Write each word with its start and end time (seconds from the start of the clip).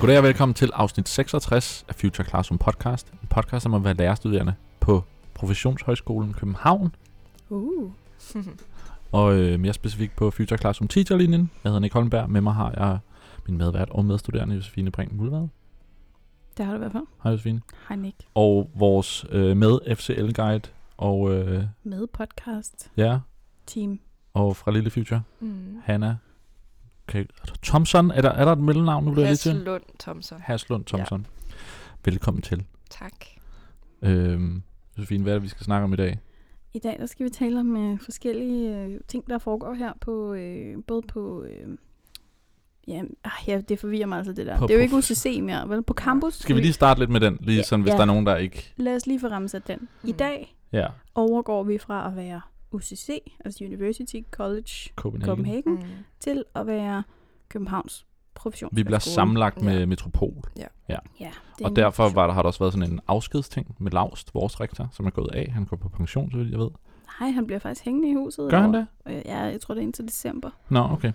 Goddag 0.00 0.18
og 0.18 0.24
velkommen 0.24 0.54
til 0.54 0.70
afsnit 0.74 1.08
66 1.08 1.84
af 1.88 1.94
Future 1.94 2.28
Classroom 2.28 2.58
Podcast. 2.58 3.12
En 3.12 3.28
podcast 3.30 3.66
om 3.66 3.74
at 3.74 3.84
være 3.84 3.94
lærerstuderende 3.94 4.54
på 4.80 5.04
Professionshøjskolen 5.34 6.32
København. 6.32 6.94
Uh. 7.48 7.90
Og 9.12 9.34
øh, 9.38 9.60
mere 9.60 9.72
specifikt 9.72 10.16
på 10.16 10.30
Future 10.30 10.58
Classroom 10.58 10.88
Teacherlinjen. 10.88 11.50
Jeg 11.64 11.70
hedder 11.70 11.80
Nick 11.80 11.94
Holmberg. 11.94 12.30
Med 12.30 12.40
mig 12.40 12.54
har 12.54 12.70
jeg 12.76 12.98
min 13.48 13.58
medvært 13.58 13.90
og 13.90 14.04
medstuderende 14.04 14.54
Josefine 14.54 14.90
Brink 14.90 15.12
Muldvad. 15.12 15.48
Det 16.56 16.64
har 16.66 16.72
du 16.72 16.78
hvert 16.78 16.92
fald. 16.92 17.04
Hej 17.22 17.32
Josefine. 17.32 17.60
Hej 17.88 17.96
Nick. 17.96 18.16
Og 18.34 18.70
vores 18.74 19.26
øh, 19.30 19.56
med 19.56 19.96
FCL 19.96 20.32
Guide 20.32 20.68
og 20.96 21.32
øh, 21.34 21.64
Med 21.84 22.06
podcast 22.06 22.90
ja, 22.96 23.18
team. 23.66 24.00
og 24.34 24.56
fra 24.56 24.70
Lille 24.70 24.90
Future, 24.90 25.22
Mm. 25.40 25.76
Hanna 25.84 26.16
okay. 27.10 27.24
Thompson. 27.62 28.10
Er 28.10 28.22
der, 28.22 28.30
er 28.30 28.44
der 28.44 28.52
et 28.52 28.58
mellemnavn, 28.58 29.04
nu 29.04 29.10
bliver 29.10 29.24
jeg 29.26 29.30
lidt 29.32 29.40
til? 29.40 29.52
Hasselund 29.52 29.82
Thomsen. 30.00 30.36
Haslund 30.40 30.84
Thompson. 30.84 31.26
Ja. 31.50 31.54
Velkommen 32.04 32.42
til. 32.42 32.64
Tak. 32.90 33.12
Øhm, 34.02 34.62
Josefine, 34.98 35.22
hvad 35.22 35.32
er 35.32 35.36
det, 35.36 35.42
vi 35.42 35.48
skal 35.48 35.64
snakke 35.64 35.84
om 35.84 35.92
i 35.92 35.96
dag? 35.96 36.18
I 36.72 36.78
dag 36.78 36.96
der 37.00 37.06
skal 37.06 37.24
vi 37.26 37.30
tale 37.30 37.60
om 37.60 37.76
øh, 37.76 37.98
forskellige 38.00 38.76
øh, 38.78 39.00
ting, 39.08 39.26
der 39.30 39.38
foregår 39.38 39.74
her 39.74 39.92
på 40.00 40.32
øh, 40.34 40.76
både 40.86 41.02
på 41.02 41.42
øh, 41.42 41.76
ja, 42.88 43.02
ah, 43.24 43.30
ja, 43.48 43.60
det 43.68 43.78
forvirrer 43.78 44.06
mig 44.06 44.18
altså 44.18 44.32
det 44.32 44.46
der. 44.46 44.58
På- 44.58 44.66
det 44.66 44.74
er 44.74 44.78
jo 44.78 44.82
ikke 44.82 44.96
UCC 44.96 45.38
mere, 45.42 45.68
vel? 45.68 45.82
På 45.82 45.94
campus. 45.94 46.34
Skal 46.34 46.56
vi 46.56 46.60
lige 46.60 46.72
starte 46.72 47.00
lidt 47.00 47.10
med 47.10 47.20
den, 47.20 47.38
lige 47.40 47.56
Ja, 47.56 47.62
sådan, 47.62 47.82
hvis 47.82 47.90
ja. 47.90 47.96
der 47.96 48.02
er 48.02 48.06
nogen, 48.06 48.26
der 48.26 48.36
ikke... 48.36 48.72
Lad 48.76 48.96
os 48.96 49.06
lige 49.06 49.20
få 49.20 49.26
ramsat 49.28 49.66
den. 49.68 49.88
I 50.04 50.12
Mm. 50.12 50.18
dag 50.18 50.56
Ja, 50.72 50.86
overgår 51.14 51.62
vi 51.64 51.78
fra 51.78 52.08
at 52.08 52.16
være 52.16 52.40
UCC, 52.72 53.10
altså 53.44 53.64
University 53.64 54.16
College 54.30 54.70
Copenhagen. 54.96 55.26
Copenhagen, 55.36 55.74
Mm. 55.74 55.80
til 56.20 56.44
at 56.54 56.66
være 56.66 57.02
Københavns 57.48 58.06
profession. 58.34 58.70
Vi 58.72 58.84
bliver 58.84 58.98
sammenlagt 58.98 59.62
med 59.62 59.78
Ja. 59.78 59.86
Metropol, 59.86 60.42
Ja, 60.56 60.64
det 61.18 61.26
er 61.60 61.64
og 61.64 61.76
derfor 61.76 62.08
var 62.08 62.26
der, 62.26 62.34
har 62.34 62.42
der 62.42 62.46
også 62.46 62.58
været 62.58 62.72
sådan 62.72 62.92
en 62.92 63.00
afskedsting 63.08 63.76
med 63.78 63.90
Laust, 63.92 64.34
vores 64.34 64.60
rektor, 64.60 64.88
som 64.92 65.06
er 65.06 65.10
gået 65.10 65.30
af. 65.34 65.50
Han 65.52 65.64
går 65.64 65.76
på 65.76 65.88
pension, 65.88 66.30
så 66.30 66.36
vidt 66.38 66.50
jeg 66.50 66.58
ved. 66.58 66.70
Nej, 67.20 67.30
han 67.30 67.46
bliver 67.46 67.58
faktisk 67.58 67.84
hængende 67.84 68.10
i 68.10 68.14
huset. 68.14 68.50
Gør 68.50 68.60
han 68.60 68.74
det? 68.74 68.86
Øh, 69.06 69.14
Ja, 69.24 69.38
jeg 69.38 69.60
tror 69.60 69.74
det 69.74 69.80
er 69.80 69.82
indtil 69.82 70.04
december. 70.08 70.50
Nå, 70.68 70.80
okay. 70.80 71.12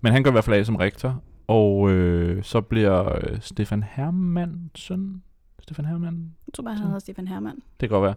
Men 0.00 0.12
han 0.12 0.22
går 0.22 0.30
i 0.30 0.32
hvert 0.32 0.44
fald 0.44 0.56
af 0.56 0.66
som 0.66 0.76
rektor, 0.76 1.22
og 1.46 1.90
øh, 1.90 2.42
så 2.44 2.60
bliver 2.60 3.16
øh, 3.16 3.40
Stefan 3.40 3.82
Hermansen... 3.82 5.22
Stefan 5.62 5.84
Hermann? 5.84 6.34
Jeg 6.46 6.52
tror 6.54 6.62
bare, 6.64 6.74
han 6.74 6.84
hedder 6.84 6.98
Stefan 6.98 7.28
Hermann. 7.28 7.56
Det 7.80 7.88
kan 7.88 8.00
godt 8.00 8.02
være. 8.02 8.14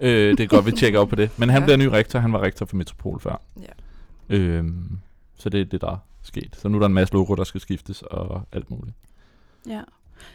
Øh, 0.00 0.30
det 0.38 0.40
er 0.40 0.46
godt, 0.46 0.66
vi 0.66 0.72
tjekker 0.72 1.00
op 1.00 1.08
på 1.08 1.16
det. 1.16 1.38
Men 1.38 1.48
han 1.48 1.60
Ja. 1.62 1.66
bliver 1.66 1.76
ny 1.76 1.82
rektor. 1.84 2.18
Han 2.18 2.32
var 2.32 2.42
rektor 2.42 2.66
for 2.66 2.76
Metropol 2.76 3.20
før. 3.20 3.40
Ja. 3.60 4.36
Øhm, 4.36 4.98
så 5.36 5.48
det 5.48 5.60
er 5.60 5.64
det, 5.64 5.80
der 5.80 5.90
er 5.90 5.96
sket. 6.22 6.56
Så 6.56 6.68
nu 6.68 6.76
er 6.76 6.80
der 6.80 6.86
en 6.86 6.94
masse 6.94 7.14
logo, 7.14 7.34
der 7.34 7.44
skal 7.44 7.60
skiftes 7.60 8.02
og 8.02 8.42
alt 8.52 8.70
muligt. 8.70 8.96
Ja. 9.68 9.82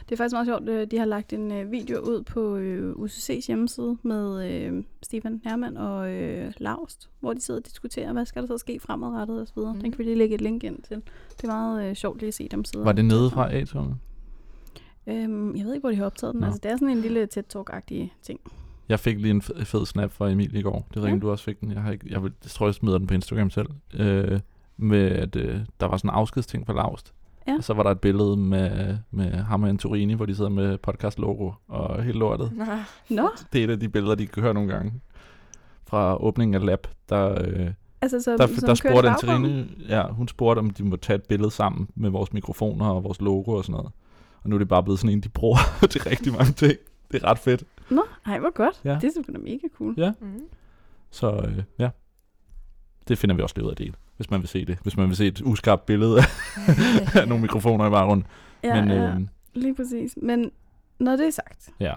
Det 0.10 0.12
er 0.12 0.18
faktisk 0.18 0.34
meget 0.34 0.48
sjovt. 0.48 0.70
øh, 0.70 0.88
De 0.92 0.98
har 0.98 1.06
lagt 1.06 1.34
en 1.34 1.52
øh, 1.52 1.72
video 1.72 2.00
ud 2.00 2.24
på 2.24 2.56
øh, 2.56 2.94
UCC's 2.96 3.48
hjemmeside 3.48 3.98
med 4.04 4.52
øh, 4.52 4.84
Stefan 5.02 5.42
Hermann 5.44 5.78
og 5.78 6.12
øh, 6.12 6.54
Laust, 6.58 7.10
hvor 7.20 7.34
de 7.34 7.42
sidder 7.42 7.60
og 7.60 7.66
diskuterer, 7.66 8.14
hvad 8.14 8.26
skal 8.26 8.42
der 8.42 8.48
så 8.48 8.58
ske 8.58 8.80
fremadrettet 8.80 9.42
osv. 9.42 9.60
Mm. 9.60 9.64
Mhm. 9.68 9.82
Den 9.82 9.92
kan 9.92 9.98
vi 10.00 10.04
lige 10.04 10.16
lægge 10.18 10.36
et 10.36 10.42
link 10.42 10.64
ind 10.64 10.82
til. 10.82 11.02
Det 11.38 11.44
er 11.44 11.48
meget 11.48 11.90
øh, 11.90 11.96
sjovt 11.96 12.20
lige 12.20 12.28
at 12.28 12.34
se 12.34 12.48
dem 12.52 12.66
sidde. 12.66 12.86
Var 12.86 12.92
det 12.92 13.06
nede 13.06 13.30
fra 13.30 13.66
sammen. 13.66 14.02
Øhm, 15.08 15.56
jeg 15.56 15.66
ved 15.66 15.74
ikke, 15.74 15.84
hvor 15.84 15.90
de 15.90 15.96
har 15.96 16.06
optaget 16.06 16.34
den. 16.34 16.40
Nå. 16.42 16.46
Altså, 16.46 16.60
det 16.64 16.72
er 16.72 16.76
sådan 16.78 16.90
en 16.90 17.02
lille 17.02 17.28
TED-talk-agtig 17.38 18.12
ting. 18.22 18.40
Jeg 18.90 19.00
fik 19.00 19.18
lige 19.20 19.32
en 19.32 19.42
fed, 19.42 19.66
fed 19.66 19.86
snap 19.86 20.12
fra 20.12 20.30
Emil 20.30 20.56
i 20.56 20.62
går. 20.62 20.88
Det 20.94 21.04
jeg 21.04 21.14
Ja. 21.14 21.18
du 21.20 21.32
også 21.32 21.44
fik 21.44 21.62
den. 21.62 21.72
Jeg, 21.72 21.82
har 21.82 21.92
ikke, 21.92 22.06
jeg, 22.10 22.24
vil, 22.24 22.32
jeg 22.44 22.52
tror, 22.52 22.68
jeg 22.68 22.74
smider 22.74 22.98
den 22.98 23.08
på 23.08 23.14
Instagram 23.14 23.50
selv. 23.50 23.68
Øh, 23.94 24.40
med 24.78 25.12
at 25.12 25.36
øh, 25.36 25.60
der 25.80 25.86
var 25.88 25.98
sådan 25.98 26.10
en 26.10 26.16
afskedsting 26.16 26.66
for 26.66 26.74
Laust. 26.74 27.14
Ja. 27.48 27.56
Og 27.58 27.64
så 27.64 27.74
var 27.74 27.84
der 27.84 27.92
et 27.92 28.00
billede 28.00 28.38
med, 28.38 28.98
med 29.12 29.32
ham 29.32 29.64
og 29.64 29.70
Antorini, 29.70 30.14
hvor 30.14 30.26
de 30.26 30.36
sidder 30.36 30.50
med 30.50 30.78
podcast-logo 30.78 31.52
og 31.68 32.04
helt 32.04 32.18
lortet. 32.18 32.52
Nå. 32.56 32.66
Nå, 33.10 33.30
Det 33.54 33.60
er 33.60 33.64
et 33.66 33.70
af 33.70 33.80
de 33.80 33.90
billeder, 33.90 34.16
de 34.16 34.28
kan 34.28 34.44
høre 34.44 34.54
nogle 34.54 34.74
gange. 34.74 34.94
Fra 35.88 36.24
åbningen 36.24 36.56
af 36.56 36.66
Lab, 36.66 36.88
der, 37.10 37.42
øh, 37.48 37.68
altså 38.02 38.22
så, 38.22 38.38
der, 38.38 38.48
som 38.48 38.68
der 38.68 38.74
spurgte? 38.74 39.10
Antorini, 39.10 39.86
ja, 39.90 40.08
hun 40.08 40.28
spurgte, 40.28 40.60
om 40.60 40.70
de 40.70 40.84
må 40.84 40.96
tage 40.96 41.16
et 41.18 41.24
billede 41.24 41.52
sammen 41.52 41.88
med 41.96 42.10
vores 42.10 42.34
mikrofoner 42.34 42.86
og 42.86 43.04
vores 43.04 43.22
logo 43.22 43.52
og 43.52 43.64
sådan 43.66 43.74
noget. 43.74 43.92
Og 44.44 44.50
nu 44.50 44.56
er 44.56 44.60
det 44.60 44.68
bare 44.68 44.84
blevet 44.84 45.00
sådan 45.00 45.14
en, 45.14 45.22
de 45.22 45.30
bruger 45.30 45.58
til 45.92 46.02
rigtig 46.02 46.34
mange 46.34 46.52
ting. 46.54 46.74
Det 47.12 47.24
er 47.24 47.28
ret 47.28 47.40
fedt. 47.40 47.64
Nå, 47.90 48.04
ej, 48.26 48.40
hvor 48.40 48.54
godt. 48.54 48.82
Ja. 48.84 48.98
Det 49.02 49.18
er 49.28 49.32
da 49.32 49.38
mega 49.38 49.68
cool. 49.78 49.94
Ja. 49.98 50.12
Mm. 50.22 50.42
Så 51.12 51.32
øh, 51.32 51.64
ja, 51.80 51.90
det 53.08 53.18
finder 53.18 53.36
vi 53.36 53.42
også 53.42 53.56
lige 53.56 53.66
ud 53.66 53.70
af 53.70 53.76
del, 53.76 53.96
hvis 54.18 54.32
man 54.32 54.40
vil 54.40 54.48
se 54.48 54.66
det. 54.66 54.78
Hvis 54.84 54.98
man 54.98 55.08
vil 55.08 55.16
se 55.16 55.28
et 55.28 55.42
uskarpt 55.42 55.86
billede 55.86 56.18
af, 56.20 57.28
nogle 57.28 57.42
mikrofoner 57.42 57.88
i 57.88 57.90
baggrunden. 57.90 58.28
Ja, 58.64 58.82
Men 58.86 58.92
ja, 58.92 59.16
øh, 59.16 59.22
lige 59.54 59.76
præcis. 59.76 60.18
Men 60.22 60.52
når 61.00 61.16
det 61.16 61.26
er 61.28 61.32
sagt, 61.32 61.70
ja, 61.80 61.94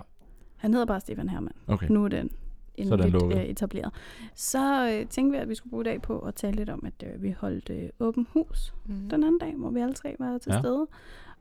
han 0.57 0.73
hedder 0.73 0.87
bare 0.87 1.01
Stefan 1.01 1.29
Hermann. 1.29 1.55
okay. 1.67 1.87
Nu 1.91 2.05
er 2.05 2.09
den 2.09 2.31
er 2.79 3.07
lukket. 3.07 3.39
øh, 3.39 3.45
etableret. 3.45 3.91
Så 4.35 4.89
øh, 4.91 5.07
tænkte 5.07 5.37
vi, 5.37 5.43
at 5.43 5.49
vi 5.49 5.55
skulle 5.55 5.71
bruge 5.71 5.83
i 5.83 5.85
dag 5.85 6.03
på 6.03 6.19
at 6.19 6.35
tale 6.35 6.57
lidt 6.57 6.71
om, 6.71 6.87
at 6.87 7.09
øh, 7.15 7.23
vi 7.23 7.35
holdt 7.39 7.71
øh, 7.71 7.89
åben 8.01 8.27
hus 8.33 8.75
Mm. 8.87 8.95
den 8.95 9.25
anden 9.25 9.39
dag, 9.39 9.55
hvor 9.57 9.71
vi 9.71 9.81
alle 9.81 9.95
tre 9.95 10.17
var 10.19 10.39
til 10.39 10.53
ja. 10.53 10.59
stede. 10.61 10.87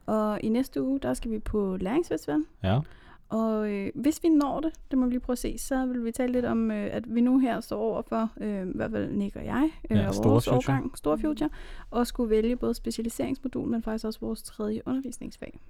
Og 0.06 0.40
i 0.42 0.48
næste 0.48 0.82
uge, 0.82 0.98
der 1.00 1.14
skal 1.14 1.30
vi 1.30 1.38
på 1.38 1.76
læringsfestival. 1.80 2.44
Ja, 2.62 2.80
Og 3.28 3.70
øh, 3.72 3.90
hvis 3.94 4.20
vi 4.22 4.28
når 4.28 4.60
det, 4.60 4.72
det 4.90 4.98
må 4.98 5.04
vi 5.06 5.10
lige 5.10 5.20
prøve 5.20 5.34
at 5.34 5.38
se, 5.38 5.58
så 5.58 5.86
vil 5.86 6.04
vi 6.04 6.12
tale 6.12 6.32
lidt 6.32 6.44
om, 6.44 6.70
øh, 6.70 6.88
at 6.92 7.14
vi 7.14 7.20
nu 7.20 7.38
her 7.38 7.60
står 7.60 7.78
over 7.80 8.02
for, 8.08 8.30
øh, 8.40 8.66
i 8.68 8.70
hvert 8.74 8.90
fald 8.90 9.12
Nick 9.12 9.36
og 9.36 9.44
jeg, 9.44 9.70
øh, 9.90 9.96
Ja, 9.96 10.08
og 10.08 10.14
Store 10.14 10.30
vores 10.30 10.44
Future. 10.44 10.56
årgang, 10.56 10.98
Store 10.98 11.18
Future, 11.18 11.50
og 11.90 12.06
skulle 12.06 12.30
vælge 12.30 12.56
både 12.56 12.74
specialiseringsmodul, 12.74 13.68
men 13.68 13.82
faktisk 13.82 14.04
også 14.04 14.20
vores 14.20 14.42
tredje 14.42 14.80
undervisningsfag. 14.86 15.60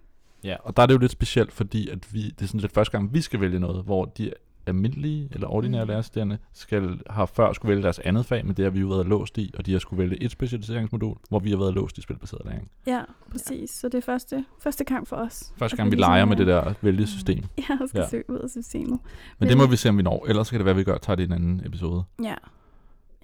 ja, 0.44 0.56
og 0.62 0.76
der 0.76 0.82
er 0.82 0.86
det 0.86 0.94
jo 0.94 0.98
lidt 0.98 1.12
specielt, 1.12 1.52
fordi 1.52 1.88
at 1.88 2.14
vi, 2.14 2.22
det 2.30 2.42
er 2.42 2.46
sådan 2.46 2.60
lidt 2.60 2.72
første 2.72 2.92
gang, 2.92 3.14
vi 3.14 3.20
skal 3.20 3.40
vælge 3.40 3.58
noget, 3.60 3.84
hvor 3.84 4.04
de 4.04 4.32
almindelige 4.66 5.28
eller 5.32 5.48
ordinære 5.48 5.84
Mm. 5.84 5.88
lærerstuderende 5.88 6.38
skal, 6.52 7.00
har 7.10 7.26
før 7.26 7.52
skulle 7.52 7.70
vælge 7.70 7.82
deres 7.82 7.98
andet 7.98 8.26
fag, 8.26 8.46
men 8.46 8.56
det 8.56 8.62
har 8.64 8.70
vi 8.70 8.80
jo 8.80 8.86
været 8.88 9.06
låst 9.06 9.38
i, 9.38 9.54
og 9.58 9.66
de 9.66 9.72
har 9.72 9.78
skulle 9.78 10.02
vælge 10.02 10.22
et 10.22 10.30
specialiseringsmodul, 10.30 11.16
hvor 11.28 11.38
vi 11.38 11.50
har 11.50 11.56
været 11.56 11.74
låst 11.74 11.98
i 11.98 12.02
spilbaseret 12.02 12.42
læring. 12.44 12.70
Ja, 12.86 13.02
præcis. 13.30 13.70
Så 13.70 13.88
det 13.88 13.98
er 13.98 14.02
første, 14.02 14.44
første 14.60 14.84
gang 14.84 15.08
for 15.08 15.16
os. 15.16 15.52
Første 15.56 15.76
gang, 15.76 15.90
vi 15.90 15.96
ligesom, 15.96 16.10
leger 16.10 16.24
med 16.24 16.32
øh, 16.32 16.38
det 16.38 16.46
der 16.46 16.74
vælgesystem. 16.82 17.44
Ja, 17.68 17.78
og 17.80 17.88
skal 17.88 17.98
Ja. 17.98 18.02
ja. 18.04 18.08
søge 18.08 18.30
ud 18.30 18.38
af 18.38 18.50
systemet. 18.50 18.88
Men 18.90 18.98
Men- 19.38 19.48
det 19.48 19.56
må 19.56 19.66
vi 19.66 19.76
se, 19.76 19.88
om 19.88 19.98
vi 19.98 20.02
når. 20.02 20.26
Ellers 20.28 20.50
kan 20.50 20.58
det 20.58 20.64
være, 20.64 20.72
at 20.72 20.78
vi 20.78 20.84
gør, 20.84 20.98
tager 20.98 21.14
det 21.16 21.22
i 21.22 21.26
en 21.26 21.32
anden 21.32 21.62
episode. 21.66 22.04
Ja. 22.22 22.34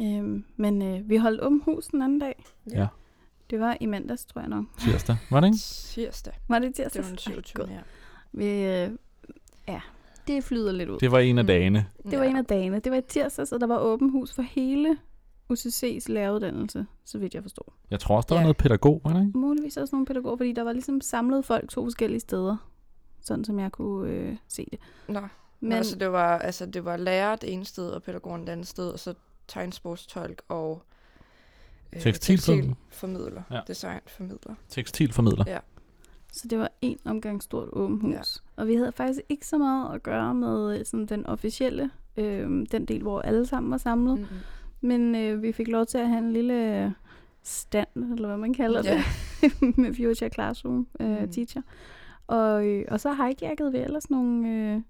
Øhm, 0.01 0.45
men 0.57 0.83
øh, 0.83 1.09
vi 1.09 1.17
holdt 1.17 1.41
åben 1.41 1.63
hus 1.65 1.87
den 1.87 2.03
anden 2.03 2.19
dag. 2.19 2.45
Ja. 2.75 2.87
Det 3.51 3.61
var 3.61 3.77
i 3.81 3.87
mandags, 3.87 4.25
tror 4.25 4.41
jeg 4.41 4.49
nok. 4.51 4.65
Tirsdag, 4.79 5.17
var 5.31 5.41
det 5.41 5.47
ikke? 5.47 5.59
Tirsdag. 5.59 6.33
Var 6.49 6.59
det 6.59 6.69
Det 6.69 6.75
tirsdag? 6.77 7.03
var 7.03 7.09
den 7.09 7.19
27. 7.19 7.67
Ja. 7.71 7.79
Vi, 8.33 8.45
øh, 8.47 8.91
ja, 9.69 9.81
det 10.27 10.45
flyder 10.45 10.73
lidt 10.73 10.89
ud. 10.91 10.99
Det, 10.99 11.13
var 11.13 11.19
en 11.19 11.39
af 11.39 11.45
Mm. 11.45 11.47
dagene. 11.47 11.87
det 12.11 12.19
var 12.19 12.25
en 12.25 12.37
af 12.37 12.45
dagene. 12.45 12.79
Det 12.81 12.93
var 12.93 12.99
i 12.99 13.03
tirsdag, 13.03 13.47
så 13.49 13.59
der 13.59 13.67
var 13.67 13.79
åben 13.79 14.11
hus 14.11 14.33
for 14.35 14.43
hele 14.43 14.97
UCC's 15.53 16.13
læreruddannelse, 16.13 16.87
så 17.05 17.19
vidt 17.19 17.35
jeg 17.35 17.43
forstår. 17.43 17.75
Jeg 17.91 18.01
tror 18.01 18.17
også, 18.17 18.27
der 18.29 18.35
var 18.35 18.41
Ja. 18.41 18.45
noget 18.45 18.57
pædagog, 18.57 19.01
var 19.05 19.13
det 19.13 19.27
ikke? 19.27 19.39
Muligvis 19.39 19.77
også 19.77 19.95
nogle 19.97 20.07
pædagoger, 20.07 20.37
fordi 20.37 20.53
der 20.53 20.63
var 20.63 20.73
ligesom 20.73 21.01
samlet 21.01 21.45
folk 21.45 21.71
to 21.71 21.85
forskellige 21.85 22.21
steder, 22.21 22.57
sådan 23.21 23.45
som 23.45 23.59
jeg 23.59 23.73
kunne 23.73 24.11
øh, 24.11 24.37
se 24.49 24.67
det. 24.71 24.79
Nå, 25.09 25.21
Men 25.21 25.29
men 25.61 25.73
altså, 25.73 25.97
det 25.99 26.13
var, 26.13 26.39
altså 26.39 26.67
det 26.67 26.85
var 26.85 26.97
lærer 26.97 27.37
det 27.37 27.53
ene 27.53 27.65
sted, 27.65 27.89
og 27.91 28.03
pædagogen 28.03 28.43
det 28.43 28.49
andet 28.49 28.67
sted, 28.67 28.89
og 28.91 28.99
så 28.99 29.15
tegnsprogstolk 29.49 30.43
og 30.49 30.83
øh, 31.93 32.01
Tekstilformidler. 32.01 32.75
tekstilformidler. 32.75 33.43
Ja. 33.51 33.55
Ja. 33.57 33.61
Designformidler. 33.67 34.55
Tekstilformidler. 34.69 35.45
Ja. 35.47 35.59
Så 36.33 36.49
det 36.49 36.59
var 36.59 36.71
en 36.81 36.99
omgang 37.05 37.43
stort 37.43 37.69
åben 37.73 38.01
hus. 38.01 38.13
Ja. 38.13 38.63
Og 38.63 38.69
vi 38.69 38.75
havde 38.75 38.93
faktisk 38.93 39.21
ikke 39.29 39.47
så 39.47 39.59
meget 39.59 39.95
at 39.95 40.03
gøre 40.03 40.35
med 40.35 40.79
øh, 40.79 40.85
sådan, 40.85 41.07
den 41.07 41.27
officielle, 41.27 41.91
øh, 42.17 42.67
den 42.73 42.85
del, 42.85 43.03
hvor 43.03 43.21
alle 43.21 43.47
sammen 43.47 43.71
var 43.71 43.77
samlet. 43.79 44.15
Mm. 44.19 44.21
Mm-hmm. 44.25 44.89
Men 44.89 45.15
øh, 45.15 45.43
vi 45.43 45.53
fik 45.53 45.69
lov 45.69 45.87
til 45.87 45.99
at 45.99 46.09
have 46.09 46.19
en 46.19 46.33
lille 46.33 46.95
stand, 47.43 47.89
eller 47.97 48.29
hvad 48.29 48.37
man 48.37 48.55
kalder 48.55 48.83
Ja. 48.85 49.03
det, 49.41 49.79
med 49.79 49.95
Future 49.95 50.31
Classroom 50.31 50.87
øh, 51.01 51.09
Mhm. 51.21 51.33
Teacher. 51.33 51.63
Og, 52.27 52.67
øh, 52.67 52.85
og 52.91 53.01
så 53.01 53.13
hijackede 53.15 53.73
vi 53.73 53.79
ellers 53.79 54.11
nogle 54.11 54.49
øh, 54.49 54.81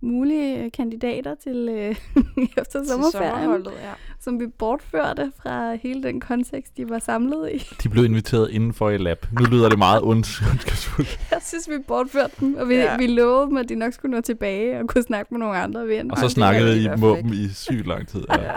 mulige 0.00 0.64
øh, 0.64 0.70
kandidater 0.72 1.34
til 1.42 1.68
øh, 1.70 1.96
efter 2.58 2.62
Til 2.80 2.88
sommerferien, 2.88 3.30
sommerholdet, 3.32 3.72
ja. 3.82 3.92
som 4.20 4.40
vi 4.40 4.46
bortførte 4.46 5.32
fra 5.42 5.74
hele 5.74 6.02
den 6.02 6.20
kontekst, 6.20 6.76
de 6.76 6.88
var 6.88 6.98
samlet 6.98 7.50
i. 7.54 7.58
De 7.82 7.88
blev 7.88 8.04
inviteret 8.04 8.50
indenfor 8.50 8.90
i 8.90 8.96
lab. 8.98 9.26
Nu 9.40 9.44
lyder 9.44 9.68
det 9.68 9.78
meget 9.78 10.02
ond- 10.02 10.42
ondskabsfuldt. 10.52 11.20
Jeg 11.30 11.38
synes, 11.42 11.68
vi 11.68 11.74
bortførte 11.88 12.32
dem, 12.40 12.54
og 12.54 12.68
vi, 12.68 12.74
ja. 12.74 12.96
Vi 12.96 13.06
lovede 13.06 13.46
dem, 13.46 13.56
at 13.56 13.68
de 13.68 13.74
nok 13.74 13.92
skulle 13.92 14.14
nå 14.16 14.20
tilbage 14.20 14.80
og 14.80 14.88
kunne 14.88 15.02
snakke 15.02 15.34
med 15.34 15.38
nogle 15.38 15.56
andre 15.58 15.86
venner. 15.88 16.14
Og 16.14 16.18
så 16.20 16.28
snakkede 16.28 16.82
i 16.82 16.88
med 16.88 17.22
dem 17.22 17.32
i 17.32 17.48
sygt 17.48 17.86
lang 17.86 18.08
tid. 18.08 18.24
Ja. 18.38 18.52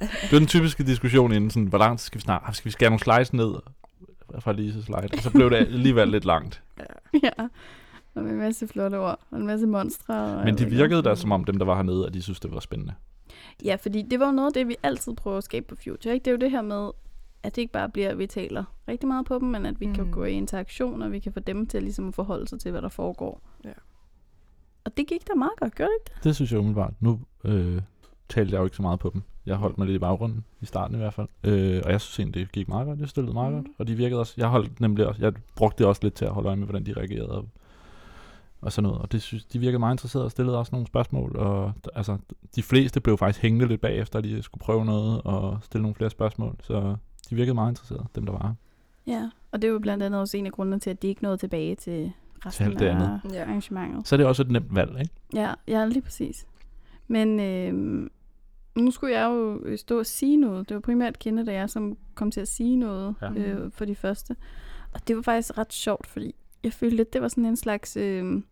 Det 0.00 0.32
var 0.32 0.38
den 0.38 0.46
typiske 0.48 0.84
diskussion 0.84 1.32
inden, 1.32 1.50
sådan, 1.50 1.66
hvor 1.66 1.78
langt 1.78 2.00
skal 2.00 2.18
vi 2.18 2.22
snakke? 2.22 2.46
Skal 2.52 2.64
vi 2.64 2.70
skære 2.72 2.90
nogle 2.90 3.00
slides 3.00 3.32
ned 3.32 3.54
fra 4.40 4.52
Lise 4.52 4.82
slide? 4.84 5.08
Og 5.12 5.22
så 5.22 5.30
blev 5.30 5.50
det 5.50 5.56
alligevel 5.56 6.08
lidt 6.08 6.24
langt. 6.24 6.62
ja. 7.22 7.28
Og 8.18 8.24
med 8.24 8.32
en 8.32 8.38
masse 8.38 8.68
flotte 8.68 8.98
ord, 8.98 9.20
og 9.30 9.38
en 9.38 9.46
masse 9.46 9.66
monstre. 9.66 10.14
Og 10.14 10.38
Men 10.38 10.46
jeg 10.46 10.58
de 10.58 10.64
ved 10.64 10.72
ikke 10.72 10.76
virkede 10.76 11.02
da 11.02 11.14
som 11.14 11.32
om 11.32 11.44
dem, 11.44 11.58
der 11.58 11.64
var 11.64 11.74
hernede, 11.74 12.06
at 12.06 12.14
de 12.14 12.22
synes, 12.22 12.40
det 12.40 12.52
var 12.52 12.60
spændende. 12.60 12.94
Ja, 13.64 13.76
fordi 13.80 14.02
det 14.02 14.20
var 14.20 14.26
jo 14.26 14.32
noget 14.32 14.46
af 14.46 14.52
det, 14.52 14.68
vi 14.68 14.76
altid 14.82 15.14
prøver 15.14 15.36
at 15.36 15.44
skabe 15.44 15.66
på 15.66 15.76
Future. 15.84 16.14
Ikke? 16.14 16.24
Det 16.24 16.30
er 16.30 16.32
jo 16.32 16.38
det 16.38 16.50
her 16.50 16.62
med, 16.62 16.90
at 17.42 17.56
det 17.56 17.62
ikke 17.62 17.72
bare 17.72 17.88
bliver, 17.88 18.10
at 18.10 18.18
vi 18.18 18.26
taler 18.26 18.64
rigtig 18.88 19.08
meget 19.08 19.26
på 19.26 19.38
dem, 19.38 19.48
men 19.48 19.66
at 19.66 19.80
vi 19.80 19.86
mm. 19.86 19.94
kan 19.94 20.10
gå 20.10 20.24
i 20.24 20.32
interaktion, 20.32 21.02
og 21.02 21.12
vi 21.12 21.18
kan 21.18 21.32
få 21.32 21.40
dem 21.40 21.66
til 21.66 21.82
ligesom 21.82 22.08
at 22.08 22.14
forholde 22.14 22.48
sig 22.48 22.60
til, 22.60 22.70
hvad 22.70 22.82
der 22.82 22.88
foregår. 22.88 23.40
Ja. 23.64 23.72
Og 24.84 24.96
det 24.96 25.06
gik 25.06 25.28
da 25.28 25.34
meget 25.34 25.52
godt, 25.60 25.74
gjorde 25.74 25.90
det 25.90 26.12
ikke 26.12 26.24
Det 26.24 26.34
synes 26.34 26.52
jeg 26.52 26.60
umiddelbart. 26.60 26.94
Nu 27.00 27.20
øh, 27.44 27.82
talte 28.28 28.52
jeg 28.52 28.58
jo 28.60 28.64
ikke 28.64 28.76
så 28.76 28.82
meget 28.82 29.00
på 29.00 29.10
dem. 29.14 29.22
Jeg 29.46 29.56
holdt 29.56 29.78
mig 29.78 29.86
lidt 29.86 29.96
i 29.96 29.98
baggrunden, 29.98 30.44
i 30.60 30.66
starten 30.66 30.96
i 30.96 30.98
hvert 30.98 31.14
fald. 31.14 31.28
Øh, 31.44 31.82
og 31.84 31.92
jeg 31.92 32.00
synes 32.00 32.18
egentlig, 32.18 32.40
det 32.40 32.52
gik 32.52 32.68
meget 32.68 32.86
godt. 32.86 33.00
Jeg 33.00 33.08
stillede 33.08 33.34
meget 33.34 33.52
mm. 33.52 33.62
godt. 33.62 33.68
Og 33.78 33.88
de 33.88 33.94
virkede 33.94 34.20
også. 34.20 34.34
Jeg 34.36 34.48
holdt 34.48 34.80
nemlig 34.80 35.06
også, 35.06 35.22
jeg 35.22 35.32
brugte 35.56 35.78
det 35.78 35.86
også 35.86 36.00
lidt 36.02 36.14
til 36.14 36.24
at 36.24 36.30
holde 36.30 36.48
øje 36.48 36.56
med, 36.56 36.66
hvordan 36.66 36.86
de 36.86 36.92
reagerede. 36.92 37.30
Og, 37.30 37.48
og 38.60 38.72
sådan 38.72 38.88
noget. 38.88 39.02
Og 39.02 39.12
det 39.12 39.22
synes, 39.22 39.44
de 39.44 39.58
virkede 39.58 39.78
meget 39.78 39.94
interesserede 39.94 40.24
og 40.24 40.30
stillede 40.30 40.58
også 40.58 40.70
nogle 40.72 40.86
spørgsmål. 40.86 41.36
Og 41.36 41.72
altså, 41.94 42.18
de 42.56 42.62
fleste 42.62 43.00
blev 43.00 43.18
faktisk 43.18 43.42
hængende 43.42 43.66
lidt 43.66 43.80
bagefter, 43.80 44.18
at 44.18 44.24
de 44.24 44.42
skulle 44.42 44.62
prøve 44.62 44.84
noget 44.84 45.22
og 45.22 45.58
stille 45.62 45.82
nogle 45.82 45.94
flere 45.94 46.10
spørgsmål. 46.10 46.56
Så 46.62 46.96
de 47.30 47.34
virkede 47.34 47.54
meget 47.54 47.70
interesserede, 47.70 48.06
dem 48.14 48.26
der 48.26 48.32
var. 48.32 48.54
Ja, 49.06 49.30
og 49.52 49.62
det 49.62 49.72
var 49.72 49.78
blandt 49.78 50.02
andet 50.02 50.20
også 50.20 50.36
en 50.36 50.46
af 50.46 50.52
grundene 50.52 50.80
til, 50.80 50.90
at 50.90 51.02
de 51.02 51.08
ikke 51.08 51.22
nåede 51.22 51.36
tilbage 51.36 51.74
til 51.74 52.12
resten 52.46 52.66
alt 52.66 52.78
det 52.78 52.86
af 52.86 52.94
andet. 52.94 53.20
Ja. 53.32 53.42
arrangementet. 53.42 54.08
Så 54.08 54.14
er 54.14 54.16
det 54.16 54.26
også 54.26 54.42
et 54.42 54.50
nemt 54.50 54.74
valg, 54.74 55.00
ikke? 55.00 55.12
Ja, 55.34 55.54
ja, 55.68 55.84
lige 55.86 56.02
præcis. 56.02 56.46
Men 57.08 57.40
øh, 57.40 58.08
nu 58.82 58.90
skulle 58.90 59.18
jeg 59.18 59.24
jo 59.24 59.60
øh, 59.64 59.78
stå 59.78 59.98
og 59.98 60.06
sige 60.06 60.36
noget. 60.36 60.68
Det 60.68 60.74
var 60.74 60.80
primært 60.80 61.18
Kende, 61.18 61.46
der 61.46 61.52
jeg, 61.52 61.70
som 61.70 61.96
kom 62.14 62.30
til 62.30 62.40
at 62.40 62.48
sige 62.48 62.76
noget 62.76 63.14
ja. 63.22 63.30
øh, 63.30 63.70
for 63.72 63.84
de 63.84 63.94
første. 63.94 64.36
Og 64.94 65.08
det 65.08 65.16
var 65.16 65.22
faktisk 65.22 65.58
ret 65.58 65.72
sjovt, 65.72 66.06
fordi 66.06 66.34
jeg 66.64 66.72
følte 66.72 66.96
lidt, 66.96 67.12
det 67.12 67.22
var 67.22 67.28
sådan 67.28 67.46
en 67.46 67.56
slags... 67.56 67.96
Øh, 67.96 68.42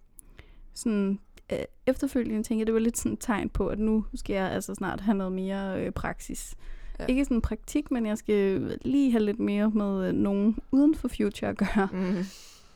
sådan, 0.74 1.18
øh, 1.52 1.58
efterfølgende 1.86 2.42
tænkte 2.42 2.58
jeg, 2.58 2.66
det 2.66 2.74
var 2.74 2.80
lidt 2.80 2.98
sådan 2.98 3.12
et 3.12 3.18
tegn 3.20 3.48
på, 3.48 3.68
at 3.68 3.78
nu 3.78 4.04
skal 4.14 4.34
jeg 4.34 4.50
altså 4.50 4.74
snart 4.74 5.00
have 5.00 5.16
noget 5.16 5.32
mere 5.32 5.84
øh, 5.84 5.92
praksis. 5.92 6.54
Ja. 6.98 7.06
Ikke 7.06 7.24
sådan 7.24 7.40
praktik, 7.40 7.90
men 7.90 8.06
jeg 8.06 8.18
skal 8.18 8.78
lige 8.84 9.10
have 9.10 9.22
lidt 9.24 9.38
mere 9.38 9.70
med 9.70 10.08
øh, 10.08 10.12
nogen 10.14 10.58
uden 10.72 10.94
for 10.94 11.08
Future 11.08 11.50
at 11.50 11.56
gøre. 11.56 11.88
Mm. 11.92 12.24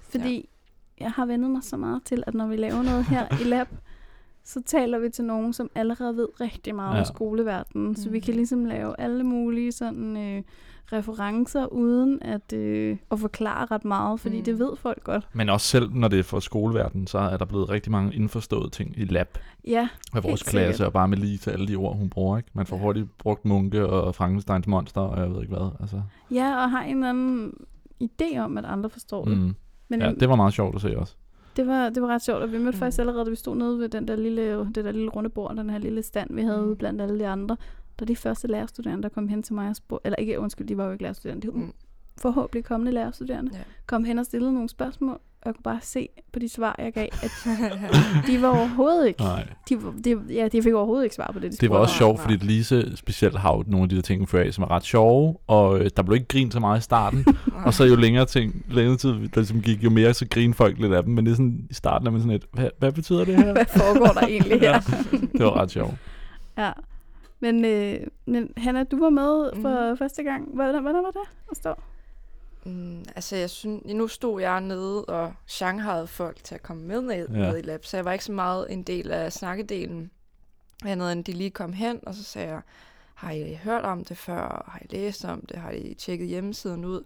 Fordi 0.01 0.49
ja. 1.01 1.05
jeg 1.05 1.13
har 1.13 1.27
vendet 1.27 1.51
mig 1.51 1.63
så 1.63 1.77
meget 1.77 2.03
til, 2.05 2.25
at 2.27 2.35
når 2.35 2.47
vi 2.47 2.57
laver 2.57 2.83
noget 2.83 3.05
her 3.05 3.41
i 3.41 3.45
lab, 3.45 3.67
så 4.45 4.63
taler 4.67 4.99
vi 4.99 5.09
til 5.11 5.25
nogen, 5.25 5.53
som 5.53 5.71
allerede 5.75 6.17
ved 6.17 6.27
rigtig 6.41 6.75
meget 6.75 6.95
ja. 6.95 7.01
Om 7.01 7.05
skoleverdenen. 7.05 7.97
Så 7.97 8.11
vi 8.11 8.19
Mhm. 8.19 8.25
kan 8.25 8.35
ligesom 8.35 8.65
lave 8.65 8.95
alle 9.01 9.25
mulige 9.25 9.73
sådan 9.73 10.17
øh, 10.17 10.43
referencer, 10.93 11.67
uden 11.67 12.19
at, 12.23 12.53
øh, 12.53 12.97
at 13.11 13.19
forklare 13.19 13.67
ret 13.71 13.85
meget, 13.85 14.21
fordi 14.21 14.39
Mm. 14.39 14.45
det 14.45 14.59
ved 14.59 14.77
folk 14.77 15.05
godt. 15.05 15.29
Men 15.33 15.49
også 15.49 15.67
selv, 15.67 15.91
når 15.95 16.09
det 16.09 16.19
er 16.19 16.23
for 16.23 16.41
skoleverdenen, 16.41 17.07
så 17.07 17.19
er 17.19 17.37
der 17.37 17.45
blevet 17.45 17.71
rigtig 17.71 17.93
mange 17.93 18.15
indforståede 18.15 18.71
ting 18.71 18.95
i 18.99 19.05
lab 19.05 19.39
Ja, 19.67 19.89
af 20.15 20.25
vores 20.25 20.41
Helt 20.41 20.51
klasse, 20.51 20.77
sikkert. 20.77 20.87
og 20.87 20.93
bare 20.93 21.09
med 21.09 21.17
lige 21.19 21.39
til 21.39 21.51
alle 21.51 21.69
de 21.69 21.77
ord, 21.77 21.97
hun 21.97 22.11
bruger. 22.11 22.37
Ikke? 22.37 22.49
Man 22.55 22.67
får 22.67 22.77
Ja. 22.77 22.83
hurtigt 22.83 23.19
brugt 23.19 23.45
Munke 23.45 23.87
og 23.87 24.15
Frankensteins 24.15 24.67
monster, 24.67 25.01
og 25.01 25.21
jeg 25.21 25.31
ved 25.35 25.43
ikke 25.43 25.55
hvad. 25.57 25.71
Altså, 25.81 26.03
ja, 26.31 26.63
og 26.65 26.71
har 26.71 26.83
en 26.83 26.97
eller 26.97 27.09
anden 27.09 27.53
idé 28.05 28.39
om, 28.39 28.59
at 28.59 28.65
andre 28.65 28.91
forstår 28.91 29.25
det. 29.25 29.39
mm. 29.39 29.55
Men 29.89 30.01
Ja, 30.03 30.13
det 30.21 30.29
var 30.29 30.37
meget 30.37 30.55
sjovt 30.55 30.75
at 30.75 30.81
se 30.81 30.99
også. 30.99 31.15
det, 31.57 31.67
var, 31.67 31.89
det 31.89 32.03
var 32.03 32.09
ret 32.09 32.23
sjovt, 32.23 32.43
og 32.43 32.53
vi 32.53 32.59
mødte 32.59 32.71
Mm. 32.77 32.79
faktisk 32.79 32.99
allerede, 32.99 33.25
da 33.25 33.31
vi 33.31 33.37
stod 33.37 33.57
nede 33.57 33.79
ved 33.79 33.89
den 33.89 34.09
der 34.09 34.17
lille, 34.17 34.59
det 34.75 34.85
der 34.85 34.93
lille 34.93 35.09
runde 35.11 35.31
bord, 35.31 35.57
den 35.57 35.71
her 35.71 35.79
lille 35.79 36.03
stand, 36.03 36.35
vi 36.35 36.43
havde 36.43 36.63
mm. 36.67 36.77
blandt 36.77 37.03
alle 37.03 37.19
de 37.19 37.27
andre. 37.27 37.57
Der 38.01 38.07
de 38.07 38.17
første 38.17 38.49
lærerstuderende, 38.49 39.03
der 39.03 39.09
kom 39.09 39.29
hen 39.29 39.43
til 39.43 39.55
mig 39.55 39.69
og 39.69 39.77
spurgte, 39.77 40.07
eller 40.07 40.17
ikke, 40.17 40.39
undskyld, 40.41 40.67
de 40.67 40.77
var 40.77 40.85
jo 40.87 40.93
ikke 40.93 41.03
lærerstuderende, 41.03 41.47
det 41.47 41.55
var 41.55 41.61
Mm. 41.61 41.73
forhåbentlig 42.21 42.65
kommende 42.65 42.93
lærerstuderende, 42.93 43.51
Ja. 43.55 43.59
kom 43.87 44.05
hen 44.05 44.19
og 44.19 44.25
stillede 44.25 44.53
nogle 44.53 44.69
spørgsmål, 44.69 45.11
og 45.15 45.47
jeg 45.47 45.55
kunne 45.55 45.63
bare 45.63 45.79
se 45.83 46.09
på 46.33 46.39
de 46.39 46.49
svar, 46.49 46.75
jeg 46.79 46.93
gav, 46.93 47.07
at 47.23 47.31
de 48.29 48.43
var 48.43 48.49
overhovedet 48.49 49.07
ikke, 49.09 49.23
Nej. 49.23 49.47
de, 49.69 49.83
var- 49.85 49.95
de, 50.05 50.21
ja, 50.35 50.49
de 50.49 50.63
fik 50.63 50.73
overhovedet 50.75 51.05
ikke 51.05 51.15
svar 51.17 51.31
på 51.33 51.39
det, 51.39 51.53
de 51.53 51.57
Det 51.57 51.71
var 51.71 51.77
også 51.77 51.95
sjovt, 51.95 52.21
fordi 52.21 52.37
Lise 52.37 52.97
specielt 52.97 53.39
har 53.39 53.55
jo 53.57 53.65
nogle 53.67 53.83
af 53.83 53.89
de 53.89 53.97
der 53.97 54.03
ting 54.03 54.29
før 54.29 54.41
af, 54.43 54.55
som 54.55 54.65
er 54.65 54.71
ret 54.71 54.85
sjove, 54.85 55.37
og 55.47 55.81
øh, 55.81 55.91
der 55.97 56.03
blev 56.03 56.15
ikke 56.15 56.29
grint 56.29 56.53
så 56.53 56.61
meget 56.61 56.79
i 56.79 56.83
starten, 56.83 57.25
og 57.67 57.75
så 57.75 57.85
jo 57.85 57.97
længere 57.97 58.27
ting, 58.27 58.65
længere 58.71 58.97
tid, 58.97 59.11
der 59.13 59.29
ligesom 59.37 59.61
gik, 59.63 59.85
jo 59.85 59.91
mere 59.91 60.15
så 60.15 60.27
griner 60.31 60.55
folk 60.55 60.79
lidt 60.79 60.93
af 60.93 61.03
dem, 61.03 61.15
men 61.15 61.27
det 61.27 61.33
er 61.33 61.37
sådan, 61.37 61.67
i 61.71 61.75
starten 61.75 62.07
er 62.07 62.11
man 62.11 62.21
sådan 62.21 62.37
et, 62.37 62.45
hvad, 62.53 62.69
hvad 62.79 62.93
betyder 62.93 63.25
det 63.25 63.37
her? 63.37 63.53
Hvad 63.53 63.65
foregår 63.77 64.07
der 64.21 64.27
egentlig 64.27 64.61
her? 64.69 64.81
det 65.33 65.45
var 65.45 65.57
ret 65.57 65.71
sjovt. 65.71 65.95
ja. 66.59 66.71
Men, 67.41 67.65
øh, 67.65 68.07
men 68.27 68.53
Hanna, 68.57 68.85
du 68.85 68.99
var 68.99 69.11
med 69.11 69.51
for 69.63 69.91
Mm. 69.91 69.97
første 69.99 70.23
gang. 70.23 70.49
Hvordan, 70.55 70.83
hvordan 70.83 71.03
var 71.03 71.11
det 71.11 71.21
at 71.51 71.57
stå? 71.57 71.75
Mm, 72.65 72.99
altså, 73.15 73.37
jeg 73.37 73.51
synes, 73.51 73.83
nu 73.87 74.09
stod 74.09 74.41
jeg 74.41 74.61
nede 74.61 75.05
og 75.05 75.33
shanghaiede 75.47 76.07
folk 76.07 76.45
til 76.45 76.55
at 76.55 76.63
komme 76.63 76.83
med 76.83 77.01
ned, 77.03 77.29
Ja. 77.29 77.51
ned 77.51 77.59
i 77.59 77.63
lab, 77.63 77.85
så 77.85 77.97
jeg 77.97 78.05
var 78.05 78.13
ikke 78.13 78.25
så 78.25 78.33
meget 78.33 78.73
en 78.73 78.83
del 78.83 79.11
af 79.11 79.33
snakkedelen. 79.33 80.11
Andet 80.87 81.13
end 81.13 81.25
de 81.25 81.33
lige 81.33 81.51
kom 81.51 81.73
hen, 81.73 82.01
og 82.07 82.15
så 82.15 82.23
sagde 82.25 82.49
jeg, 82.49 82.61
har 83.15 83.31
I 83.33 83.55
hørt 83.65 83.85
om 83.85 84.05
det 84.05 84.17
før? 84.17 84.65
Har 84.73 84.79
I 84.83 84.87
læst 84.97 85.25
om 85.25 85.41
det? 85.47 85.57
Har 85.57 85.71
I 85.71 85.95
tjekket 85.95 86.29
hjemmesiden 86.29 86.85
ud? 86.85 87.03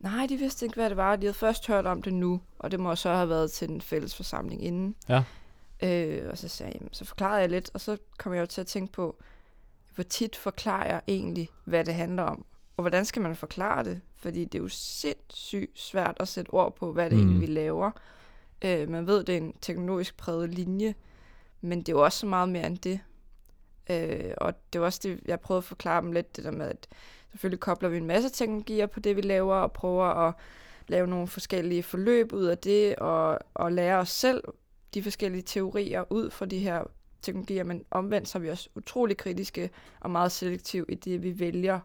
Nej, 0.00 0.26
de 0.28 0.36
vidste 0.36 0.66
ikke, 0.66 0.74
hvad 0.76 0.88
det 0.90 0.96
var. 0.96 1.16
De 1.16 1.26
havde 1.26 1.34
først 1.34 1.66
hørt 1.66 1.86
om 1.86 2.02
det 2.02 2.14
nu, 2.14 2.40
og 2.58 2.70
det 2.70 2.80
må 2.80 2.96
så 2.96 3.12
have 3.14 3.28
været 3.28 3.50
til 3.52 3.68
den 3.68 3.80
fælles 3.80 4.16
forsamling 4.16 4.64
inden. 4.64 4.94
Ja. 5.08 5.22
Øh, 5.82 6.30
og 6.30 6.38
så 6.38 6.48
sagde 6.48 6.72
jeg, 6.72 6.80
jamen, 6.80 6.92
så 6.92 7.04
forklarede 7.04 7.40
jeg 7.40 7.48
lidt, 7.50 7.70
og 7.74 7.80
så 7.80 7.96
kom 8.18 8.34
jeg 8.34 8.40
jo 8.40 8.46
til 8.46 8.60
at 8.60 8.66
tænke 8.66 8.92
på, 8.92 9.16
hvor 9.96 10.04
tit 10.04 10.36
forklarer 10.36 10.86
jeg 10.86 11.00
egentlig, 11.08 11.48
hvad 11.64 11.84
det 11.84 11.94
handler 11.94 12.22
om? 12.22 12.44
Og 12.76 12.82
hvordan 12.82 13.04
skal 13.04 13.22
man 13.22 13.36
forklare 13.36 13.84
det? 13.84 14.00
Fordi 14.14 14.44
det 14.44 14.58
er 14.58 14.62
jo 14.62 14.68
sindssygt 14.68 15.80
svært 15.80 16.16
at 16.20 16.28
sætte 16.28 16.50
ord 16.50 16.76
på, 16.76 16.92
hvad 16.92 17.10
det 17.10 17.18
Mm. 17.18 17.24
egentlig 17.24 17.40
vi 17.40 17.46
laver. 17.46 17.90
Øh, 18.64 18.88
man 18.88 19.06
ved, 19.06 19.24
det 19.24 19.32
er 19.32 19.36
en 19.36 19.54
teknologisk 19.60 20.16
præget 20.16 20.54
linje, 20.54 20.94
men 21.60 21.78
det 21.78 21.88
er 21.88 21.92
jo 21.92 22.04
også 22.04 22.18
så 22.18 22.26
meget 22.26 22.48
mere 22.48 22.66
end 22.66 22.78
det. 22.78 23.00
Øh, 23.90 24.34
og 24.36 24.54
det 24.72 24.80
var 24.80 24.86
også 24.86 25.00
det, 25.02 25.20
jeg 25.24 25.40
prøvede 25.40 25.58
at 25.58 25.64
forklare 25.64 26.00
dem 26.02 26.12
lidt, 26.12 26.36
det 26.36 26.44
der 26.44 26.50
med, 26.50 26.66
at 26.66 26.88
selvfølgelig 27.30 27.60
kobler 27.60 27.88
vi 27.88 27.96
en 27.96 28.06
masse 28.06 28.28
teknologier 28.28 28.86
på 28.86 29.00
det, 29.00 29.16
vi 29.16 29.20
laver, 29.20 29.54
og 29.54 29.72
prøver 29.72 30.04
at 30.04 30.34
lave 30.88 31.06
nogle 31.06 31.26
forskellige 31.28 31.82
forløb 31.82 32.32
ud 32.32 32.44
af 32.44 32.58
det, 32.58 32.96
og, 32.96 33.38
og 33.54 33.72
lære 33.72 33.96
os 33.98 34.10
selv 34.10 34.44
de 34.94 35.02
forskellige 35.02 35.42
teorier 35.42 36.04
ud 36.12 36.30
fra 36.30 36.46
de 36.46 36.58
her 36.58 36.84
teknologier, 37.22 37.64
men 37.64 37.84
omvendt 37.90 38.28
så 38.28 38.38
er 38.38 38.40
vi 38.42 38.50
også 38.50 38.68
utrolig 38.74 39.16
kritiske 39.16 39.70
og 40.00 40.10
meget 40.10 40.32
selektive 40.32 40.84
i 40.88 40.94
det, 40.94 41.22
vi 41.22 41.38
vælger 41.40 41.80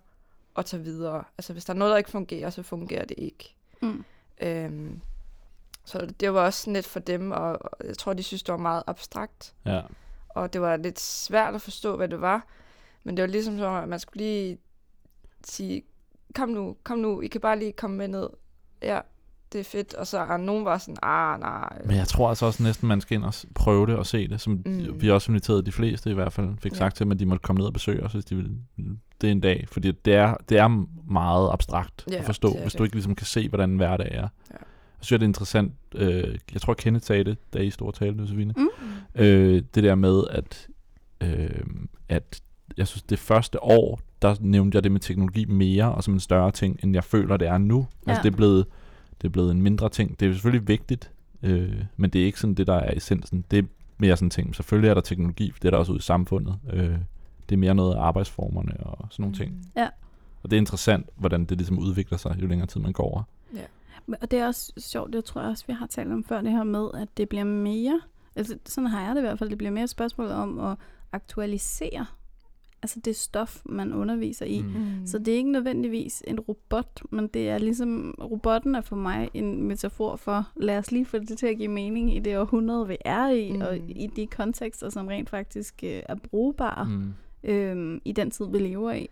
at 0.58 0.66
tage 0.66 0.84
videre. 0.84 1.24
Altså 1.38 1.54
hvis 1.54 1.66
der 1.66 1.74
er 1.74 1.78
noget, 1.78 1.92
der 1.92 1.98
ikke 1.98 2.10
fungerer, 2.10 2.50
så 2.50 2.64
fungerer 2.64 3.06
det 3.06 3.16
ikke. 3.20 3.56
Mm. 3.82 4.04
Øhm, 4.42 5.02
så 5.86 6.06
det 6.20 6.34
var 6.34 6.46
også 6.46 6.72
lidt 6.72 6.86
for 6.88 7.00
dem, 7.00 7.32
og 7.32 7.58
og 7.62 7.88
jeg 7.88 7.98
tror, 7.98 8.14
de 8.14 8.24
synes, 8.24 8.44
det 8.44 8.52
var 8.52 8.58
meget 8.58 8.84
abstrakt, 8.88 9.54
Ja. 9.66 9.82
og 10.30 10.54
det 10.54 10.62
var 10.62 10.78
lidt 10.78 11.00
svært 11.00 11.56
at 11.56 11.62
forstå, 11.62 11.96
hvad 11.98 12.08
det 12.08 12.22
var. 12.22 12.46
Men 13.04 13.18
det 13.18 13.24
var 13.24 13.28
ligesom 13.28 13.58
som, 13.58 13.74
at 13.74 13.90
man 13.90 14.00
skulle 14.00 14.24
lige 14.24 14.58
sige, 15.44 15.84
kom 16.36 16.50
nu, 16.50 16.78
kom 16.84 16.98
nu, 16.98 17.22
I 17.22 17.28
kan 17.28 17.42
bare 17.42 17.60
lige 17.60 17.72
komme 17.72 17.98
med 17.98 18.08
ned. 18.08 18.30
Ja, 18.82 19.00
det 19.54 19.60
er 19.60 19.64
fedt. 19.64 19.94
Og 19.94 20.08
så 20.08 20.20
er 20.20 20.38
nogen 20.38 20.66
var 20.66 20.78
sådan, 20.78 20.98
ah, 21.04 21.40
nej. 21.40 21.78
Men 21.86 21.96
jeg 21.96 22.08
tror 22.08 22.30
altså 22.30 22.46
også 22.46 22.64
næsten, 22.64 22.88
man 22.88 23.02
skal 23.02 23.16
ind 23.18 23.24
og 23.24 23.34
prøve 23.56 23.88
det 23.88 23.96
og 23.96 24.06
se 24.06 24.28
det, 24.28 24.42
som 24.42 24.54
mm. 24.66 25.02
Vi 25.02 25.08
har 25.08 25.14
også 25.14 25.32
inviteret 25.32 25.66
de 25.66 25.72
fleste 25.72 26.10
i 26.10 26.14
hvert 26.14 26.34
fald, 26.34 26.50
fik 26.60 26.72
Ja. 26.72 26.78
sagt 26.78 26.96
til 26.96 27.04
dem, 27.04 27.12
at 27.12 27.20
de 27.20 27.26
måtte 27.26 27.42
komme 27.44 27.58
ned 27.60 27.66
og 27.68 27.74
besøge 27.74 28.04
os, 28.04 28.14
hvis 28.14 28.26
de 28.26 28.36
ville 28.36 28.52
det 29.22 29.28
er 29.28 29.32
en 29.32 29.40
dag. 29.40 29.66
Fordi 29.72 29.92
det 29.92 30.14
er, 30.16 30.36
det 30.50 30.58
er 30.58 30.86
meget 31.12 31.50
abstrakt 31.54 32.06
Ja, 32.12 32.16
at 32.18 32.26
forstå, 32.26 32.50
det 32.50 32.58
er 32.58 32.62
hvis 32.62 32.72
det. 32.72 32.80
du 32.80 32.84
ikke 32.84 32.96
ligesom 32.96 33.16
kan 33.16 33.26
se, 33.28 33.50
hvordan 33.50 33.70
en 33.70 33.78
hverdag 33.78 34.08
er. 34.12 34.16
Ja. 34.22 34.28
Jeg 34.52 35.06
synes, 35.06 35.20
det 35.20 35.26
er 35.26 35.28
interessant. 35.30 35.74
Øh, 35.96 36.38
jeg 36.54 36.62
tror, 36.62 36.74
Kenneth 36.74 37.06
sagde 37.06 37.24
det, 37.24 37.38
da 37.54 37.60
I 37.60 37.70
stod 37.70 37.88
og 37.88 37.94
talte, 37.94 38.20
Josefine. 38.20 38.54
Mm. 38.58 38.68
Øh, 39.16 39.64
det 39.76 39.84
der 39.84 39.96
med, 39.96 40.24
at, 40.30 40.68
øh, 41.22 41.50
at 42.10 42.42
jeg 42.78 42.88
synes, 42.88 43.04
det 43.04 43.20
første 43.20 43.64
år, 43.64 44.00
der 44.22 44.36
nævnte 44.40 44.76
jeg 44.76 44.84
det 44.84 44.92
med 44.92 45.00
teknologi 45.00 45.46
mere, 45.46 45.92
og 45.96 46.04
som 46.04 46.14
en 46.14 46.20
større 46.20 46.52
ting, 46.52 46.80
end 46.84 46.94
jeg 46.94 47.04
føler, 47.04 47.38
det 47.38 47.48
er 47.48 47.58
nu. 47.58 47.88
Ja. 48.08 48.12
Altså, 48.12 48.20
Ja. 48.20 48.24
det 48.24 48.34
er, 48.34 48.38
blevet, 48.38 48.66
det 49.22 49.28
er 49.28 49.30
blevet 49.30 49.52
en 49.52 49.62
mindre 49.62 49.90
ting. 49.90 50.20
Det 50.20 50.28
er 50.28 50.34
selvfølgelig 50.34 50.68
vigtigt, 50.68 51.12
øh, 51.44 51.84
men 51.98 52.10
det 52.10 52.22
er 52.22 52.26
ikke 52.26 52.40
sådan 52.40 52.54
det, 52.54 52.68
der 52.68 52.74
er 52.76 52.94
essensen. 52.98 53.46
Det 53.52 53.60
er 53.60 53.64
mere 53.98 54.18
sådan 54.18 54.30
ting. 54.30 54.56
Selvfølgelig 54.56 54.90
er 54.90 54.94
der 54.94 55.02
teknologi, 55.02 55.52
for 55.52 55.60
det 55.60 55.68
er 55.68 55.72
der 55.72 55.78
også 55.78 55.92
ude 55.92 55.98
i 56.00 56.02
samfundet. 56.02 56.60
Øh, 56.74 56.96
det 57.50 57.56
er 57.56 57.58
mere 57.58 57.76
noget 57.76 57.96
af 57.96 58.00
arbejdsformerne 58.02 58.78
og 58.80 59.08
sådan 59.12 59.24
nogle 59.24 59.36
ting. 59.38 59.52
Mm. 59.52 59.82
Og 60.44 60.52
det 60.52 60.58
er 60.58 60.62
interessant, 60.62 61.10
hvordan 61.16 61.46
det 61.46 61.58
ligesom 61.58 61.80
udvikler 61.80 62.18
sig, 62.18 62.38
jo 62.42 62.48
længere 62.48 62.68
tid 62.68 62.82
man 62.82 62.94
går 62.94 63.04
over. 63.04 63.24
Men- 64.06 64.16
Og 64.22 64.32
det 64.32 64.40
er 64.40 64.48
også 64.48 64.74
sjovt, 64.78 65.14
det 65.14 65.26
tror 65.26 65.42
jeg 65.42 65.50
også, 65.50 65.64
vi 65.68 65.74
har 65.74 65.88
talt 65.88 66.12
om 66.12 66.24
før, 66.24 66.42
det 66.42 66.52
her 66.52 66.64
med, 66.64 66.88
at 66.94 67.08
det 67.18 67.30
bliver 67.30 67.44
mere, 67.44 68.02
altså 68.36 68.58
sådan 68.66 68.88
har 68.88 69.02
jeg 69.06 69.16
det 69.16 69.22
i 69.22 69.26
hvert 69.26 69.40
fald, 69.40 69.50
det 69.50 69.58
bliver 69.58 69.72
mere 69.72 69.84
et 69.84 69.90
spørgsmål 69.90 70.28
om 70.28 70.60
at 70.60 70.78
aktualisere 71.12 72.06
altså 72.84 73.00
det 73.06 73.16
stof, 73.16 73.62
man 73.66 73.94
underviser 73.94 74.46
i. 74.46 74.62
Mm. 74.62 74.68
Mm. 74.68 75.06
Så 75.08 75.20
det 75.20 75.28
er 75.28 75.38
ikke 75.38 75.52
nødvendigvis 75.52 76.24
en 76.28 76.40
robot, 76.40 77.02
men 77.10 77.28
det 77.28 77.50
er 77.50 77.58
ligesom, 77.58 78.16
robotten 78.22 78.76
er 78.76 78.82
for 78.82 78.96
mig 78.96 79.30
en 79.34 79.64
metafor 79.64 80.16
for, 80.16 80.48
lad 80.56 80.78
os 80.78 80.92
lige 80.92 81.06
få 81.06 81.18
det 81.18 81.38
til 81.38 81.48
at 81.48 81.58
give 81.58 81.68
mening 81.68 82.16
i 82.16 82.20
det 82.20 82.38
århundrede, 82.38 82.88
vi 82.88 82.98
er 83.06 83.28
i, 83.30 83.52
mm. 83.52 83.62
og 83.62 83.78
i 83.78 84.08
de 84.16 84.28
kontekster, 84.28 84.90
som 84.90 85.08
rent 85.08 85.30
faktisk 85.30 85.84
øh, 85.84 86.02
er 86.10 86.16
brugbare 86.16 86.86
mm. 86.86 87.14
Øhm, 87.44 88.02
i 88.06 88.12
den 88.12 88.32
tid, 88.32 88.46
vi 88.52 88.58
lever 88.60 88.92
i. 88.92 89.08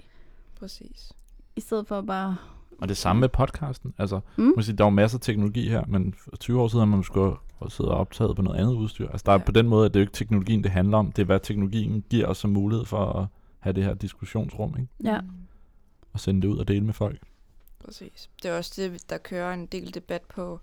Præcis. 0.60 1.12
I 1.56 1.62
stedet 1.62 1.88
for 1.88 2.02
bare... 2.02 2.36
Og 2.82 2.90
det 2.90 2.98
samme 2.98 3.20
med 3.20 3.30
podcasten. 3.30 3.94
Altså, 3.98 4.20
Mm. 4.38 4.44
man 4.44 4.54
kan 4.54 4.64
sige, 4.64 4.78
der 4.78 4.84
er 4.84 4.86
jo 4.86 4.90
masser 4.96 5.18
af 5.18 5.22
teknologi 5.22 5.70
her, 5.70 5.84
men 5.88 6.14
for 6.18 6.32
20 6.38 6.62
år 6.62 6.68
siden 6.68 6.80
har 6.90 6.96
man 6.96 7.04
skulle 7.04 7.36
og 7.60 7.88
optaget 7.88 8.36
på 8.36 8.42
noget 8.42 8.58
andet 8.60 8.74
udstyr. 8.74 9.10
Altså, 9.10 9.24
der 9.26 9.32
er 9.32 9.38
Ja. 9.38 9.44
på 9.46 9.52
den 9.52 9.68
måde, 9.68 9.86
at 9.86 9.94
det 9.94 10.00
er 10.00 10.02
jo 10.02 10.04
ikke 10.04 10.14
teknologien, 10.14 10.64
det 10.64 10.72
handler 10.72 10.98
om. 10.98 11.12
Det 11.12 11.22
er, 11.22 11.26
hvad 11.26 11.40
teknologien 11.40 12.04
giver 12.10 12.28
os 12.28 12.38
som 12.38 12.50
mulighed 12.52 12.86
for 12.86 13.06
at 13.06 13.28
have 13.60 13.74
det 13.74 13.84
her 13.84 13.94
diskussionsrum, 13.94 14.76
ikke? 14.80 14.90
Ja. 15.04 15.20
Og 16.14 16.20
sende 16.20 16.42
det 16.42 16.48
ud 16.48 16.58
og 16.58 16.68
dele 16.68 16.86
med 16.86 16.94
folk. 16.94 17.20
Præcis. 17.80 18.30
Det 18.44 18.52
er 18.52 18.58
også 18.58 18.74
det, 18.76 19.10
der 19.10 19.18
kører 19.18 19.54
en 19.54 19.66
del 19.66 19.94
debat 19.94 20.22
på 20.22 20.60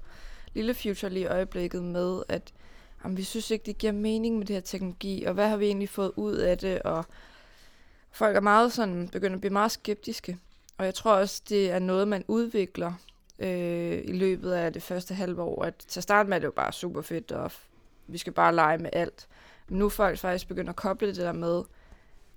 Lille 0.55 0.75
Future 0.75 1.13
lige 1.13 1.23
i 1.23 1.27
øjeblikket 1.27 1.85
med, 1.85 2.23
at 2.29 2.53
jamen, 3.05 3.17
vi 3.17 3.23
synes 3.23 3.51
ikke, 3.51 3.67
det 3.67 3.79
giver 3.79 3.93
mening 3.93 4.39
med 4.39 4.47
det 4.47 4.57
her 4.57 4.61
teknologi, 4.61 5.25
og 5.25 5.35
hvad 5.35 5.49
har 5.49 5.57
vi 5.57 5.67
egentlig 5.67 5.89
fået 5.89 6.13
ud 6.17 6.35
af 6.35 6.59
det, 6.59 6.83
og 6.83 7.05
folk 8.11 8.37
er 8.37 8.41
meget 8.41 8.73
sådan, 8.73 9.09
begynder 9.09 9.35
at 9.35 9.41
blive 9.41 9.53
meget 9.53 9.73
skeptiske. 9.73 10.39
Og 10.79 10.85
jeg 10.85 10.95
tror 10.95 11.15
også, 11.15 11.43
det 11.49 11.71
er 11.71 11.79
noget, 11.79 12.09
man 12.09 12.25
udvikler 12.29 12.93
øh, 13.39 14.01
i 14.05 14.13
løbet 14.13 14.53
af 14.53 14.73
det 14.73 14.83
første 14.83 15.15
halve 15.15 15.43
år. 15.43 15.65
At 15.65 15.75
til 15.75 16.01
at 16.01 16.05
starte 16.05 16.29
med 16.29 16.37
er 16.37 16.39
det 16.39 16.47
jo 16.47 16.53
bare 16.57 16.73
super 16.73 17.03
fedt, 17.03 17.33
og 17.33 17.53
vi 18.07 18.19
skal 18.19 18.33
bare 18.33 18.55
lege 18.55 18.79
med 18.79 18.91
alt. 18.93 19.29
Men 19.69 19.79
nu 19.79 19.85
er 19.85 19.89
folk 19.89 20.19
faktisk 20.19 20.49
begyndt 20.49 20.71
at 20.71 20.77
koble 20.77 21.09
det 21.09 21.17
der 21.17 21.33
med, 21.33 21.63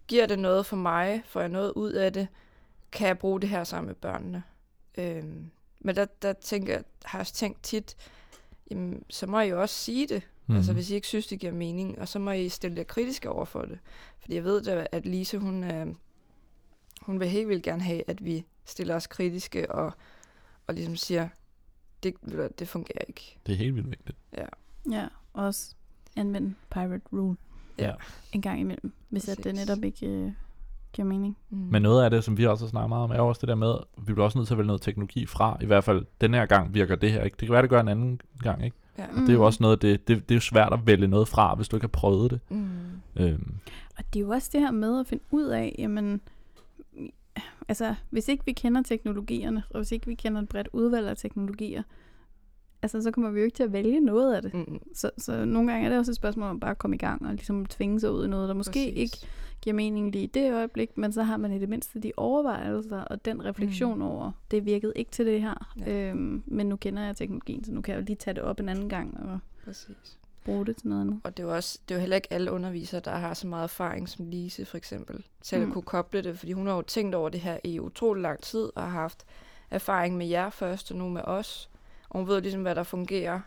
giver 0.09 0.25
det 0.25 0.39
noget 0.39 0.65
for 0.65 0.75
mig? 0.75 1.23
Får 1.25 1.39
jeg 1.39 1.49
noget 1.49 1.71
ud 1.75 1.91
af 1.91 2.13
det? 2.13 2.27
Kan 2.91 3.07
jeg 3.07 3.17
bruge 3.19 3.41
det 3.41 3.49
her 3.49 3.63
sammen 3.63 3.87
med 3.87 3.95
børnene? 3.95 4.43
Øhm, 4.97 5.51
men 5.79 5.95
der, 5.95 6.05
der 6.21 6.33
tænker, 6.33 6.73
jeg- 6.73 6.83
har 7.05 7.17
jeg 7.17 7.21
også 7.21 7.33
tænkt 7.33 7.63
tit, 7.63 7.95
jamen, 8.71 9.03
så 9.09 9.27
må 9.27 9.39
I 9.39 9.47
jo 9.49 9.61
også 9.61 9.75
sige 9.75 10.07
det. 10.07 10.23
Mm. 10.47 10.55
Altså 10.55 10.73
hvis 10.73 10.89
I 10.89 10.95
ikke 10.95 11.07
synes, 11.07 11.27
det 11.27 11.39
giver 11.39 11.53
mening, 11.53 11.99
og 11.99 12.07
så 12.07 12.19
må 12.19 12.31
I 12.31 12.49
stille 12.49 12.77
jer 12.77 12.83
kritiske 12.83 13.29
over 13.29 13.45
for 13.45 13.61
det. 13.61 13.79
Fordi 14.19 14.35
jeg 14.35 14.43
ved 14.43 14.63
da, 14.63 14.87
at 14.91 15.05
Lise, 15.05 15.37
hun, 15.37 15.63
øh, 15.63 15.87
hun 17.01 17.19
vil 17.19 17.29
helt 17.29 17.49
vildt 17.49 17.63
gerne 17.63 17.81
have, 17.83 18.03
at 18.07 18.25
vi 18.25 18.45
stiller 18.65 18.95
os 18.95 19.07
kritiske 19.07 19.71
og, 19.71 19.91
og 20.67 20.73
ligesom 20.73 20.95
siger, 20.95 21.29
det, 22.03 22.13
det 22.59 22.67
fungerer 22.67 23.03
ikke. 23.07 23.37
Det 23.45 23.51
er 23.53 23.57
helt 23.57 23.75
vildt 23.75 23.89
vigtigt. 23.89 24.17
Ja, 24.91 25.07
også 25.33 25.75
anvende 26.15 26.55
pirate 26.71 27.01
rule 27.13 27.37
Ja. 27.85 27.93
en 28.33 28.41
gang 28.41 28.59
imellem, 28.59 28.93
hvis 29.09 29.29
at 29.29 29.43
det 29.43 29.55
netop 29.55 29.83
ikke 29.83 30.07
øh, 30.07 30.31
giver 30.93 31.07
mening. 31.07 31.37
Mm. 31.49 31.57
Men 31.57 31.81
noget 31.81 32.03
af 32.03 32.09
det, 32.09 32.23
som 32.23 32.37
vi 32.37 32.45
også 32.45 32.65
har 32.65 32.69
snakket 32.69 32.89
meget 32.89 33.03
om, 33.03 33.11
er 33.11 33.19
også 33.19 33.39
det 33.41 33.47
der 33.47 33.55
med, 33.55 33.71
at 33.71 34.07
vi 34.07 34.13
bliver 34.13 34.25
også 34.25 34.37
nødt 34.37 34.47
til 34.47 34.53
at 34.53 34.57
vælge 34.57 34.67
noget 34.67 34.81
teknologi 34.81 35.25
fra. 35.25 35.57
I 35.61 35.65
hvert 35.65 35.83
fald, 35.83 36.05
den 36.21 36.33
her 36.33 36.45
gang 36.45 36.73
virker 36.73 36.95
det 36.95 37.11
her 37.11 37.23
ikke. 37.23 37.35
Det 37.39 37.47
kan 37.47 37.53
være, 37.53 37.61
det 37.61 37.69
gør 37.69 37.81
en 37.81 37.87
anden 37.87 38.21
gang, 38.39 38.65
ikke? 38.65 38.77
ja. 38.97 39.05
Mm. 39.13 39.19
Det 39.19 39.29
er 39.29 39.33
jo 39.33 39.45
også 39.45 39.57
noget 39.61 39.73
af 39.75 39.79
det, 39.79 40.07
det, 40.07 40.29
det 40.29 40.31
er 40.31 40.35
jo 40.35 40.41
svært 40.41 40.73
at 40.73 40.79
vælge 40.87 41.07
noget 41.07 41.27
fra, 41.27 41.55
hvis 41.55 41.67
du 41.67 41.75
ikke 41.75 41.83
har 41.83 41.87
prøvet 41.87 42.31
det. 42.31 42.39
Mm. 42.49 42.69
Øhm, 43.15 43.55
Og 43.97 44.03
det 44.13 44.19
er 44.19 44.23
jo 44.23 44.29
også 44.29 44.49
det 44.53 44.61
her 44.61 44.71
med 44.71 44.99
at 44.99 45.07
finde 45.07 45.23
ud 45.31 45.43
af, 45.45 45.75
jamen, 45.77 46.21
altså, 47.67 47.95
hvis 48.09 48.27
ikke 48.27 48.45
vi 48.45 48.51
kender 48.51 48.81
teknologierne, 48.83 49.63
og 49.69 49.79
hvis 49.79 49.91
ikke 49.91 50.07
vi 50.07 50.15
kender 50.15 50.41
et 50.41 50.49
bredt 50.49 50.69
udvalg 50.73 51.07
af 51.07 51.17
teknologier, 51.17 51.83
altså, 52.81 53.01
så 53.01 53.11
kommer 53.11 53.31
vi 53.31 53.39
jo 53.39 53.45
ikke 53.45 53.55
til 53.55 53.63
at 53.63 53.73
vælge 53.73 53.99
noget 53.99 54.33
af 54.35 54.41
det. 54.41 54.53
Mm. 54.53 54.79
Så, 54.95 55.11
så 55.17 55.45
nogle 55.45 55.71
gange 55.71 55.85
er 55.85 55.89
det 55.89 55.99
også 55.99 56.11
et 56.11 56.15
spørgsmål 56.15 56.49
om 56.49 56.59
bare 56.59 56.71
at 56.71 56.77
komme 56.77 56.95
i 56.95 56.99
gang 56.99 57.25
og 57.27 57.33
ligesom 57.33 57.65
tvinge 57.65 57.99
sig 57.99 58.11
ud 58.11 58.25
i 58.25 58.27
noget, 58.29 58.47
der 58.47 58.53
måske 58.55 58.71
Præcis. 58.71 58.97
ikke 58.97 59.17
giver 59.61 59.73
mening 59.73 60.11
lige 60.11 60.23
i 60.23 60.27
det 60.27 60.53
øjeblik, 60.53 60.97
men 60.97 61.11
så 61.13 61.23
har 61.23 61.37
man 61.37 61.51
i 61.51 61.59
det 61.59 61.69
mindste 61.69 61.99
de 61.99 62.11
overvejelser 62.17 63.01
og 63.01 63.25
den 63.25 63.45
refleksion 63.45 63.95
Mm. 63.95 64.01
over, 64.01 64.31
det 64.51 64.65
virkede 64.65 64.93
ikke 64.95 65.11
til 65.11 65.25
det 65.25 65.41
her, 65.41 65.73
Ja. 65.85 66.09
øhm, 66.09 66.43
men 66.45 66.69
nu 66.69 66.75
kender 66.75 67.03
jeg 67.05 67.15
teknologien, 67.17 67.63
så 67.63 67.71
nu 67.71 67.81
kan 67.81 67.93
jeg 67.93 68.01
jo 68.01 68.05
lige 68.05 68.15
tage 68.15 68.33
det 68.33 68.43
op 68.43 68.59
en 68.59 68.69
anden 68.69 68.89
gang 68.89 69.17
og 69.19 69.39
Præcis. 69.65 70.17
bruge 70.45 70.65
det 70.65 70.77
til 70.77 70.87
noget 70.87 71.01
andet. 71.01 71.19
Og 71.23 71.37
det 71.37 71.43
er 71.43 71.47
jo 71.47 71.55
også, 71.55 71.79
det 71.89 71.95
er 71.95 71.99
jo 71.99 71.99
heller 71.99 72.15
ikke 72.15 72.33
alle 72.33 72.51
undervisere, 72.51 73.01
der 73.05 73.11
har 73.11 73.33
så 73.33 73.47
meget 73.47 73.63
erfaring 73.63 74.09
som 74.09 74.25
Lise 74.29 74.65
for 74.65 74.77
eksempel, 74.77 75.23
til 75.41 75.55
at 75.55 75.61
Mm. 75.67 75.71
kunne 75.71 75.81
koble 75.81 76.21
det, 76.21 76.39
fordi 76.39 76.51
hun 76.51 76.67
har 76.67 76.75
jo 76.75 76.81
tænkt 76.81 77.15
over 77.15 77.29
det 77.29 77.39
her 77.39 77.57
i 77.63 77.79
utrolig 77.79 78.21
lang 78.21 78.41
tid, 78.41 78.69
og 78.75 78.81
har 78.83 78.89
haft 78.89 79.25
erfaring 79.71 80.17
med 80.17 80.27
jer 80.27 80.49
først, 80.49 80.91
og 80.91 80.97
nu 80.97 81.09
med 81.09 81.21
os. 81.23 81.69
Og 82.09 82.19
hun 82.19 82.27
ved 82.27 82.41
ligesom, 82.41 82.61
hvad 82.61 82.75
der 82.75 82.83
fungerer, 82.83 83.39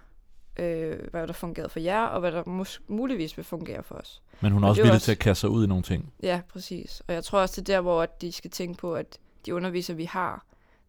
øh, 0.56 0.98
hvad 1.10 1.26
der 1.26 1.32
fungerede 1.32 1.68
for 1.68 1.80
jer, 1.80 2.02
og 2.04 2.20
hvad 2.20 2.32
der 2.32 2.42
mus- 2.46 2.80
muligvis 2.88 3.36
vil 3.36 3.44
fungere 3.44 3.82
for 3.82 3.94
os. 3.94 4.22
men 4.40 4.52
hun 4.52 4.62
er 4.62 4.66
Og 4.66 4.70
også 4.70 4.82
villig 4.82 4.94
også- 4.94 5.04
til 5.04 5.12
at 5.12 5.18
kaste 5.18 5.40
sig 5.40 5.50
ud 5.50 5.64
i 5.64 5.66
nogle 5.68 5.82
ting. 5.82 6.12
Ja, 6.22 6.40
præcis. 6.48 7.02
Og 7.08 7.14
jeg 7.14 7.24
tror 7.24 7.40
også, 7.40 7.60
det 7.60 7.68
er 7.68 7.74
der, 7.74 7.80
hvor 7.80 8.02
at 8.02 8.20
de 8.22 8.32
skal 8.32 8.50
tænke 8.50 8.78
på, 8.78 8.94
at 8.94 9.18
de 9.46 9.54
undervisere, 9.54 9.96
vi 9.96 10.04
har, 10.04 10.44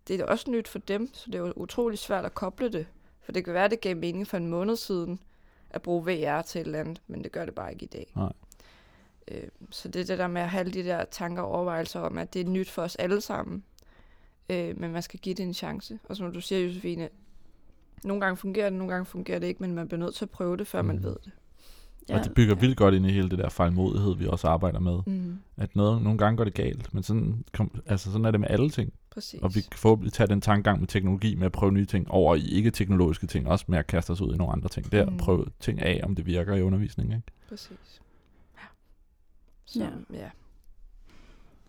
det 0.07 0.19
er 0.21 0.25
også 0.25 0.51
nyt 0.51 0.67
for 0.67 0.79
dem, 0.79 1.13
så 1.13 1.23
det 1.25 1.35
er 1.35 1.39
jo 1.39 1.53
utrolig 1.55 1.99
svært 1.99 2.25
at 2.25 2.33
koble 2.35 2.71
det. 2.71 2.87
For 3.21 3.31
det 3.31 3.45
kan 3.45 3.53
være, 3.53 3.67
det 3.67 3.81
gav 3.81 3.95
mening 3.97 4.27
for 4.27 4.37
en 4.37 4.47
måned 4.47 4.75
siden 4.75 5.19
at 5.69 5.81
bruge 5.81 6.05
VR 6.05 6.41
til 6.41 6.61
et 6.61 6.65
eller 6.65 6.79
andet, 6.79 7.01
men 7.07 7.23
det 7.23 7.31
gør 7.31 7.45
det 7.45 7.55
bare 7.55 7.73
ikke 7.73 7.83
i 7.83 7.87
dag. 7.87 8.11
Nej. 8.15 8.33
Øh, 9.27 9.43
så 9.69 9.87
det 9.87 9.99
er 10.01 10.05
det 10.05 10.17
der 10.17 10.27
med 10.27 10.41
at 10.41 10.49
have 10.49 10.71
de 10.71 10.83
der 10.83 11.05
tanker 11.05 11.41
og 11.43 11.51
overvejelser 11.51 11.99
om, 11.99 12.17
at 12.17 12.33
det 12.33 12.41
er 12.41 12.49
nyt 12.49 12.69
for 12.69 12.81
os 12.81 12.95
alle 12.95 13.21
sammen. 13.21 13.63
Øh, 14.49 14.79
men 14.79 14.91
man 14.91 15.01
skal 15.01 15.19
give 15.19 15.35
det 15.35 15.43
en 15.43 15.53
chance. 15.53 15.99
Og 16.09 16.15
som 16.17 16.33
du 16.33 16.41
siger, 16.41 16.59
Josefine, 16.67 17.09
nogle 18.03 18.21
gange 18.21 18.37
fungerer 18.37 18.69
det, 18.69 18.77
nogle 18.77 18.93
gange 18.93 19.05
fungerer 19.05 19.39
det 19.39 19.47
ikke, 19.47 19.63
men 19.63 19.75
man 19.75 19.87
bliver 19.87 19.99
nødt 19.99 20.15
til 20.15 20.25
at 20.25 20.29
prøve 20.29 20.57
det, 20.57 20.67
før 20.67 20.81
mm. 20.81 20.87
man 20.87 21.03
ved 21.03 21.15
det. 21.23 21.31
Ja. 22.09 22.17
Og 22.17 22.23
det 22.23 22.33
bygger 22.33 22.55
vildt 22.55 22.77
godt 22.77 22.95
ind 22.95 23.05
i 23.05 23.11
hele 23.11 23.29
det 23.29 23.39
der 23.39 23.49
fejlmodighed, 23.49 24.15
vi 24.15 24.27
også 24.27 24.47
arbejder 24.47 24.79
med. 24.79 24.99
Mm. 25.07 25.37
At 25.57 25.75
noget, 25.75 26.01
nogle 26.01 26.17
gange 26.17 26.37
går 26.37 26.43
det 26.43 26.53
galt, 26.53 26.93
men 26.93 27.03
sådan, 27.03 27.43
kom, 27.53 27.81
altså 27.85 28.11
sådan 28.11 28.25
er 28.25 28.31
det 28.31 28.39
med 28.39 28.47
alle 28.51 28.69
ting. 28.69 28.93
Præcis. 29.09 29.39
Og 29.41 29.55
vi 29.55 29.61
kan 29.61 29.77
forhåbentlig 29.79 30.13
tage 30.13 30.27
den 30.27 30.41
tankegang 30.41 30.79
med 30.79 30.87
teknologi, 30.87 31.35
med 31.35 31.45
at 31.45 31.51
prøve 31.51 31.71
nye 31.71 31.85
ting 31.85 32.11
over 32.11 32.35
i 32.35 32.47
ikke-teknologiske 32.47 33.27
ting, 33.27 33.47
også 33.47 33.65
med 33.67 33.77
at 33.77 33.87
kaste 33.87 34.11
os 34.11 34.21
ud 34.21 34.33
i 34.33 34.37
nogle 34.37 34.53
andre 34.53 34.69
ting 34.69 34.91
der, 34.91 35.05
Mm. 35.05 35.13
og 35.13 35.19
prøve 35.19 35.45
ting 35.59 35.81
af, 35.81 36.01
om 36.03 36.15
det 36.15 36.25
virker 36.25 36.55
i 36.55 36.61
undervisningen. 36.61 37.15
Ikke? 37.15 37.27
Præcis. 37.49 38.01
Ja. 38.55 38.61
Så, 39.65 39.79
Ja. 39.79 39.85
ja. 40.13 40.19
ja. 40.23 40.29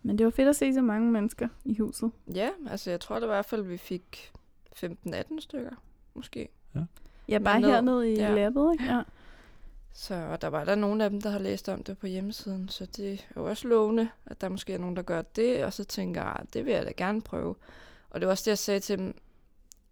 Men 0.03 0.17
det 0.17 0.25
var 0.25 0.31
fedt 0.31 0.47
at 0.49 0.55
se 0.55 0.73
så 0.73 0.81
mange 0.81 1.11
mennesker 1.11 1.47
i 1.65 1.77
huset. 1.77 2.11
Ja, 2.35 2.49
altså 2.69 2.89
jeg 2.89 2.99
tror 2.99 3.19
det 3.19 3.27
var 3.27 3.33
i 3.33 3.37
hvert 3.37 3.45
fald, 3.45 3.61
vi 3.63 3.77
fik 3.77 4.31
15-18 4.75 5.39
stykker, 5.39 5.71
måske. 6.15 6.49
Ja, 7.29 7.37
bare 7.39 7.59
ned. 7.61 7.69
hernede 7.69 8.11
i 8.13 8.15
Ja. 8.15 8.27
ja. 8.29 8.35
labbet, 8.35 8.71
ikke? 8.73 8.83
Ja. 8.93 9.01
Så 9.93 10.15
og 10.15 10.41
der 10.41 10.47
var 10.47 10.63
der 10.65 10.75
nogle 10.75 11.03
af 11.03 11.09
dem, 11.09 11.21
der 11.21 11.29
har 11.29 11.39
læst 11.39 11.69
om 11.69 11.83
det 11.83 11.97
på 11.97 12.07
hjemmesiden, 12.07 12.69
så 12.69 12.85
det 12.85 13.13
er 13.13 13.17
jo 13.35 13.45
også 13.49 13.67
lovende, 13.67 14.09
at 14.25 14.41
der 14.41 14.49
måske 14.49 14.73
er 14.73 14.77
nogen, 14.77 14.95
der 14.95 15.01
gør 15.01 15.21
det, 15.21 15.65
og 15.65 15.73
så 15.73 15.83
tænker 15.83 16.21
jeg, 16.21 16.35
"Ah, 16.39 16.45
det 16.53 16.65
vil 16.65 16.73
jeg 16.73 16.85
da 16.85 16.91
gerne 16.97 17.21
prøve. 17.21 17.55
Og 18.09 18.19
det 18.19 18.27
var 18.27 18.31
også 18.31 18.41
det, 18.45 18.47
jeg 18.51 18.57
sagde 18.57 18.79
til 18.79 18.97
dem, 18.97 19.17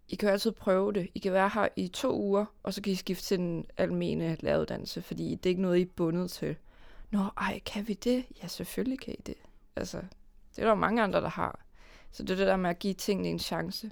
I 0.08 0.14
kan 0.14 0.28
jo 0.28 0.32
altid 0.32 0.52
prøve 0.52 0.92
det. 0.92 1.08
I 1.14 1.18
kan 1.18 1.32
være 1.32 1.48
her 1.54 1.68
i 1.76 1.88
to 1.88 2.18
uger, 2.20 2.44
og 2.62 2.74
så 2.74 2.82
kan 2.82 2.92
I 2.92 2.96
skifte 2.96 3.24
til 3.24 3.38
den 3.38 3.66
almene 3.76 4.36
læreruddannelse, 4.40 5.02
fordi 5.02 5.34
det 5.34 5.46
er 5.46 5.50
ikke 5.50 5.62
noget, 5.62 5.78
I 5.78 5.82
er 5.82 5.86
bundet 5.96 6.30
til. 6.30 6.56
Nå, 7.10 7.18
ej, 7.36 7.58
kan 7.66 7.88
vi 7.88 7.94
det? 7.94 8.24
Ja, 8.42 8.46
selvfølgelig 8.48 9.00
kan 9.00 9.14
I 9.14 9.22
det. 9.26 9.34
Altså, 9.76 9.96
det 10.50 10.58
er 10.58 10.62
der 10.62 10.68
jo 10.68 10.74
mange 10.74 11.02
andre, 11.02 11.20
der 11.20 11.28
har. 11.28 11.60
Så 12.12 12.22
det 12.22 12.30
er 12.30 12.36
det 12.36 12.46
der 12.46 12.56
med 12.56 12.70
at 12.70 12.78
give 12.78 12.94
tingene 12.94 13.28
en 13.28 13.38
chance. 13.38 13.90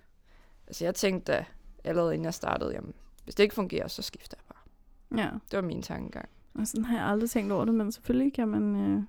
Altså, 0.67 0.85
jeg 0.85 0.95
tænkte 0.95 1.33
da, 1.33 1.45
allerede 1.85 2.15
inden 2.15 2.25
jeg 2.25 2.35
startede, 2.35 2.73
jamen, 2.73 2.95
hvis 3.25 3.35
det 3.35 3.43
ikke 3.43 3.55
fungerer, 3.55 3.89
så 3.89 4.03
skifter 4.03 4.37
jeg 4.39 4.45
bare. 4.55 5.25
ja. 5.25 5.31
Det 5.51 5.57
var 5.57 5.63
min 5.63 5.83
tankegang. 5.83 6.29
Og 6.55 6.67
sådan 6.67 6.85
har 6.85 6.97
jeg 6.99 7.07
aldrig 7.07 7.31
tænkt 7.31 7.53
over 7.53 7.65
det, 7.65 7.75
men 7.75 7.93
selvfølgelig 7.93 8.33
kan 8.33 8.49
man, 8.49 8.77
øh, 8.77 9.03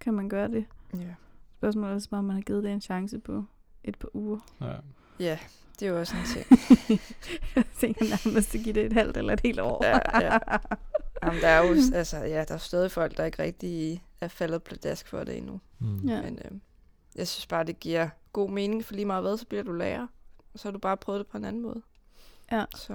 kan 0.00 0.14
man 0.14 0.28
gøre 0.28 0.48
det. 0.48 0.64
Ja. 0.94 1.14
Spørgsmålet 1.58 1.94
er 1.94 1.98
så 1.98 2.10
bare, 2.10 2.18
om 2.18 2.24
man 2.24 2.36
har 2.36 2.42
givet 2.42 2.64
det 2.64 2.72
en 2.72 2.80
chance 2.80 3.18
på 3.18 3.44
et 3.84 3.98
par 3.98 4.08
uger. 4.16 4.38
Ja. 4.60 4.74
Ja, 5.20 5.38
det 5.80 5.88
er 5.88 5.90
jo 5.90 5.98
også 5.98 6.14
en 6.16 6.24
ting. 6.24 6.46
jeg 7.56 7.64
tænker 7.78 8.04
nærmest 8.04 8.54
at 8.54 8.60
give 8.60 8.74
det 8.74 8.86
et 8.86 8.92
halvt 8.92 9.16
eller 9.16 9.32
et 9.32 9.40
helt 9.40 9.60
år. 9.60 9.84
Ja, 9.84 10.20
ja. 10.20 10.38
Jamen, 11.22 11.40
der 11.40 11.48
er 11.48 11.66
jo 11.66 11.74
altså, 11.94 12.16
ja, 12.16 12.44
der 12.48 12.54
er 12.54 12.58
stadig 12.58 12.90
folk, 12.90 13.16
der 13.16 13.24
ikke 13.24 13.42
rigtig 13.42 14.02
er 14.20 14.28
faldet 14.28 14.62
pladask 14.62 15.08
for 15.08 15.24
det 15.24 15.36
endnu. 15.36 15.60
Mm. 15.78 16.08
Ja. 16.08 16.22
Men 16.22 16.38
øh, 16.44 16.50
jeg 17.16 17.28
synes 17.28 17.46
bare, 17.46 17.64
det 17.64 17.80
giver 17.80 18.08
god 18.32 18.50
mening, 18.50 18.84
for 18.84 18.94
lige 18.94 19.04
meget 19.04 19.22
hvad, 19.22 19.36
så 19.36 19.46
bliver 19.46 19.62
du 19.62 19.72
lærer. 19.72 20.06
Og 20.52 20.58
så 20.58 20.68
har 20.68 20.72
du 20.72 20.78
bare 20.78 20.96
prøvet 20.96 21.18
det 21.18 21.26
på 21.26 21.36
en 21.36 21.44
anden 21.44 21.62
måde. 21.62 21.82
Ja. 22.52 22.64
Så 22.76 22.92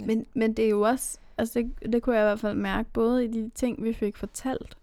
Ja. 0.00 0.04
Men, 0.06 0.26
men 0.34 0.52
det 0.52 0.64
er 0.64 0.68
jo 0.68 0.80
også, 0.80 1.18
altså 1.38 1.58
det, 1.82 1.92
det 1.92 2.02
kunne 2.02 2.16
jeg 2.16 2.22
i 2.24 2.28
hvert 2.28 2.40
fald 2.40 2.56
mærke, 2.56 2.90
både 2.92 3.24
i 3.24 3.28
de 3.28 3.50
ting, 3.54 3.84
vi 3.84 3.92
fik 3.92 4.16
fortalt, 4.16 4.76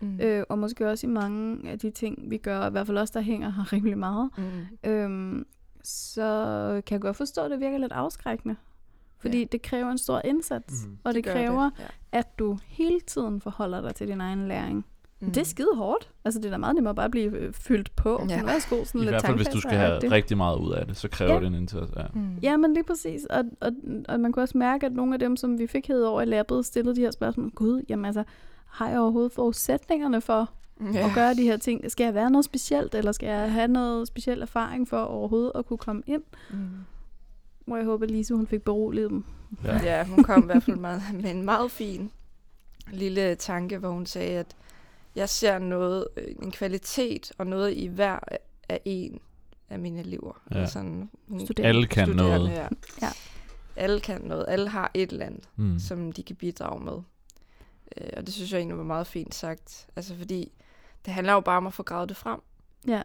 mm. 0.00 0.20
øh, 0.20 0.44
og 0.48 0.58
måske 0.58 0.88
også 0.90 1.06
i 1.06 1.10
mange 1.10 1.70
af 1.70 1.78
de 1.78 1.90
ting, 1.90 2.30
vi 2.30 2.36
gør, 2.36 2.66
i 2.66 2.70
hvert 2.70 2.86
fald 2.86 2.98
også 2.98 3.12
der 3.14 3.20
hænger 3.20 3.50
her 3.50 3.62
rimelig 3.72 3.98
meget, 3.98 4.30
Mm. 4.38 4.90
øhm, 4.90 5.46
så 5.82 6.82
kan 6.86 6.94
jeg 6.94 7.00
godt 7.00 7.16
forstå, 7.16 7.42
at 7.42 7.50
det 7.50 7.60
virker 7.60 7.78
lidt 7.78 7.92
afskrækkende. 7.92 8.56
Fordi 9.18 9.38
Ja. 9.38 9.44
det 9.44 9.62
kræver 9.62 9.90
en 9.90 9.98
stor 9.98 10.20
indsats, 10.24 10.86
Mm. 10.86 10.98
og 11.04 11.14
det, 11.14 11.24
gør 11.24 11.32
kræver, 11.32 11.70
Ja. 11.78 11.84
at 12.12 12.38
du 12.38 12.58
hele 12.66 13.00
tiden 13.00 13.40
forholder 13.40 13.80
dig 13.80 13.94
til 13.94 14.08
din 14.08 14.20
egen 14.20 14.48
læring. 14.48 14.84
Mm. 15.20 15.30
Det 15.32 15.40
er 15.40 15.44
skide 15.44 15.76
hårdt. 15.76 16.10
Altså, 16.24 16.40
det 16.40 16.46
er 16.46 16.50
da 16.50 16.56
meget 16.56 16.74
nemmere 16.74 16.94
bare 16.94 17.04
at 17.04 17.10
blive 17.10 17.36
øh, 17.38 17.52
fyldt 17.52 17.96
på. 17.96 18.26
Ja. 18.28 18.44
Værsgo, 18.44 18.84
sådan 18.84 19.00
I 19.00 19.04
lidt 19.04 19.12
hvert 19.12 19.22
fald, 19.26 19.36
hvis 19.36 19.48
du 19.48 19.60
skal 19.60 19.72
have 19.72 19.88
tandpasta-agtigt. 19.90 20.12
rigtig 20.12 20.36
meget 20.36 20.58
ud 20.58 20.72
af 20.72 20.86
det, 20.86 20.96
så 20.96 21.08
kræver 21.08 21.32
Ja. 21.34 21.40
det 21.40 21.46
en 21.46 21.54
indsats. 21.54 21.92
Ja. 21.96 22.02
Mm. 22.14 22.38
Ja, 22.42 22.56
men 22.56 22.74
lige 22.74 22.84
præcis. 22.84 23.24
Og, 23.24 23.44
og, 23.60 23.72
og 24.08 24.20
man 24.20 24.32
kunne 24.32 24.42
også 24.42 24.58
mærke, 24.58 24.86
at 24.86 24.92
nogle 24.92 25.12
af 25.14 25.18
dem, 25.18 25.36
som 25.36 25.58
vi 25.58 25.66
fik 25.66 25.86
hed 25.88 26.02
over 26.02 26.22
i 26.22 26.24
labbet, 26.24 26.66
stillede 26.66 26.96
de 26.96 27.00
her 27.00 27.10
spørgsmål. 27.10 27.50
Gud, 27.50 27.82
jamen 27.88 28.04
altså, 28.04 28.24
har 28.66 28.88
jeg 28.88 29.00
overhovedet 29.00 29.32
forudsætningerne 29.32 30.20
for 30.20 30.50
ja. 30.94 31.06
at 31.08 31.14
gøre 31.14 31.34
de 31.34 31.42
her 31.42 31.56
ting? 31.56 31.90
Skal 31.90 32.04
jeg 32.04 32.14
være 32.14 32.30
noget 32.30 32.44
specielt, 32.44 32.94
eller 32.94 33.12
skal 33.12 33.28
jeg 33.28 33.52
have 33.52 33.68
noget 33.68 34.08
speciel 34.08 34.42
erfaring 34.42 34.88
for 34.88 34.98
overhovedet 34.98 35.52
at 35.54 35.66
kunne 35.66 35.78
komme 35.78 36.02
ind? 36.06 36.22
Mm. 36.50 36.56
Hvor 37.66 37.76
jeg 37.76 37.84
håber, 37.84 38.04
at 38.04 38.10
Lise 38.10 38.34
hun 38.34 38.46
fik 38.46 38.62
beroliget 38.62 39.10
dem. 39.10 39.24
Ja. 39.64 39.80
Ja, 39.82 40.04
hun 40.04 40.24
kom 40.24 40.42
i 40.42 40.46
hvert 40.46 40.62
fald 40.62 40.76
meget, 40.76 41.02
med 41.22 41.30
en 41.30 41.44
meget 41.44 41.70
fin 41.70 42.10
lille 42.92 43.34
tanke, 43.34 43.78
hvor 43.78 43.90
hun 43.90 44.06
sagde, 44.06 44.38
at 44.38 44.56
jeg 45.14 45.28
ser 45.28 45.58
noget, 45.58 46.06
øh, 46.16 46.34
en 46.42 46.50
kvalitet 46.50 47.32
og 47.38 47.46
noget 47.46 47.72
i 47.76 47.86
hver 47.86 48.18
af 48.68 48.80
en 48.84 49.20
af 49.68 49.78
mine 49.78 50.00
elever. 50.00 50.42
Ja. 50.50 50.54
Eller 50.56 50.68
Sådan, 50.68 51.10
Studerende. 51.38 51.68
Alle 51.68 51.86
kan 51.86 52.06
studerende, 52.06 52.38
noget. 52.38 52.50
Ja. 52.50 52.68
Ja. 53.02 53.10
Alle 53.76 54.00
kan 54.00 54.20
noget. 54.20 54.44
Alle 54.48 54.68
har 54.68 54.90
et 54.94 55.12
eller 55.12 55.26
andet, 55.26 55.48
Mm. 55.56 55.78
som 55.78 56.12
de 56.12 56.22
kan 56.22 56.36
bidrage 56.36 56.84
med. 56.84 56.98
Øh, 57.96 58.10
og 58.16 58.26
det 58.26 58.34
synes 58.34 58.52
jeg 58.52 58.58
egentlig 58.58 58.78
var 58.78 58.84
meget 58.84 59.06
fint 59.06 59.34
sagt. 59.34 59.86
Altså 59.96 60.16
fordi, 60.16 60.52
det 61.04 61.12
handler 61.14 61.32
jo 61.32 61.40
bare 61.40 61.56
om 61.56 61.66
at 61.66 61.72
få 61.74 61.82
gravet 61.82 62.08
det 62.08 62.16
frem. 62.16 62.40
Ja. 62.88 63.02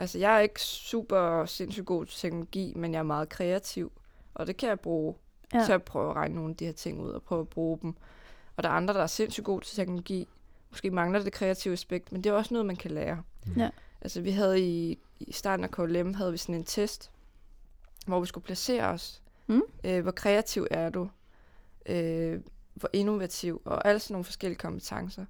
Altså, 0.00 0.18
jeg 0.18 0.36
er 0.36 0.40
ikke 0.40 0.60
super 0.62 1.44
sindssygt 1.46 1.86
god 1.86 2.06
til 2.06 2.20
teknologi, 2.20 2.72
men 2.76 2.92
jeg 2.92 2.98
er 2.98 3.02
meget 3.02 3.28
kreativ. 3.28 3.92
Og 4.34 4.46
det 4.46 4.56
kan 4.56 4.68
jeg 4.68 4.80
bruge. 4.80 5.14
Ja. 5.54 5.64
til 5.64 5.72
at 5.72 5.82
prøve 5.82 6.10
at 6.10 6.16
regne 6.16 6.34
nogle 6.34 6.50
af 6.50 6.56
de 6.56 6.64
her 6.64 6.72
ting 6.72 7.00
ud 7.00 7.10
og 7.10 7.22
prøve 7.22 7.40
at 7.40 7.48
bruge 7.48 7.78
dem. 7.82 7.94
Og 8.56 8.62
der 8.62 8.68
er 8.68 8.72
andre, 8.72 8.94
der 8.94 9.00
er 9.02 9.06
sindssygt 9.06 9.44
gode 9.44 9.64
til 9.64 9.76
teknologi. 9.76 10.28
Måske 10.72 10.90
mangler 10.90 11.22
det 11.22 11.32
kreative 11.32 11.72
aspekt, 11.72 12.12
men 12.12 12.24
det 12.24 12.30
er 12.30 12.34
også 12.34 12.54
noget, 12.54 12.66
man 12.66 12.76
kan 12.76 12.90
lære. 12.90 13.22
Ja. 13.56 13.70
Altså, 14.00 14.20
vi 14.20 14.30
havde 14.30 14.60
i, 14.60 14.98
i 15.20 15.32
starten 15.32 15.64
af 15.64 15.70
KLM, 15.70 16.14
havde 16.14 16.32
vi 16.32 16.38
sådan 16.38 16.54
en 16.54 16.64
test, 16.64 17.10
hvor 18.06 18.20
vi 18.20 18.26
skulle 18.26 18.44
placere 18.44 18.84
os. 18.84 19.22
Mm. 19.46 19.62
Øh, 19.84 20.02
hvor 20.02 20.10
kreativ 20.10 20.66
er 20.70 20.90
du? 20.90 21.08
Øh, 21.86 22.40
hvor 22.74 22.90
innovativ? 22.92 23.62
Og 23.64 23.86
alle 23.86 24.00
sådan 24.00 24.14
nogle 24.14 24.24
forskellige 24.24 24.58
kompetencer. 24.58 25.24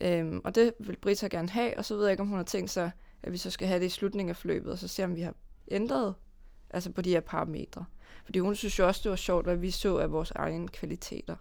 Øhm, 0.00 0.40
og 0.44 0.54
det 0.54 0.74
vil 0.78 0.96
Britta 0.96 1.26
gerne 1.26 1.48
have, 1.48 1.78
og 1.78 1.84
så 1.84 1.96
ved 1.96 2.04
jeg 2.04 2.10
ikke, 2.10 2.20
om 2.20 2.28
hun 2.28 2.36
har 2.36 2.44
tænkt 2.44 2.70
sig, 2.70 2.90
at 3.22 3.32
vi 3.32 3.36
så 3.36 3.50
skal 3.50 3.68
have 3.68 3.80
det 3.80 3.86
i 3.86 3.88
slutningen 3.88 4.30
af 4.30 4.36
forløbet, 4.36 4.72
og 4.72 4.78
så 4.78 4.88
se, 4.88 5.04
om 5.04 5.16
vi 5.16 5.20
har 5.20 5.34
ændret 5.70 6.14
altså 6.70 6.92
på 6.92 7.02
de 7.02 7.10
her 7.10 7.20
parametre. 7.20 7.84
Fordi 8.24 8.38
hun 8.38 8.54
synes 8.54 8.78
jo 8.78 8.86
også, 8.86 9.00
det 9.04 9.10
var 9.10 9.16
sjovt, 9.16 9.46
hvad 9.46 9.56
vi 9.56 9.70
så 9.70 9.98
af 9.98 10.12
vores 10.12 10.30
egne 10.30 10.68
kvaliteter. 10.68 11.36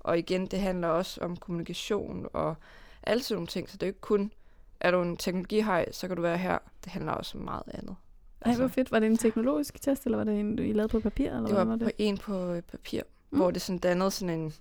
Og 0.00 0.18
igen, 0.18 0.46
det 0.46 0.60
handler 0.60 0.88
også 0.88 1.20
om 1.20 1.36
kommunikation 1.36 2.28
og 2.32 2.56
alle 3.02 3.22
sådan 3.22 3.36
nogle 3.36 3.46
ting, 3.46 3.70
så 3.70 3.76
det 3.76 3.82
er 3.82 3.86
jo 3.86 3.90
ikke 3.90 4.00
kun, 4.00 4.32
er 4.80 4.90
du 4.90 5.02
en 5.02 5.16
teknologihej, 5.16 5.92
så 5.92 6.06
kan 6.08 6.16
du 6.16 6.22
være 6.22 6.38
her. 6.38 6.58
Det 6.84 6.92
handler 6.92 7.12
også 7.12 7.38
om 7.38 7.44
meget 7.44 7.62
andet. 7.74 7.96
Ej, 8.40 8.54
hvor 8.56 8.68
fedt. 8.68 8.92
Var 8.92 8.98
det 8.98 9.06
en 9.06 9.16
teknologisk 9.16 9.82
test, 9.82 10.04
eller 10.04 10.16
var 10.18 10.24
det 10.24 10.40
en, 10.40 10.58
I 10.58 10.72
lavede 10.72 10.88
på 10.88 11.00
papir? 11.00 11.26
Eller 11.26 11.40
det 11.40 11.48
hvad 11.50 11.64
var 11.64 11.70
var 11.72 11.76
på 11.76 11.84
det? 11.84 11.92
en 11.98 12.18
på 12.18 12.52
øh, 12.52 12.62
papir, 12.62 13.02
Mm. 13.30 13.38
hvor 13.38 13.50
det 13.50 13.62
sådan 13.62 13.78
dannede 13.78 14.10
sådan 14.10 14.40
en, 14.40 14.54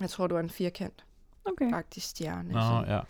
jeg 0.00 0.10
tror, 0.10 0.26
det 0.26 0.34
var 0.34 0.40
en 0.40 0.50
firkant 0.50 1.04
Okay. 1.44 1.72
agtig 1.74 2.02
stjerne. 2.02 2.52
Nå, 2.52 2.60
sådan. 2.60 3.02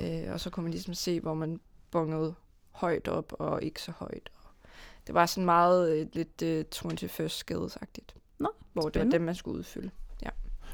ja. 0.00 0.26
Øh, 0.26 0.32
og 0.32 0.40
så 0.40 0.50
kunne 0.50 0.62
man 0.62 0.70
ligesom 0.70 0.94
se, 0.94 1.20
hvor 1.20 1.34
man 1.34 1.60
bongede 1.90 2.34
højt 2.70 3.08
op 3.08 3.32
og 3.38 3.62
ikke 3.62 3.82
så 3.82 3.92
højt. 3.96 4.30
Og 4.34 4.50
det 5.06 5.14
var 5.14 5.26
sådan 5.26 5.44
meget 5.44 5.92
øh, 5.96 6.06
lidt 6.12 6.42
øh, 6.42 6.64
21st 6.74 7.28
skills-agtigt. 7.44 8.14
Nå, 8.38 8.48
Hvor 8.72 8.82
det 8.82 8.84
var 8.84 8.90
spændende. 8.90 9.12
dem, 9.14 9.22
man 9.22 9.34
skulle 9.34 9.58
udfylde. 9.58 9.90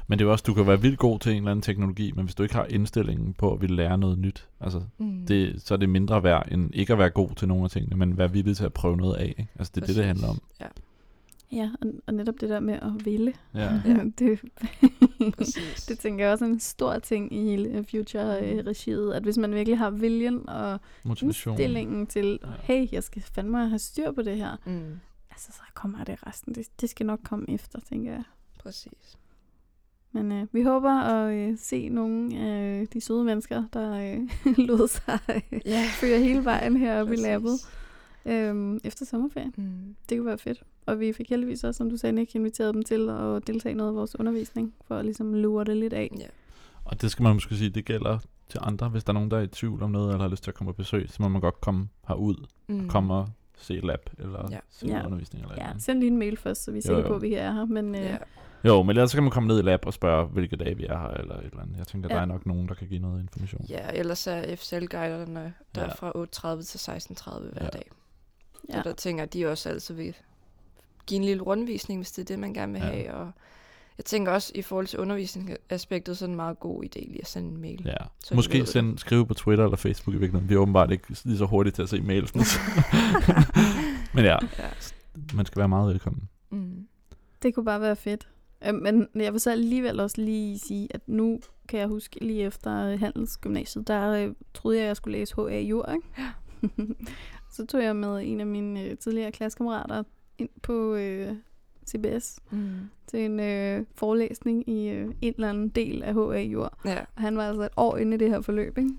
Men 0.09 0.19
det 0.19 0.25
er 0.25 0.27
jo 0.27 0.31
også, 0.31 0.43
du 0.47 0.53
kan 0.53 0.67
være 0.67 0.81
vildt 0.81 0.99
god 0.99 1.19
til 1.19 1.31
en 1.31 1.37
eller 1.37 1.51
anden 1.51 1.61
teknologi, 1.63 2.11
men 2.11 2.25
hvis 2.25 2.35
du 2.35 2.43
ikke 2.43 2.55
har 2.55 2.65
indstillingen 2.65 3.33
på 3.33 3.53
at 3.53 3.61
ville 3.61 3.75
lære 3.75 3.97
noget 3.97 4.19
nyt, 4.19 4.47
altså, 4.59 4.81
Mm. 4.97 5.25
det, 5.25 5.61
så 5.61 5.73
er 5.73 5.77
det 5.77 5.89
mindre 5.89 6.23
værd, 6.23 6.47
end 6.51 6.69
ikke 6.75 6.93
at 6.93 6.99
være 6.99 7.09
god 7.09 7.29
til 7.35 7.47
nogle 7.47 7.63
af 7.63 7.69
tingene, 7.69 7.95
men 7.95 8.17
være 8.17 8.31
villig 8.31 8.57
til 8.57 8.65
at 8.65 8.73
prøve 8.73 8.97
noget 8.97 9.15
af. 9.15 9.25
Ikke? 9.39 9.47
Altså, 9.59 9.71
det 9.75 9.81
er 9.81 9.85
det, 9.85 9.95
det 9.95 10.05
handler 10.05 10.27
om. 10.27 10.39
Ja, 10.61 10.65
Ja, 11.51 11.69
og, 11.81 11.87
og 12.07 12.13
netop 12.13 12.35
det 12.41 12.49
der 12.49 12.59
med 12.59 12.73
at 12.73 13.05
ville. 13.05 13.33
Ja. 13.53 13.73
Ja. 13.85 13.97
det, 14.19 14.39
præcis. 15.37 15.85
det 15.89 15.99
tænker 15.99 16.25
jeg 16.25 16.33
også 16.33 16.45
er 16.45 16.49
en 16.49 16.59
stor 16.59 16.99
ting 16.99 17.33
i 17.33 17.43
hele 17.43 17.85
Future-regiet, 17.91 19.13
at 19.13 19.23
hvis 19.23 19.37
man 19.37 19.53
virkelig 19.53 19.77
har 19.77 19.89
viljen 19.89 20.49
og 20.49 20.79
Motivation. 21.03 21.51
indstillingen 21.53 22.07
til, 22.07 22.39
Ja. 22.43 22.47
hey, 22.73 22.87
jeg 22.91 23.03
skal 23.03 23.21
fandme 23.21 23.67
have 23.69 23.79
styr 23.79 24.11
på 24.11 24.21
det 24.21 24.37
her, 24.37 24.55
Mm. 24.65 24.99
altså 25.31 25.51
så 25.51 25.61
kommer 25.73 26.03
det 26.03 26.27
resten. 26.27 26.55
Det, 26.55 26.67
det 26.81 26.89
skal 26.89 27.05
nok 27.05 27.19
komme 27.23 27.45
efter, 27.49 27.79
tænker 27.89 28.11
jeg. 28.11 28.23
Præcis. 28.63 29.17
Men 30.11 30.31
øh, 30.31 30.47
vi 30.51 30.63
håber 30.63 30.91
at 31.01 31.33
øh, 31.33 31.57
se 31.57 31.89
nogle 31.89 32.37
af 32.39 32.87
de 32.93 33.01
søde 33.01 33.23
mennesker, 33.23 33.63
der 33.73 33.93
øh, 33.93 34.19
lod 34.67 34.87
sig 34.87 35.19
øh, 35.35 35.61
Ja. 35.65 35.83
føre 36.01 36.19
hele 36.19 36.45
vejen 36.45 36.77
heroppe 36.77 37.13
i 37.13 37.17
labbet 37.17 37.51
øh, 38.25 38.79
efter 38.83 39.05
sommerferien. 39.05 39.53
Mm. 39.57 39.95
Det 40.09 40.17
kunne 40.17 40.25
være 40.27 40.37
fedt. 40.37 40.63
Og 40.85 40.99
vi 40.99 41.13
fik 41.13 41.29
heldigvis 41.29 41.63
også, 41.63 41.77
som 41.77 41.89
du 41.89 41.97
sagde, 41.97 42.15
Nick, 42.15 42.35
inviteret 42.35 42.73
dem 42.73 42.83
til 42.83 43.09
at 43.09 43.47
deltage 43.47 43.73
i 43.73 43.75
noget 43.75 43.89
af 43.89 43.95
vores 43.95 44.19
undervisning, 44.19 44.73
for 44.87 44.95
at 44.97 45.05
ligesom 45.05 45.33
lure 45.33 45.65
det 45.65 45.77
lidt 45.77 45.93
af. 45.93 46.11
Ja. 46.19 46.25
Og 46.85 47.01
det 47.01 47.11
skal 47.11 47.23
man 47.23 47.33
måske 47.33 47.55
sige, 47.55 47.69
det 47.69 47.85
gælder 47.85 48.17
til 48.49 48.59
andre. 48.63 48.89
Hvis 48.89 49.03
der 49.03 49.11
er 49.11 49.13
nogen, 49.13 49.31
der 49.31 49.37
er 49.37 49.41
i 49.41 49.47
tvivl 49.47 49.83
om 49.83 49.91
noget, 49.91 50.07
eller 50.13 50.21
har 50.21 50.29
lyst 50.29 50.43
til 50.43 50.51
at 50.51 50.55
komme 50.55 50.73
på 50.73 50.77
besøg, 50.77 51.09
så 51.09 51.17
må 51.19 51.27
man 51.29 51.41
godt 51.41 51.61
komme 51.61 51.87
herud, 52.07 52.45
Mm. 52.67 52.87
komme 52.89 53.13
og 53.13 53.29
se 53.57 53.73
lab, 53.83 54.09
eller 54.19 54.47
Ja. 54.51 54.59
se 54.69 54.87
Ja. 54.87 55.05
undervisning. 55.05 55.43
Eller 55.45 55.55
Ja, 55.65 55.71
send 55.79 55.99
lige 55.99 56.11
en 56.11 56.17
mail 56.17 56.37
først, 56.37 56.63
så 56.63 56.71
vi 56.71 56.77
er 56.77 56.81
sikre 56.81 57.03
på, 57.07 57.15
at 57.15 57.21
vi 57.21 57.33
er 57.33 57.51
her. 57.51 57.65
Men 57.65 57.95
øh, 57.95 58.01
Ja. 58.01 58.17
Jo, 58.65 58.83
men 58.83 58.89
ellers 58.89 59.11
så 59.11 59.17
kan 59.17 59.23
man 59.23 59.31
komme 59.31 59.47
ned 59.47 59.59
i 59.59 59.61
lab 59.61 59.85
og 59.85 59.93
spørge, 59.93 60.25
hvilke 60.27 60.55
dage 60.55 60.77
vi 60.77 60.85
er 60.85 60.97
her, 60.99 61.07
eller 61.07 61.35
et 61.35 61.45
eller 61.45 61.61
andet. 61.61 61.77
Jeg 61.77 61.87
tænker, 61.87 62.09
Ja. 62.09 62.15
der 62.15 62.21
er 62.21 62.25
nok 62.25 62.45
nogen, 62.45 62.67
der 62.67 62.73
kan 62.73 62.87
give 62.87 62.99
noget 62.99 63.21
information. 63.21 63.65
ja, 63.69 63.89
ellers 63.93 64.27
er 64.27 64.55
FCL-guiderne 64.55 65.53
der 65.75 65.81
Ja. 65.83 65.87
fra 65.93 66.11
8.30 66.15 66.63
til 66.63 66.77
16.30 66.77 67.51
hver 67.53 67.63
Ja. 67.63 67.69
dag. 67.69 67.89
ja. 68.69 68.73
Så 68.73 68.81
der 68.89 68.93
tænker 68.95 69.25
de 69.25 69.47
også 69.47 69.69
altid 69.69 69.95
vil 69.95 70.15
give 71.07 71.17
en 71.17 71.23
lille 71.23 71.43
rundvisning, 71.43 71.99
hvis 71.99 72.11
det 72.11 72.21
er 72.21 72.25
det, 72.25 72.39
man 72.39 72.53
gerne 72.53 72.73
vil 72.73 72.81
Ja. 72.81 72.87
have. 72.87 73.13
Og 73.13 73.31
jeg 73.97 74.05
tænker 74.05 74.31
også, 74.31 74.51
i 74.55 74.61
forhold 74.61 74.87
til 74.87 74.99
undervisningsaspektet, 74.99 76.17
så 76.17 76.25
er 76.25 76.27
det 76.27 76.31
en 76.31 76.35
meget 76.35 76.59
god 76.59 76.83
idé 76.83 76.99
lige 76.99 77.21
at 77.21 77.27
sende 77.27 77.49
en 77.49 77.61
mail. 77.61 77.81
Ja. 77.85 77.93
Så 78.25 78.35
Måske 78.35 78.65
send, 78.65 78.97
skrive 78.97 79.25
på 79.25 79.33
Twitter 79.33 79.63
eller 79.63 79.77
Facebook 79.77 80.15
i 80.15 80.17
virkeligheden. 80.17 80.49
Vi 80.49 80.53
er 80.53 80.59
åbenbart 80.59 80.91
ikke 80.91 81.03
lige 81.25 81.37
så 81.37 81.45
hurtige 81.45 81.73
til 81.73 81.81
at 81.81 81.89
se 81.89 82.01
mails. 82.01 82.33
men 84.13 84.25
ja, 84.25 84.37
Ja. 84.59 84.69
man 85.33 85.45
skal 85.45 85.59
være 85.59 85.69
meget 85.69 85.89
velkommen. 85.93 86.29
Mm. 86.49 86.87
Det 87.41 87.55
kunne 87.55 87.65
bare 87.65 87.81
være 87.81 87.95
fedt. 87.95 88.27
Øh, 88.67 88.73
Men 88.75 89.07
jeg 89.15 89.33
vil 89.33 89.39
så 89.41 89.51
alligevel 89.51 89.99
også 89.99 90.21
lige 90.21 90.59
sige, 90.59 90.87
at 90.91 91.01
nu 91.07 91.39
kan 91.67 91.79
jeg 91.79 91.87
huske 91.87 92.23
lige 92.25 92.43
efter 92.43 92.97
Handelsgymnasiet, 92.97 93.87
der 93.87 94.09
øh, 94.11 94.33
troede 94.53 94.77
jeg, 94.77 94.83
at 94.83 94.87
jeg 94.87 94.95
skulle 94.97 95.17
læse 95.19 95.35
HA 95.35 95.59
Jur, 95.59 95.91
ikke? 95.93 96.07
så 97.55 97.65
tog 97.65 97.83
jeg 97.83 97.95
med 97.95 98.21
en 98.23 98.39
af 98.39 98.45
mine 98.47 98.83
øh, 98.83 98.97
tidligere 98.97 99.31
klassekammerater 99.31 100.03
ind 100.37 100.49
på 100.61 100.95
øh, 100.95 101.33
CBS 101.89 102.39
Mm. 102.51 102.69
til 103.07 103.19
en 103.19 103.39
øh, 103.39 103.85
forelæsning 103.95 104.69
i 104.69 104.89
øh, 104.89 105.11
en 105.21 105.33
eller 105.35 105.49
anden 105.49 105.69
del 105.69 106.03
af 106.03 106.13
HA 106.13 106.41
Jur. 106.41 106.77
Ja. 106.85 106.99
Og 107.15 107.21
han 107.21 107.37
var 107.37 107.47
altså 107.47 107.63
et 107.63 107.69
år 107.77 107.97
inde 107.97 108.15
i 108.15 108.17
det 108.19 108.29
her 108.29 108.41
forløb, 108.41 108.77
ikke? 108.77 108.89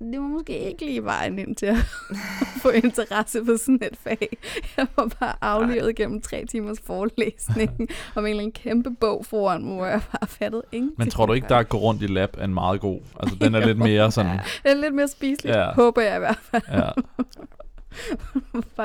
Det 0.00 0.20
var 0.20 0.26
måske 0.26 0.58
ikke 0.58 0.84
lige 0.84 1.04
vejen 1.04 1.38
ind 1.38 1.56
til 1.56 1.66
at 1.66 1.76
få 2.62 2.68
interesse 2.70 3.44
for 3.46 3.56
sådan 3.56 3.80
et 3.92 3.96
fag. 3.98 4.28
Jeg 4.76 4.86
var 4.96 5.10
bare 5.20 5.34
aflevet 5.40 5.96
gennem 5.96 6.20
tre 6.20 6.46
timers 6.46 6.80
forelæsning 6.84 7.70
om 8.16 8.24
en 8.24 8.30
eller 8.30 8.40
anden 8.40 8.52
kæmpe 8.52 8.90
bog 9.00 9.26
foran 9.26 9.64
mig, 9.64 9.74
hvor 9.76 9.86
jeg 9.86 10.00
bare 10.12 10.26
fattede 10.28 10.62
ingenting. 10.72 10.98
Men 10.98 11.10
tror 11.10 11.26
du 11.26 11.32
ikke, 11.32 11.48
der 11.48 11.56
at 11.56 11.68
gå 11.68 11.78
rundt 11.78 12.02
i 12.02 12.06
lab 12.06 12.36
er 12.38 12.44
en 12.44 12.54
meget 12.54 12.80
god? 12.80 13.00
Altså, 13.20 13.36
den 13.40 13.54
er 13.54 13.66
lidt 13.66 13.78
mere 13.78 14.10
sådan... 14.12 14.38
Det 14.62 14.70
er 14.70 14.74
lidt 14.74 14.94
mere 14.94 15.08
spiseligt, 15.08 15.56
Ja. 15.56 15.60
ja. 15.66 15.72
håber 15.74 16.02
jeg 16.02 16.16
i 16.16 16.18
hvert 16.18 16.38
fald. 16.42 16.62
Ja, 16.72 16.90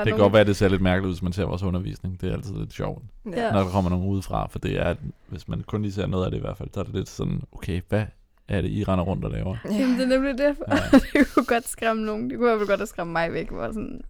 det 0.04 0.06
kan 0.06 0.16
godt 0.18 0.32
være, 0.32 0.40
at 0.40 0.46
det 0.46 0.56
ser 0.56 0.68
lidt 0.68 0.82
mærkeligt 0.82 1.06
ud, 1.06 1.12
hvis 1.12 1.22
man 1.22 1.32
ser 1.32 1.44
vores 1.44 1.62
undervisning. 1.62 2.20
Det 2.20 2.28
er 2.28 2.32
altid 2.34 2.54
lidt 2.58 2.72
sjovt, 2.72 3.02
Ja. 3.32 3.46
Ja. 3.46 3.52
når 3.52 3.60
der 3.62 3.70
kommer 3.70 3.90
nogen 3.90 4.08
udefra. 4.08 4.46
For 4.50 4.58
det 4.58 4.80
er, 4.86 4.94
hvis 5.28 5.48
man 5.48 5.62
kun 5.66 5.82
lige 5.82 5.92
ser 5.92 6.06
noget 6.06 6.24
af 6.24 6.30
det 6.30 6.38
i 6.38 6.40
hvert 6.40 6.56
fald, 6.56 6.68
så 6.74 6.80
er 6.80 6.84
det 6.84 6.94
lidt 6.94 7.08
sådan, 7.08 7.42
okay, 7.52 7.80
hvad 7.88 8.04
er 8.48 8.60
det, 8.60 8.70
I 8.70 8.84
render 8.84 9.04
rundt 9.04 9.24
og 9.24 9.30
laver? 9.30 9.56
Jamen, 9.70 9.94
det 9.98 10.02
er 10.04 10.08
nemlig 10.08 10.38
det. 10.38 10.56
Ja. 10.68 10.98
det 11.20 11.34
kunne 11.34 11.44
godt 11.44 11.68
skræmme 11.68 12.02
nogen. 12.04 12.30
Det 12.30 12.38
kunne 12.38 12.46
i 12.46 12.50
hvert 12.50 12.58
fald 12.60 12.68
godt 12.68 12.80
have 12.80 12.86
skræmme 12.86 13.12
mig 13.12 13.32
væk. 13.32 13.50
Hvor 13.50 13.66
sådan, 13.66 14.00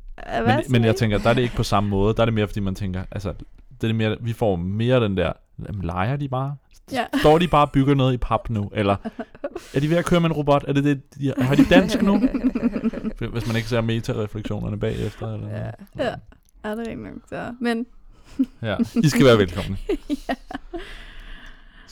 "Hvad 0.42 0.42
Men, 0.42 0.46
men 0.46 0.56
jeg 0.56 0.64
siger 0.72 0.92
I?" 0.92 0.96
tænker, 0.96 1.18
der 1.18 1.30
er 1.30 1.34
det 1.34 1.42
ikke 1.42 1.56
på 1.56 1.62
samme 1.62 1.90
måde. 1.90 2.14
Der 2.14 2.20
er 2.20 2.24
det 2.24 2.34
mere, 2.34 2.46
fordi 2.46 2.60
man 2.60 2.74
tænker, 2.74 3.02
altså, 3.10 3.32
det 3.80 3.90
er 3.90 3.94
mere, 3.94 4.16
vi 4.20 4.32
får 4.32 4.56
mere 4.56 5.04
den 5.04 5.16
der, 5.16 5.32
jamen, 5.68 5.82
leger 5.84 6.16
de 6.16 6.28
bare? 6.28 6.56
Ja. 6.92 7.04
Står 7.20 7.38
de 7.38 7.48
bare 7.48 7.66
og 7.66 7.72
bygger 7.72 7.94
noget 7.94 8.14
i 8.14 8.16
pap 8.16 8.50
nu? 8.50 8.70
Eller 8.74 8.96
er 9.74 9.80
de 9.80 9.90
ved 9.90 9.96
at 9.96 10.04
køre 10.04 10.20
med 10.20 10.30
en 10.30 10.32
robot? 10.36 10.64
Er 10.68 10.72
det 10.72 10.84
det, 10.84 11.14
de, 11.20 11.32
har 11.38 11.54
de 11.54 11.64
dansk 11.64 12.02
nu? 12.02 12.18
Hvis 13.32 13.46
man 13.46 13.56
ikke 13.56 13.68
ser 13.68 13.80
meta-refleksionerne 13.80 14.78
bagefter. 14.80 15.34
Eller 15.34 15.48
Ja. 15.48 15.54
noget. 15.62 15.72
Ja. 15.98 16.14
Ja, 16.64 16.76
det 16.76 16.86
er 16.86 16.90
ikke 16.90 17.02
nok. 17.04 17.12
Så. 17.28 17.54
Men 17.60 17.86
ja. 18.62 18.76
I 19.04 19.08
skal 19.08 19.24
være 19.26 19.38
velkomne. 19.38 19.76
ja. 20.28 20.34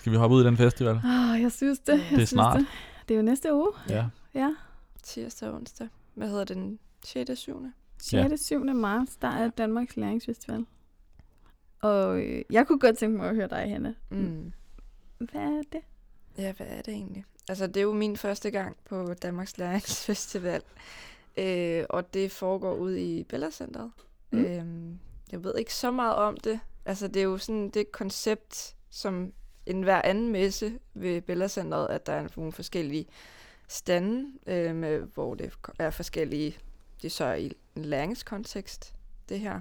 Skal 0.05 0.13
vi 0.13 0.17
hoppe 0.17 0.37
ud 0.37 0.43
i 0.43 0.47
den 0.47 0.57
festival? 0.57 0.95
Oh, 0.97 1.43
jeg 1.43 1.53
synes 1.53 1.79
det. 1.79 1.89
Jeg 1.93 1.99
Det 1.99 2.05
er 2.13 2.17
synes 2.17 2.29
snart. 2.29 2.59
Det. 2.61 2.67
det 3.09 3.15
er 3.15 3.19
jo 3.19 3.23
næste 3.23 3.55
uge. 3.55 3.73
Ja. 3.89 4.07
Ja. 4.35 4.55
Tirsdag 5.03 5.49
og 5.49 5.55
onsdag. 5.55 5.89
Hvad 6.15 6.29
hedder 6.29 6.45
den? 6.45 6.79
6. 7.05 7.31
og 7.31 7.37
7. 7.37 7.67
6. 8.03 8.33
og 8.33 8.39
7. 8.39 8.65
marts, 8.65 9.17
der 9.17 9.29
er 9.29 9.49
Danmarks 9.49 9.97
Læringsfestival. 9.97 10.67
Og 11.81 12.19
øh, 12.21 12.45
jeg 12.51 12.67
kunne 12.67 12.79
godt 12.79 12.99
tænke 12.99 13.17
mig 13.17 13.29
at 13.29 13.35
høre 13.35 13.49
dig, 13.49 13.71
Hanne. 13.71 13.95
Mm. 14.11 14.53
Hvad 15.19 15.41
er 15.41 15.63
det? 15.73 15.81
Ja, 16.39 16.53
hvad 16.53 16.67
er 16.67 16.83
det 16.83 16.95
egentlig? 16.95 17.25
Altså, 17.49 17.67
det 17.67 17.77
er 17.77 17.83
jo 17.83 17.93
min 17.93 18.17
første 18.17 18.51
gang 18.51 18.77
på 18.89 19.15
Danmarks 19.23 19.59
Læringsfestival. 19.59 20.63
Øh, 21.37 21.85
og 21.91 22.15
det 22.15 22.33
foregår 22.33 22.75
ud 22.75 22.97
i 22.97 23.23
Bella 23.23 23.51
Centeret. 23.51 23.91
Mm. 24.31 24.45
Øhm, 24.45 24.99
jeg 25.33 25.45
ved 25.45 25.55
ikke 25.59 25.75
så 25.75 25.91
meget 25.91 26.15
om 26.15 26.37
det. 26.37 26.61
Altså, 26.85 27.09
det 27.09 27.21
er 27.21 27.25
jo 27.25 27.39
sådan 27.39 27.71
det 27.71 27.93
koncept, 27.93 28.75
som 28.91 29.33
en 29.67 29.83
hver 29.83 30.03
anden 30.05 30.33
messe 30.33 30.73
ved 30.95 31.21
Bella 31.21 31.49
Centeret, 31.49 31.87
at 31.91 32.07
der 32.07 32.13
er 32.13 32.29
nogle 32.37 32.53
forskellige 32.53 33.07
stande, 33.69 34.27
øh, 34.47 34.75
med, 34.75 35.01
hvor 35.15 35.35
det 35.35 35.51
er 35.79 35.91
forskellige, 35.91 36.57
det 37.03 37.13
så 37.13 37.25
er 37.25 37.35
i 37.35 37.53
en 37.77 37.85
læringskontekst, 37.85 38.95
det 39.29 39.41
her, 39.41 39.61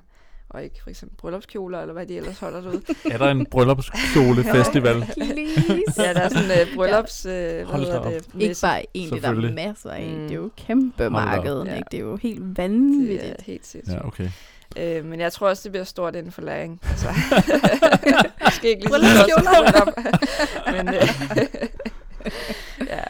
og 0.49 0.63
ikke 0.63 0.83
for 0.83 0.89
eksempel 0.89 1.17
bryllupskjoler, 1.17 1.81
eller 1.81 1.93
hvad 1.93 2.05
de 2.05 2.17
ellers 2.17 2.39
holder 2.39 2.61
derude. 2.61 2.81
Er 3.13 3.17
der 3.17 3.31
en 3.31 3.45
bryllupskjole-festival? 3.45 5.05
Please. 5.13 6.03
ja, 6.03 6.13
der 6.13 6.19
er 6.21 6.29
sådan 6.29 6.51
en 6.61 6.67
uh, 6.69 6.75
bryllups... 6.75 7.25
Uh, 7.25 7.31
hvad 7.31 7.65
Hold 7.65 7.85
op. 7.85 8.05
det? 8.05 8.15
Ikke 8.15 8.47
messe. 8.47 8.67
bare 8.67 8.85
en, 8.93 9.09
det 9.09 9.25
er 9.25 9.33
der 9.33 9.47
er 9.47 9.53
masser 9.53 9.89
af. 9.91 10.07
Mm. 10.07 10.21
Det 10.21 10.31
er 10.31 10.35
jo 10.35 10.49
kæmpe 10.57 11.09
marked. 11.09 11.63
Ja. 11.63 11.75
Ikke? 11.75 11.87
Det 11.91 11.97
er 11.97 12.01
jo 12.01 12.15
helt 12.15 12.39
Det 12.39 12.57
vanvittigt. 12.57 13.23
er 13.23 13.43
helt 13.43 13.67
sindssygt. 13.67 13.97
Ja, 13.97 14.07
okay. 14.07 14.29
Øh, 14.77 15.05
men 15.05 15.19
jeg 15.19 15.33
tror 15.33 15.49
også, 15.49 15.63
det 15.63 15.71
bliver 15.71 15.83
stort 15.83 16.15
inden 16.15 16.31
for 16.31 16.41
læring. 16.41 16.81
Altså, 16.89 17.07
måske 18.45 18.69
ikke 18.69 18.81
lige 18.81 18.93
så 18.93 19.43
bryllup. 19.45 19.97
men, 20.75 20.87
øh, 20.95 21.07
ja. 22.93 23.03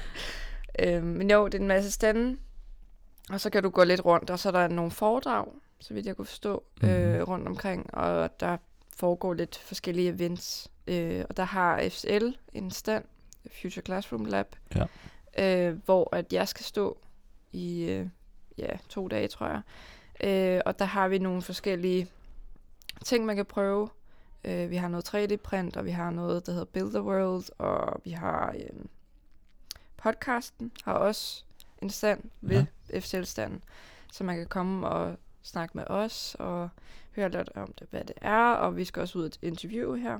øh, 0.79 1.03
men 1.03 1.31
jo, 1.31 1.45
det 1.45 1.53
er 1.53 1.59
en 1.59 1.67
masse 1.67 1.91
stande. 1.91 2.37
Og 3.29 3.41
så 3.41 3.49
kan 3.49 3.63
du 3.63 3.69
gå 3.69 3.83
lidt 3.83 4.05
rundt, 4.05 4.29
og 4.29 4.39
så 4.39 4.47
er 4.49 4.51
der 4.51 4.67
nogle 4.67 4.91
foredrag, 4.91 5.45
så 5.79 5.93
vidt 5.93 6.05
jeg 6.05 6.15
kunne 6.15 6.25
forstå, 6.25 6.63
Mhm. 6.81 6.89
øh, 6.89 7.27
rundt 7.27 7.47
omkring, 7.47 7.93
og 7.93 8.39
der 8.39 8.57
foregår 8.97 9.33
lidt 9.33 9.55
forskellige 9.57 10.09
events. 10.09 10.71
Øh, 10.87 11.25
og 11.29 11.37
der 11.37 11.43
har 11.43 11.89
FCL 11.89 12.27
en 12.53 12.71
stand, 12.71 13.03
Future 13.61 13.85
Classroom 13.85 14.25
Lab, 14.25 14.55
Ja. 14.75 14.85
øh, 15.69 15.77
hvor 15.85 16.15
at 16.15 16.33
jeg 16.33 16.47
skal 16.47 16.65
stå 16.65 16.97
i 17.51 17.83
øh, 17.89 18.07
ja, 18.57 18.67
to 18.89 19.07
dage, 19.07 19.27
tror 19.27 19.47
jeg. 19.47 19.61
Øh, 20.23 20.61
og 20.65 20.79
der 20.79 20.85
har 20.85 21.07
vi 21.07 21.17
nogle 21.17 21.41
forskellige 21.41 22.07
ting, 23.05 23.25
man 23.25 23.35
kan 23.35 23.45
prøve. 23.45 23.89
Øh, 24.43 24.69
vi 24.69 24.75
har 24.75 24.87
noget 24.87 25.15
3D-print, 25.15 25.77
og 25.77 25.85
vi 25.85 25.91
har 25.91 26.11
noget, 26.11 26.45
der 26.45 26.51
hedder 26.51 26.65
Builder 26.65 27.01
World, 27.01 27.45
og 27.57 28.01
vi 28.03 28.11
har 28.11 28.55
øh, 28.57 28.85
podcasten, 29.97 30.71
har 30.83 30.93
også 30.93 31.43
en 31.81 31.89
stand 31.89 32.23
ved 32.41 32.65
ja. 32.89 32.99
FCL-standen, 32.99 33.63
så 34.11 34.23
man 34.23 34.37
kan 34.37 34.47
komme 34.47 34.87
og 34.87 35.17
snakke 35.41 35.77
med 35.77 35.83
os 35.87 36.35
og 36.39 36.69
høre 37.15 37.29
lidt 37.29 37.49
om 37.55 37.73
det, 37.79 37.87
hvad 37.89 38.03
det 38.03 38.15
er, 38.21 38.53
og 38.53 38.77
vi 38.77 38.85
skal 38.85 39.01
også 39.01 39.19
ud 39.19 39.25
et 39.25 39.39
interview 39.41 39.95
her. 39.95 40.19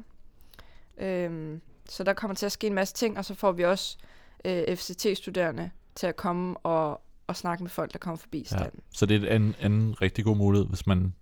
Øhm, 0.97 1.61
så 1.89 2.03
der 2.03 2.13
kommer 2.13 2.35
til 2.35 2.45
at 2.45 2.51
ske 2.51 2.67
en 2.67 2.73
masse 2.73 2.93
ting, 2.93 3.17
og 3.17 3.25
så 3.25 3.35
får 3.35 3.51
vi 3.51 3.65
også 3.65 3.97
øh, 4.45 4.63
FCT-studerende 4.77 5.71
til 5.95 6.07
at 6.07 6.15
komme 6.15 6.57
og, 6.57 7.01
og 7.27 7.35
snakke 7.35 7.63
med 7.63 7.69
folk, 7.69 7.93
der 7.93 7.99
kommer 7.99 8.17
forbi 8.17 8.37
Ja. 8.37 8.43
standen. 8.43 8.79
Så 8.91 9.05
det 9.05 9.23
er 9.31 9.35
en 9.35 9.55
anden, 9.59 10.01
rigtig 10.01 10.25
god 10.25 10.35
mulighed, 10.37 10.67
hvis 10.67 10.87
man 10.87 11.13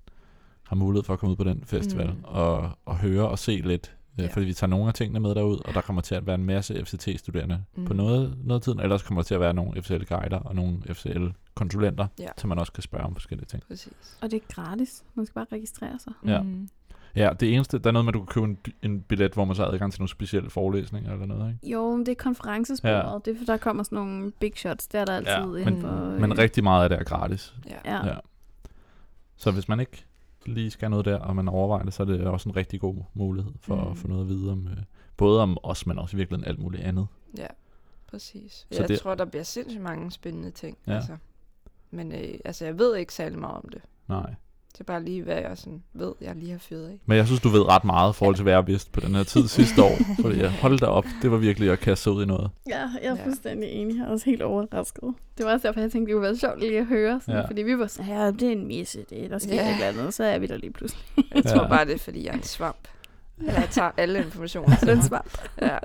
har 0.64 0.76
mulighed 0.76 1.04
for 1.04 1.14
at 1.14 1.20
komme 1.20 1.32
ud 1.32 1.36
på 1.38 1.44
den 1.44 1.64
festival 1.66 2.08
Mm. 2.14 2.24
og, 2.24 2.70
og 2.86 2.98
høre 2.98 3.30
og 3.30 3.40
se 3.40 3.52
lidt. 3.52 3.96
Ja. 4.18 4.24
Ja. 4.24 4.30
Fordi 4.34 4.46
vi 4.46 4.54
tager 4.54 4.70
nogle 4.70 4.88
af 4.88 4.94
tingene 4.94 5.20
med 5.20 5.36
derud, 5.36 5.58
og 5.66 5.74
der 5.74 5.82
kommer 5.82 6.02
til 6.02 6.16
at 6.16 6.26
være 6.26 6.36
en 6.36 6.46
masse 6.46 6.86
FCT-studerende 6.86 7.64
mm. 7.76 7.86
på 7.86 7.94
noget, 7.94 8.38
noget 8.44 8.64
tid. 8.64 8.72
Ellers 8.74 9.04
kommer 9.04 9.22
der 9.22 9.26
til 9.28 9.34
at 9.34 9.40
være 9.40 9.54
nogle 9.54 9.82
FCL-guider 9.82 10.40
og 10.40 10.56
nogle 10.56 10.78
FCL-konsulenter, 10.94 12.08
Ja. 12.20 12.28
så 12.38 12.48
man 12.48 12.60
også 12.60 12.72
kan 12.74 12.84
spørge 12.84 13.06
om 13.06 13.16
forskellige 13.16 13.46
ting. 13.46 13.64
Præcis. 13.68 14.18
Og 14.22 14.32
det 14.32 14.38
er 14.42 14.54
gratis. 14.54 15.04
Man 15.16 15.26
skal 15.26 15.34
bare 15.34 15.46
registrere 15.52 16.00
sig. 16.00 16.14
Ja. 16.26 16.42
Mm. 16.42 16.70
Ja, 17.16 17.30
det 17.40 17.54
eneste, 17.56 17.80
der 17.80 17.88
er 17.88 17.92
noget 17.92 18.06
med, 18.06 18.10
at 18.10 18.14
du 18.14 18.20
kan 18.26 18.28
købe 18.28 18.46
en, 18.46 18.92
en 18.92 19.02
billet, 19.02 19.34
hvor 19.34 19.46
man 19.46 19.56
så 19.56 19.64
har 19.66 19.72
adgang 19.72 19.92
til 19.92 20.02
nogle 20.02 20.10
specielle 20.10 20.50
forelæsninger 20.50 21.14
eller 21.14 21.26
noget, 21.26 21.54
ikke? 21.54 21.70
Jo, 21.76 21.96
men 21.96 22.06
det 22.06 22.12
er 22.12 22.16
konferencesporet. 22.16 22.94
Ja. 23.14 23.18
Det 23.26 23.34
er, 23.36 23.38
for 23.38 23.46
der 23.46 23.58
kommer 23.58 23.84
sådan 23.84 23.96
nogle 23.96 24.32
big 24.32 24.54
shots. 24.56 24.88
Der 24.88 25.00
er 25.00 25.06
der 25.06 25.14
altid 25.16 25.32
Ja, 25.34 25.40
ja, 25.40 25.46
men- 25.46 25.60
inden 25.68 25.82
for... 25.82 26.06
øh, 26.14 26.22
Men 26.22 26.38
rigtig 26.38 26.64
meget 26.64 26.84
af 26.84 26.90
det 26.90 27.00
er 27.00 27.04
gratis. 27.04 27.56
Ja. 27.70 27.78
Ja. 27.98 28.08
Ja. 28.08 28.16
Så 29.36 29.52
hvis 29.52 29.68
man 29.70 29.80
ikke 29.80 30.06
lige 30.46 30.72
skal 30.72 30.90
noget 30.90 31.06
der, 31.06 31.18
og 31.20 31.36
man 31.36 31.48
overvejer 31.48 31.84
det, 31.84 31.94
så 31.94 32.04
er 32.04 32.08
det 32.08 32.22
også 32.28 32.50
en 32.50 32.56
rigtig 32.56 32.80
god 32.80 32.96
mulighed 33.14 33.52
for 33.62 33.76
mm. 33.76 33.82
Mm. 33.82 33.92
at 33.92 33.98
få 33.98 34.08
noget 34.08 34.22
at 34.22 34.28
vide 34.28 34.52
om, 34.52 34.68
øh, 34.68 34.78
både 35.18 35.42
om 35.42 35.58
os, 35.64 35.88
men 35.88 36.00
også 36.00 36.16
i 36.16 36.18
virkeligheden 36.18 36.50
alt 36.50 36.60
muligt 36.60 36.84
andet. 36.84 37.08
ja, 37.38 37.48
præcis. 38.08 38.68
Så 38.72 38.80
jeg 38.80 38.88
det- 38.88 39.00
tror, 39.00 39.16
der 39.16 39.26
bliver 39.26 39.44
sindssygt 39.44 39.84
mange 39.84 40.12
spændende 40.12 40.52
ting. 40.52 40.78
Ja. 40.88 40.94
Altså. 40.96 41.18
Men 41.92 42.12
øh, 42.12 42.34
altså, 42.46 42.66
jeg 42.66 42.80
ved 42.80 42.96
ikke 42.96 43.14
særlig 43.14 43.40
meget 43.40 43.56
om 43.56 43.70
det. 43.72 43.82
Nej. 44.10 44.34
Det 44.74 44.80
er 44.80 44.84
bare 44.84 45.04
lige, 45.04 45.24
hvad 45.24 45.36
jeg 45.38 45.58
sådan 45.58 45.84
ved, 45.94 46.14
jeg 46.22 46.36
lige 46.36 46.52
har 46.52 46.60
fyret 46.60 46.88
af. 46.88 47.00
Men 47.06 47.18
jeg 47.18 47.26
synes, 47.26 47.42
du 47.42 47.50
ved 47.50 47.68
ret 47.68 47.84
meget 47.84 48.14
i 48.14 48.16
forhold 48.18 48.36
til, 48.36 48.44
hvad 48.44 48.54
jeg 48.54 48.68
vidste 48.68 48.92
på 48.92 49.00
den 49.00 49.16
her 49.16 49.24
tid 49.24 49.48
sidste 49.48 49.84
år. 49.84 49.98
Fordi 50.22 50.40
jeg 50.40 50.52
hold 50.52 50.80
da 50.80 50.86
op, 50.86 51.06
det 51.22 51.32
var 51.32 51.38
virkelig 51.38 51.72
at 51.72 51.80
kaste 51.80 52.12
ud 52.12 52.24
i 52.24 52.26
noget. 52.26 52.50
Ja, 52.70 52.80
jeg 52.80 53.10
er 53.12 53.16
Ja. 53.16 53.26
fuldstændig 53.26 53.70
enig. 53.70 53.96
Jeg 53.98 54.04
er 54.06 54.10
også 54.10 54.26
helt 54.26 54.42
overrasket. 54.42 55.14
Det 55.38 55.46
var 55.46 55.54
også 55.54 55.68
derfor, 55.68 55.80
jeg 55.82 55.92
tænkte, 55.92 56.10
det 56.10 56.16
kunne 56.16 56.24
være 56.24 56.38
sjovt 56.38 56.60
lige 56.60 56.78
at 56.80 56.86
høre. 56.86 57.22
Sådan, 57.26 57.42
Ja. 57.42 57.48
Fordi 57.48 57.62
vi 57.62 57.78
var 57.80 57.88
sådan, 57.88 58.12
ja, 58.12 58.32
det 58.32 58.44
er 58.44 58.52
en 58.52 58.68
misse, 58.68 59.06
det, 59.10 59.30
der 59.30 59.40
sker 59.40 59.56
Ja. 59.56 59.70
et 59.70 59.74
eller 59.74 59.88
andet. 59.88 60.06
Og 60.08 60.14
så 60.14 60.24
er 60.24 60.40
vi 60.40 60.48
der 60.48 60.58
lige 60.58 60.74
pludselig. 60.74 61.04
Jeg 61.36 61.44
tror 61.46 61.62
Ja. 61.64 61.68
bare, 61.68 61.86
det 61.86 61.94
er, 61.94 61.98
fordi 62.00 62.26
jeg 62.26 62.32
er 62.32 62.38
en 62.38 62.44
svamp. 62.44 62.88
Eller 63.40 63.54
jeg 63.54 63.68
tager 63.72 63.92
alle 63.98 64.20
informationer. 64.20 64.76
Så 64.76 64.86
den 64.86 65.04
svamp. 65.04 65.38
Ja. 65.62 65.78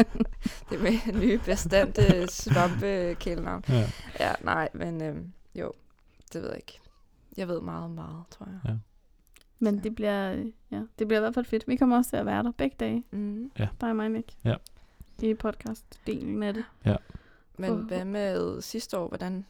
det 0.70 0.78
er 0.78 0.82
mit 0.82 1.20
nye 1.20 1.38
bestandte 1.44 2.26
svampekælenavn. 2.30 3.64
Ja. 3.68 3.84
Ja, 4.20 4.32
nej, 4.44 4.68
men 4.74 5.02
øhm, 5.02 5.24
jo, 5.54 5.72
det 6.32 6.42
ved 6.42 6.48
jeg 6.48 6.56
ikke. 6.56 6.78
Jeg 7.38 7.48
ved 7.48 7.60
meget 7.60 7.84
om 7.84 7.90
meget, 7.90 8.24
tror 8.30 8.48
jeg. 8.64 8.78
Men 9.58 9.74
Ja. 9.74 9.80
det 9.80 9.94
bliver, 9.94 10.30
ja, 10.70 10.82
det 10.98 11.08
bliver 11.08 11.18
i 11.18 11.20
hvert 11.20 11.34
fald 11.34 11.44
fedt. 11.46 11.68
Vi 11.68 11.76
kommer 11.76 11.96
også 11.96 12.10
til 12.10 12.16
at 12.16 12.26
være 12.26 12.42
der 12.42 12.50
begge 12.52 12.76
dage. 12.80 13.04
Mm. 13.10 13.50
Der 13.58 13.86
er 13.86 13.92
mig, 13.92 14.08
Nick. 14.08 14.32
Ja. 14.44 14.54
I 15.22 15.34
podcast-delen 15.34 16.42
af 16.44 16.54
det. 16.54 16.64
Men 17.58 17.68
For- 17.70 17.76
hvad 17.76 18.04
med 18.04 18.60
sidste 18.60 18.98
år? 18.98 19.08
Hvordan 19.08 19.46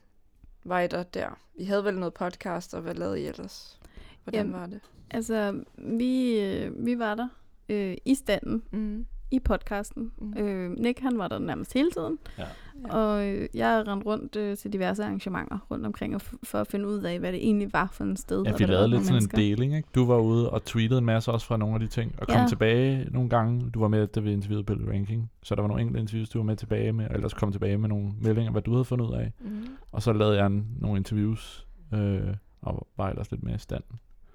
var 0.64 0.80
I 0.80 0.86
der 0.86 1.02
der? 1.02 1.38
I 1.54 1.64
havde 1.64 1.84
vel 1.84 1.98
noget 1.98 2.14
podcast, 2.14 2.74
og 2.74 2.82
hvad 2.82 2.94
lavede 2.94 3.20
I 3.20 3.26
ellers? 3.26 3.80
Hvordan 4.24 4.38
Jamen, 4.46 4.60
var 4.60 4.66
det? 4.66 4.80
Altså, 5.10 5.64
vi, 5.78 6.40
øh, 6.40 6.86
vi 6.86 6.98
var 6.98 7.14
der 7.14 7.28
øh, 7.68 7.96
i 8.04 8.14
standen, 8.14 8.62
Mm. 8.70 9.06
I 9.30 9.38
podcasten. 9.38 10.12
Mm. 10.18 10.34
Øh, 10.38 10.70
Nick, 10.78 11.00
han 11.00 11.18
var 11.18 11.28
der 11.28 11.38
nærmest 11.38 11.74
hele 11.74 11.90
tiden. 11.90 12.18
Ja. 12.38 12.44
Ja. 12.86 12.94
Og 12.94 13.26
øh, 13.28 13.48
jeg 13.54 13.84
rendte 13.86 14.06
rundt 14.06 14.36
øh, 14.36 14.56
til 14.56 14.72
diverse 14.72 15.04
arrangementer 15.04 15.58
rundt 15.70 15.86
omkring, 15.86 16.14
og 16.14 16.20
f- 16.24 16.36
for 16.42 16.58
at 16.58 16.66
finde 16.66 16.88
ud 16.88 17.02
af, 17.02 17.18
hvad 17.18 17.32
det 17.32 17.44
egentlig 17.44 17.72
var 17.72 17.88
for 17.92 18.04
en 18.04 18.16
sted. 18.16 18.42
Ja, 18.46 18.52
og 18.52 18.58
vi 18.58 18.64
lavede 18.64 18.88
lidt 18.88 19.06
sådan 19.06 19.22
en 19.22 19.28
deling, 19.28 19.76
ikke? 19.76 19.88
Du 19.94 20.06
var 20.06 20.18
ude 20.18 20.50
og 20.50 20.64
tweetede 20.64 20.98
en 20.98 21.04
masse 21.04 21.32
også 21.32 21.46
fra 21.46 21.56
nogle 21.56 21.74
af 21.74 21.80
de 21.80 21.86
ting, 21.86 22.14
og 22.18 22.26
kom 22.26 22.40
Ja. 22.40 22.46
tilbage 22.48 23.06
nogle 23.10 23.28
gange. 23.28 23.70
Du 23.70 23.80
var 23.80 23.88
med, 23.88 24.06
da 24.06 24.20
vi 24.20 24.32
interviewede 24.32 24.64
Bill 24.64 24.90
Ranking, 24.90 25.30
så 25.42 25.54
der 25.54 25.60
var 25.62 25.68
nogle 25.68 25.80
enkelte 25.82 26.00
interviews, 26.00 26.28
du 26.28 26.38
var 26.38 26.44
med 26.44 26.56
tilbage 26.56 26.92
med, 26.92 27.08
og 27.08 27.14
ellers 27.14 27.34
kom 27.34 27.52
tilbage 27.52 27.78
med 27.78 27.88
nogle 27.88 28.12
meldinger, 28.20 28.52
hvad 28.52 28.62
du 28.62 28.72
havde 28.72 28.84
fundet 28.84 29.06
ud 29.06 29.14
af. 29.14 29.32
Mm. 29.40 29.66
Og 29.92 30.02
så 30.02 30.12
lavede 30.12 30.36
jeg 30.36 30.46
en, 30.46 30.66
nogle 30.78 30.96
interviews, 30.96 31.66
øh, 31.94 32.20
og 32.62 32.86
var 32.96 33.08
ellers 33.10 33.30
lidt 33.30 33.42
mere 33.42 33.54
i 33.54 33.58
stand. 33.58 33.84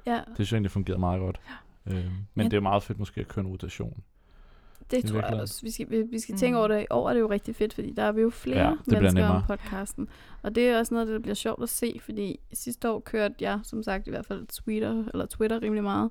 Ja, 0.08 0.14
Det 0.14 0.24
synes 0.36 0.52
jeg 0.52 0.56
egentlig 0.58 0.72
fungerede 0.72 1.00
meget 1.00 1.20
godt. 1.20 1.40
Øh, 1.88 1.94
men 2.34 2.44
Ja. 2.44 2.44
det 2.44 2.54
er 2.54 2.62
meget 2.62 2.84
fedt 2.84 3.00
måske 3.00 3.22
at 3.22 3.28
køre 3.28 3.46
en 3.46 3.52
rotation. 3.52 4.04
Det 4.96 5.04
i 5.04 5.08
tror 5.08 5.22
jeg 5.22 5.42
også. 5.42 5.62
Vi 5.64 5.72
skal, 5.72 5.90
vi, 5.90 6.02
vi 6.02 6.20
skal 6.20 6.36
tænke 6.38 6.54
Mm. 6.56 6.60
over 6.60 6.68
det. 6.68 6.82
I 6.82 6.86
år 6.90 7.10
er 7.10 7.14
det 7.14 7.20
jo 7.20 7.30
rigtig 7.30 7.56
fedt, 7.56 7.74
fordi 7.74 7.92
der 7.92 8.04
er 8.04 8.12
vi 8.12 8.22
jo 8.22 8.30
flere 8.30 8.58
Ja, 8.58 8.64
ja, 8.92 9.00
mennesker 9.00 9.26
om 9.28 9.42
podcasten. 9.48 10.08
Og 10.42 10.56
det 10.56 10.70
er 10.70 10.80
også 10.80 10.94
noget, 10.94 11.08
der 11.08 11.20
bliver 11.20 11.36
sjovt 11.36 11.64
at 11.64 11.70
se, 11.70 12.00
fordi 12.02 12.40
sidste 12.54 12.90
år 12.90 13.00
kørte 13.00 13.36
jeg, 13.42 13.60
som 13.64 13.84
sagt, 13.84 14.08
i 14.08 14.10
hvert 14.10 14.26
fald 14.26 14.48
Twitter, 14.48 15.04
eller 15.14 15.26
Twitter 15.26 15.62
rimelig 15.62 15.84
meget, 15.84 16.10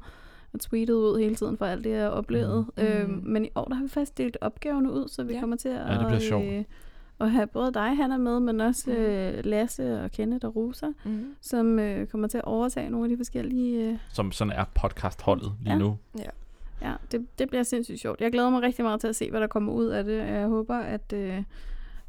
og 0.53 0.61
tweetede 0.61 0.99
ud 0.99 1.19
hele 1.21 1.35
tiden 1.35 1.57
for 1.59 1.67
alt 1.67 1.85
det, 1.85 1.91
jeg 1.91 2.11
oplevede. 2.11 2.67
Mm. 2.77 2.83
Øhm, 2.83 3.11
Mm. 3.11 3.21
men 3.25 3.45
i 3.45 3.49
år, 3.55 3.65
der 3.65 3.75
har 3.75 3.83
vi 3.83 3.89
faktisk 3.89 4.19
delt 4.19 4.37
opgaverne 4.41 4.93
ud, 4.93 5.09
så 5.09 5.23
vi 5.23 5.29
Ja. 5.29 5.35
ja. 5.35 5.41
kommer 5.41 5.57
til 5.57 5.69
at, 5.69 5.99
det 5.99 6.07
bliver 6.07 6.21
sjovt. 6.21 6.45
øh, 6.45 6.65
at 7.21 7.31
have 7.31 7.47
både 7.47 7.73
dig, 7.75 7.97
Hanna, 7.97 8.17
med, 8.17 8.41
men 8.41 8.61
også 8.61 8.91
Mm. 8.91 8.97
øh, 8.97 9.45
Lasse 9.45 10.01
og 10.01 10.11
Kenneth 10.11 10.47
og 10.47 10.57
Rosa, 10.57 10.87
Mm. 11.05 11.35
som 11.41 11.79
øh, 11.79 12.07
kommer 12.07 12.29
til 12.29 12.39
at 12.39 12.45
overtage 12.45 12.91
nogle 12.91 13.05
af 13.05 13.09
de 13.11 13.17
forskellige... 13.17 13.89
Øh, 13.91 13.99
Som 14.13 14.33
sådan 14.33 14.53
er 14.53 14.65
podcastholdet 14.75 15.53
lige 15.61 15.73
Ja. 15.73 15.79
nu. 15.79 15.97
Ja, 16.83 16.93
det, 17.13 17.27
det 17.39 17.49
bliver 17.49 17.63
sindssygt 17.63 18.01
sjovt. 18.01 18.21
Jeg 18.21 18.33
glæder 18.33 18.51
mig 18.51 18.63
rigtig 18.63 18.85
meget 18.85 19.01
til 19.01 19.09
at 19.09 19.17
se, 19.17 19.31
hvad 19.31 19.41
der 19.41 19.47
kommer 19.47 19.73
ud 19.73 19.87
af 19.87 20.05
det. 20.05 20.17
Jeg 20.19 20.47
håber, 20.49 20.77
at 20.77 21.13
øh, 21.15 21.43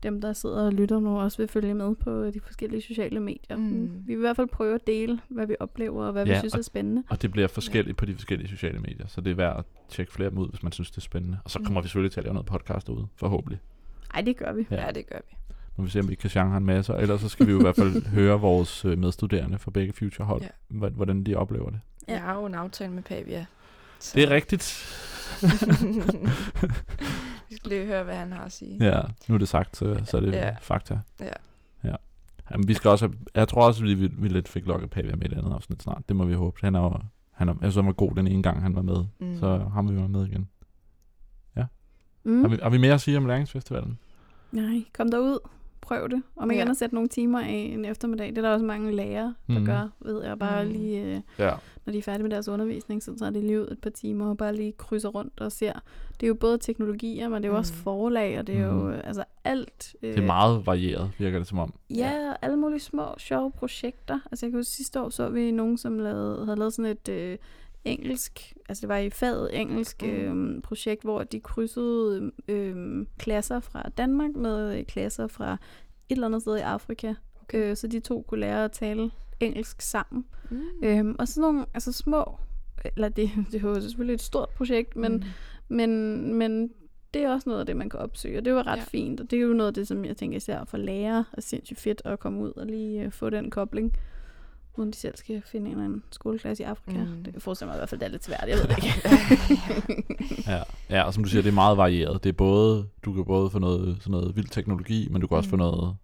dem, 0.04 0.22
der 0.22 0.34
sidder 0.34 0.66
og 0.66 0.74
lytter 0.74 1.00
nu, 1.00 1.20
også 1.20 1.38
vil 1.38 1.48
følge 1.48 1.74
med 1.74 1.96
på 1.96 2.26
de 2.32 2.40
forskellige 2.40 2.82
sociale 2.82 3.20
medier. 3.20 3.58
Mm. 3.58 3.64
Mm. 3.64 3.92
Vi 4.08 4.14
vil 4.14 4.18
i 4.18 4.20
hvert 4.20 4.36
fald 4.36 4.48
prøve 4.48 4.76
at 4.76 4.88
dele, 4.88 5.20
hvad 5.30 5.48
vi 5.48 5.56
oplever, 5.60 6.06
og 6.06 6.12
hvad 6.12 6.26
Ja, 6.26 6.32
vi 6.34 6.40
synes 6.40 6.54
og- 6.54 6.60
er 6.60 6.64
spændende. 6.64 7.04
Og 7.10 7.22
det 7.22 7.32
bliver 7.32 7.48
forskelligt 7.48 7.98
på 7.98 8.06
de 8.06 8.14
forskellige 8.14 8.50
sociale 8.50 8.80
medier, 8.80 9.08
så 9.08 9.22
det 9.22 9.32
er 9.32 9.36
værd 9.36 9.58
at 9.60 9.66
tjekke 9.90 10.14
flere 10.14 10.30
dem 10.30 10.38
ud, 10.38 10.50
hvis 10.50 10.64
man 10.64 10.72
synes, 10.72 10.92
det 10.92 10.98
er 10.98 11.02
spændende. 11.02 11.38
Og 11.44 11.52
så 11.52 11.60
kommer 11.60 11.80
Mm. 11.82 11.84
vi 11.84 11.88
selvfølgelig 11.88 12.12
til 12.12 12.20
at 12.20 12.24
lave 12.24 12.34
noget 12.34 12.46
podcast 12.46 12.88
derude, 12.88 13.08
forhåbentlig. 13.16 13.60
Ej, 14.14 14.22
det 14.22 14.38
gør 14.38 14.54
vi. 14.54 14.68
Ja. 14.72 14.86
Ja, 14.86 14.92
det 14.92 15.08
gør 15.10 15.20
vi. 15.30 15.36
Nu 15.78 15.84
vi 15.84 15.90
se, 15.90 16.00
om 16.00 16.10
vi 16.10 16.16
kan 16.16 16.30
genre 16.30 16.58
en 16.58 16.66
masse, 16.66 16.94
og 16.94 17.02
ellers 17.02 17.22
så 17.22 17.30
skal 17.30 17.48
vi 17.48 17.52
jo 17.52 17.60
i 17.60 17.62
hvert 17.62 17.76
fald 17.76 18.06
høre 18.20 18.40
vores 18.40 18.86
øh, 18.86 18.98
medstuderende 18.98 19.58
fra 19.60 19.72
begge 19.72 19.94
Future 19.94 20.26
hold, 20.28 20.42
Ja. 20.42 20.48
ja. 20.82 20.90
hvordan 20.90 21.24
de 21.24 21.36
oplever 21.36 21.70
det. 21.70 21.80
Ja. 22.08 22.14
Jeg 22.14 22.22
har 22.22 22.40
jo 22.40 22.46
en 22.46 22.54
aftale 22.56 22.92
med 22.94 23.04
Pavia. 23.04 23.46
Så 24.04 24.12
Det 24.16 24.24
er 24.24 24.30
rigtigt. 24.30 24.86
vi 27.50 27.56
skal 27.56 27.70
lige 27.72 27.86
høre, 27.86 28.04
hvad 28.04 28.16
han 28.16 28.32
har 28.32 28.44
at 28.46 28.52
sige. 28.52 28.86
Ja, 28.86 29.02
nu 29.28 29.36
er 29.36 29.40
det 29.40 29.48
sagt, 29.48 29.78
så, 29.78 30.02
så 30.06 30.18
er 30.18 30.22
det 30.22 30.32
Ja. 30.32 30.48
ja. 30.48 30.56
fakta. 30.62 31.00
Ja. 31.20 31.26
ja. 31.84 31.96
Jamen, 32.52 32.68
vi 32.68 32.74
skal 32.74 32.90
også 32.90 33.08
have, 33.08 33.18
jeg 33.36 33.48
tror 33.48 33.68
også, 33.68 33.84
vi, 33.84 33.94
vi, 33.94 34.08
vi 34.18 34.28
lidt 34.28 34.48
fik 34.48 34.66
lukket 34.66 34.90
Pavia 34.90 35.16
med 35.16 35.26
i 35.26 35.30
det 35.30 35.38
andet 35.38 35.54
afsnit 35.54 35.84
snart. 35.84 36.02
Det 36.08 36.16
må 36.16 36.26
vi 36.26 36.34
håbe. 36.34 36.58
Han 36.62 36.76
er 36.76 36.80
jo, 36.80 36.94
han 37.32 37.50
er, 37.50 37.54
jeg 37.54 37.60
synes, 37.72 37.76
han 37.76 37.86
var 37.86 37.92
god 37.92 38.16
den 38.16 38.28
ene 38.28 38.44
gang, 38.44 38.62
han 38.62 38.76
var 38.76 38.82
med. 38.82 39.06
Mm. 39.20 39.40
Så 39.40 39.58
ham 39.74 39.88
vil 39.88 39.96
vi 39.96 40.00
være 40.00 40.10
med 40.10 40.28
igen. 40.28 40.50
Mm. 42.26 42.42
Har, 42.42 42.48
vi, 42.48 42.58
har 42.64 42.70
vi 42.70 42.78
mere 42.78 42.94
at 42.94 43.02
sige 43.02 43.18
om 43.18 43.26
læringsfestivalen? 43.26 44.00
Nej, 44.52 44.84
kom 44.94 45.12
derud. 45.12 45.40
Prøv 45.84 46.10
det. 46.10 46.24
Om 46.36 46.52
igen 46.52 46.64
Ja. 46.66 46.70
at 46.72 46.78
sætte 46.78 46.96
nogle 46.96 47.10
timer 47.10 47.40
af 47.40 47.50
en 47.74 47.86
eftermiddag. 47.86 48.30
Det 48.30 48.38
er 48.38 48.42
der 48.42 48.50
også 48.50 48.66
mange 48.66 48.92
lærere, 48.96 49.34
der 49.48 49.54
Mhm. 49.60 49.66
gør, 49.66 49.90
ved 50.00 50.24
jeg. 50.24 50.40
Bare 50.40 50.64
Mhm. 50.66 50.74
lige, 50.74 51.02
øh, 51.02 51.22
Ja. 51.40 51.52
når 51.86 51.92
de 51.92 51.98
er 51.98 52.02
færdige 52.02 52.24
med 52.24 52.32
deres 52.32 52.48
undervisning, 52.48 53.04
så 53.04 53.16
tager 53.20 53.30
de 53.32 53.42
lige 53.42 53.62
ud 53.62 53.68
et 53.68 53.80
par 53.82 53.90
timer 53.90 54.30
og 54.30 54.38
bare 54.38 54.56
lige 54.56 54.72
krydser 54.72 55.10
rundt 55.10 55.42
og 55.42 55.52
ser. 55.52 55.74
Det 56.20 56.24
er 56.24 56.28
jo 56.28 56.34
både 56.34 56.58
teknologier, 56.58 57.30
men 57.30 57.44
det 57.44 57.50
er 57.50 57.54
jo 57.54 57.58
også 57.58 57.74
Mhm. 57.74 57.84
forlag, 57.84 58.40
og 58.40 58.48
det 58.48 58.58
er 58.58 58.66
jo 58.66 58.72
Mhm. 58.74 58.90
øh, 58.90 59.02
altså 59.04 59.24
alt. 59.44 59.96
Øh, 60.04 60.14
Det 60.14 60.20
er 60.20 60.26
meget 60.26 60.66
varieret, 60.66 61.12
virker 61.20 61.38
det 61.38 61.48
som 61.48 61.60
om. 61.60 61.74
Ja, 61.90 62.30
og 62.32 62.38
alle 62.42 62.58
mulige 62.58 62.80
små, 62.80 63.04
sjove 63.18 63.52
projekter. 63.52 64.20
Altså 64.32 64.46
jeg 64.46 64.52
kan 64.52 64.60
huske, 64.60 64.72
sidste 64.72 65.02
år 65.02 65.10
så 65.10 65.30
vi 65.30 65.52
nogen, 65.52 65.78
som 65.78 66.00
lavede, 66.00 66.46
havde 66.46 66.60
lavet 66.60 66.74
sådan 66.74 66.92
et 66.92 67.10
øh, 67.10 67.38
engelsk, 67.86 68.54
altså 68.70 68.82
det 68.82 68.90
var 68.90 68.98
i 68.98 69.10
faget 69.10 69.60
engelsk 69.62 70.02
Mm. 70.02 70.56
øh, 70.56 70.62
projekt, 70.62 71.04
hvor 71.04 71.24
de 71.24 71.40
krydsede 71.40 72.32
øh, 72.48 73.06
klasser 73.18 73.60
fra 73.60 73.90
Danmark 73.98 74.36
med 74.36 74.78
øh, 74.80 74.86
klasser 74.86 75.28
fra 75.28 75.54
et 75.54 75.58
eller 76.16 76.28
andet 76.28 76.42
sted 76.42 76.58
i 76.58 76.62
Afrika. 76.62 77.14
Okay. 77.42 77.70
Øh, 77.72 77.76
så 77.78 77.88
de 77.88 78.00
to 78.00 78.22
kunne 78.28 78.40
lære 78.40 78.66
at 78.66 78.72
tale 78.72 79.12
engelsk 79.40 79.82
sammen. 79.82 80.26
Mm. 80.50 80.62
Øhm, 80.84 81.16
og 81.20 81.28
sådan 81.28 81.42
nogle 81.42 81.66
altså 81.74 81.92
små, 81.92 82.38
eller 82.96 83.10
det, 83.10 83.30
det 83.52 83.64
var 83.64 83.80
selvfølgelig 83.80 84.14
et 84.14 84.22
stort 84.22 84.50
projekt, 84.50 84.96
men, 84.96 85.14
Mm. 85.14 85.24
men, 85.76 86.34
men 86.34 86.70
det 87.14 87.24
er 87.24 87.30
også 87.34 87.50
noget 87.50 87.60
af 87.60 87.66
det, 87.66 87.78
man 87.78 87.90
kan 87.90 88.00
opsøge, 88.00 88.38
og 88.38 88.46
det 88.46 88.54
var 88.54 88.68
ret 88.68 88.78
Ja. 88.78 88.84
fint. 88.84 89.20
Og 89.22 89.32
det 89.32 89.38
er 89.38 89.42
jo 89.44 89.54
noget 89.54 89.68
af 89.68 89.74
det, 89.74 89.88
som 89.88 90.06
jeg 90.06 90.18
tænker 90.18 90.38
især 90.38 90.64
for 90.66 90.78
lærere 90.78 91.26
er 91.34 91.42
sindssygt 91.42 91.80
fedt 91.80 92.02
at 92.06 92.20
komme 92.20 92.40
ud 92.44 92.52
og 92.58 92.66
lige 92.66 93.04
øh, 93.04 93.12
få 93.12 93.30
den 93.30 93.52
kobling, 93.52 93.94
uden 94.78 94.92
de 94.92 94.98
selv 94.98 95.16
skal 95.18 95.42
finde 95.46 95.66
en 95.66 95.72
eller 95.72 95.86
anden 95.86 96.04
skoleklasse 96.12 96.64
i 96.64 96.66
Afrika. 96.66 97.04
Mm. 97.04 97.24
Det 97.24 97.44
forestiller 97.44 97.72
mig 97.72 97.78
i 97.78 97.80
hvert 97.80 97.90
fald, 97.90 98.00
det 98.00 98.06
er 98.06 98.12
lidt 98.12 98.26
svært, 98.26 98.46
jeg 98.48 98.58
ved 98.58 98.68
det 98.68 98.78
ikke. 98.84 100.44
Ja, 100.52 100.64
ja, 100.90 101.04
og 101.04 101.14
som 101.14 101.24
du 101.24 101.30
siger, 101.30 101.42
det 101.42 101.50
er 101.50 101.54
meget 101.54 101.78
varieret. 101.78 102.24
Det 102.24 102.30
er 102.30 102.34
både, 102.34 102.88
du 103.06 103.14
kan 103.14 103.26
både 103.26 103.50
få 103.50 103.60
noget, 103.60 103.98
sådan 104.00 104.12
noget 104.12 104.36
vild 104.36 104.48
teknologi, 104.48 105.08
men 105.12 105.22
du 105.22 105.28
kan 105.28 105.38
også 105.38 105.50
få 105.50 105.56
Mm. 105.56 105.60
noget 105.60 105.96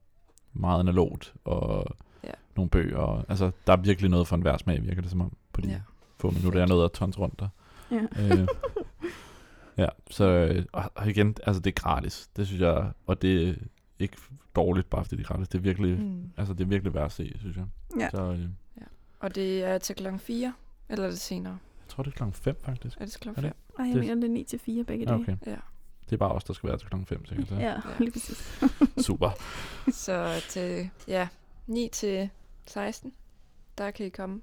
meget 0.53 0.79
analogt 0.79 1.33
og 1.45 1.85
Ja. 2.23 2.31
nogle 2.55 2.69
bøger. 2.69 3.25
Altså, 3.29 3.51
der 3.67 3.73
er 3.73 3.77
virkelig 3.77 4.09
noget 4.09 4.27
for 4.27 4.35
enhver 4.35 4.57
smag, 4.57 4.83
virker 4.83 5.01
det 5.01 5.11
som 5.11 5.21
om, 5.21 5.33
på 5.53 5.61
de 5.61 5.67
Ja. 5.69 5.81
få 6.17 6.29
minutter, 6.31 6.59
jeg 6.59 6.67
nåede 6.67 6.85
at 6.85 6.91
tons 6.91 7.19
rundt 7.19 7.39
der. 7.39 7.47
ja. 7.91 8.01
øh, 8.41 8.47
ja, 9.77 9.87
så 10.09 10.23
øh, 10.25 10.65
og 10.71 11.07
igen, 11.09 11.35
altså 11.43 11.59
det 11.61 11.69
er 11.69 11.81
gratis. 11.81 12.29
Det 12.37 12.47
synes 12.47 12.61
jeg, 12.61 12.91
og 13.07 13.21
det 13.21 13.49
er 13.49 13.53
ikke 13.99 14.17
dårligt, 14.55 14.89
bare 14.89 15.03
fordi 15.05 15.15
det 15.15 15.23
er 15.23 15.27
gratis. 15.27 15.47
Det 15.47 15.57
er 15.57 15.61
virkelig, 15.61 15.99
mm. 15.99 16.29
Altså 16.37 16.53
det 16.53 16.61
er 16.63 16.67
virkelig 16.67 16.93
værd 16.93 17.05
at 17.05 17.11
se, 17.11 17.33
synes 17.39 17.57
jeg. 17.57 17.65
Ja. 17.99 18.09
Så 18.09 18.21
øh, 18.31 18.45
Og 19.19 19.35
det 19.35 19.63
er 19.63 19.77
til 19.77 19.95
klokken 19.95 20.19
4, 20.19 20.53
eller 20.89 21.05
er 21.05 21.09
det 21.09 21.19
senere? 21.19 21.57
jeg 21.81 21.87
tror, 21.93 22.03
det 22.03 22.11
er 22.11 22.15
klokken 22.15 22.33
5 22.33 22.55
faktisk. 22.63 22.97
Er 22.99 23.05
det 23.05 23.11
til 23.11 23.19
Er 23.19 23.21
klokken 23.21 23.43
det? 23.43 23.53
5? 23.77 23.79
Ej, 23.79 23.85
jeg 23.85 23.93
Det- 23.95 24.01
mener, 24.03 24.15
det 24.15 24.23
er 24.23 24.29
9 24.29 24.43
til 24.43 24.59
4 24.59 24.83
begge 24.83 25.05
Ja, 25.05 25.11
dage. 25.11 25.21
okay. 25.21 25.37
Ja. 25.45 25.55
Det 26.05 26.13
er 26.13 26.17
bare 26.17 26.31
os, 26.31 26.43
der 26.43 26.53
skal 26.53 26.69
være 26.69 26.77
til 26.77 26.87
klokken 26.87 27.05
5, 27.05 27.25
sikkert. 27.25 27.47
Så. 27.47 27.55
Ja, 27.55 27.61
Ja. 27.61 27.75
lige 27.99 28.11
præcis. 28.11 28.61
Super. 29.07 29.31
Så 29.91 30.43
til, 30.49 30.89
ja, 31.07 31.27
9 31.67 31.89
til 31.91 32.29
16, 32.67 33.13
der 33.77 33.91
kan 33.91 34.05
I 34.05 34.09
komme 34.09 34.41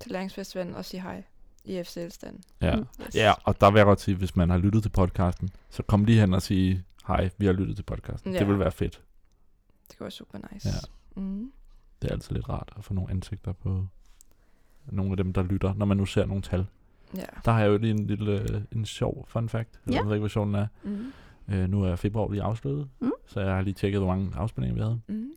til 0.00 0.12
Læringsfestivalen 0.12 0.74
og 0.74 0.84
sige 0.84 1.00
hej 1.02 1.22
i 1.64 1.82
FC-standen. 1.82 2.42
Ja. 2.62 2.76
Mm. 2.76 2.86
Yes. 3.06 3.14
Ja, 3.14 3.32
og 3.44 3.60
der 3.60 3.70
vil 3.70 3.78
jeg 3.78 3.86
godt 3.86 4.00
sige, 4.00 4.16
hvis 4.16 4.36
man 4.36 4.50
har 4.50 4.58
lyttet 4.58 4.82
til 4.82 4.90
podcasten, 4.90 5.50
så 5.70 5.82
kom 5.82 6.04
lige 6.04 6.20
hen 6.20 6.34
og 6.34 6.42
sige, 6.42 6.84
hej, 7.06 7.30
vi 7.38 7.46
har 7.46 7.52
lyttet 7.52 7.76
til 7.76 7.82
podcasten. 7.82 8.32
Ja. 8.32 8.38
Det 8.38 8.48
vil 8.48 8.58
være 8.58 8.72
fedt. 8.72 9.02
Det 9.88 9.98
kunne 9.98 10.04
være 10.04 10.10
super 10.10 10.38
nice. 10.52 10.68
Ja. 10.68 11.20
Mm. 11.20 11.52
Det 12.02 12.08
er 12.08 12.12
altid 12.14 12.34
lidt 12.36 12.48
rart 12.48 12.72
at 12.76 12.84
få 12.84 12.94
nogle 12.94 13.10
ansigter 13.10 13.52
på 13.52 13.86
nogle 14.86 15.10
af 15.10 15.16
dem, 15.16 15.32
der 15.32 15.42
lytter, 15.42 15.74
når 15.74 15.86
man 15.86 15.96
nu 15.96 16.06
ser 16.06 16.26
nogle 16.26 16.42
tal. 16.42 16.66
Ja. 17.16 17.24
Der 17.44 17.52
har 17.52 17.60
jeg 17.60 17.68
jo 17.68 17.76
lige 17.78 17.90
en 17.90 18.06
lille 18.06 18.40
øh, 18.54 18.62
en 18.72 18.86
sjov 18.86 19.26
fun 19.28 19.48
fact. 19.48 19.80
Ja. 19.86 19.92
Jeg 19.94 20.06
ved 20.06 20.12
ikke, 20.14 20.20
hvad 20.20 20.30
sjov 20.30 20.46
den 20.46 20.54
er. 20.54 20.66
Mm. 20.82 21.12
Øh, 21.48 21.68
nu 21.68 21.82
er 21.84 21.96
februar 21.96 22.30
lige 22.30 22.42
afsluttet, 22.42 22.88
Mm. 23.00 23.12
så 23.26 23.40
jeg 23.40 23.54
har 23.54 23.60
lige 23.62 23.74
tjekket, 23.74 24.00
hvor 24.00 24.08
mange 24.14 24.30
afspilninger 24.36 24.74
vi 24.74 24.80
havde. 24.80 25.00
Mm. 25.06 25.30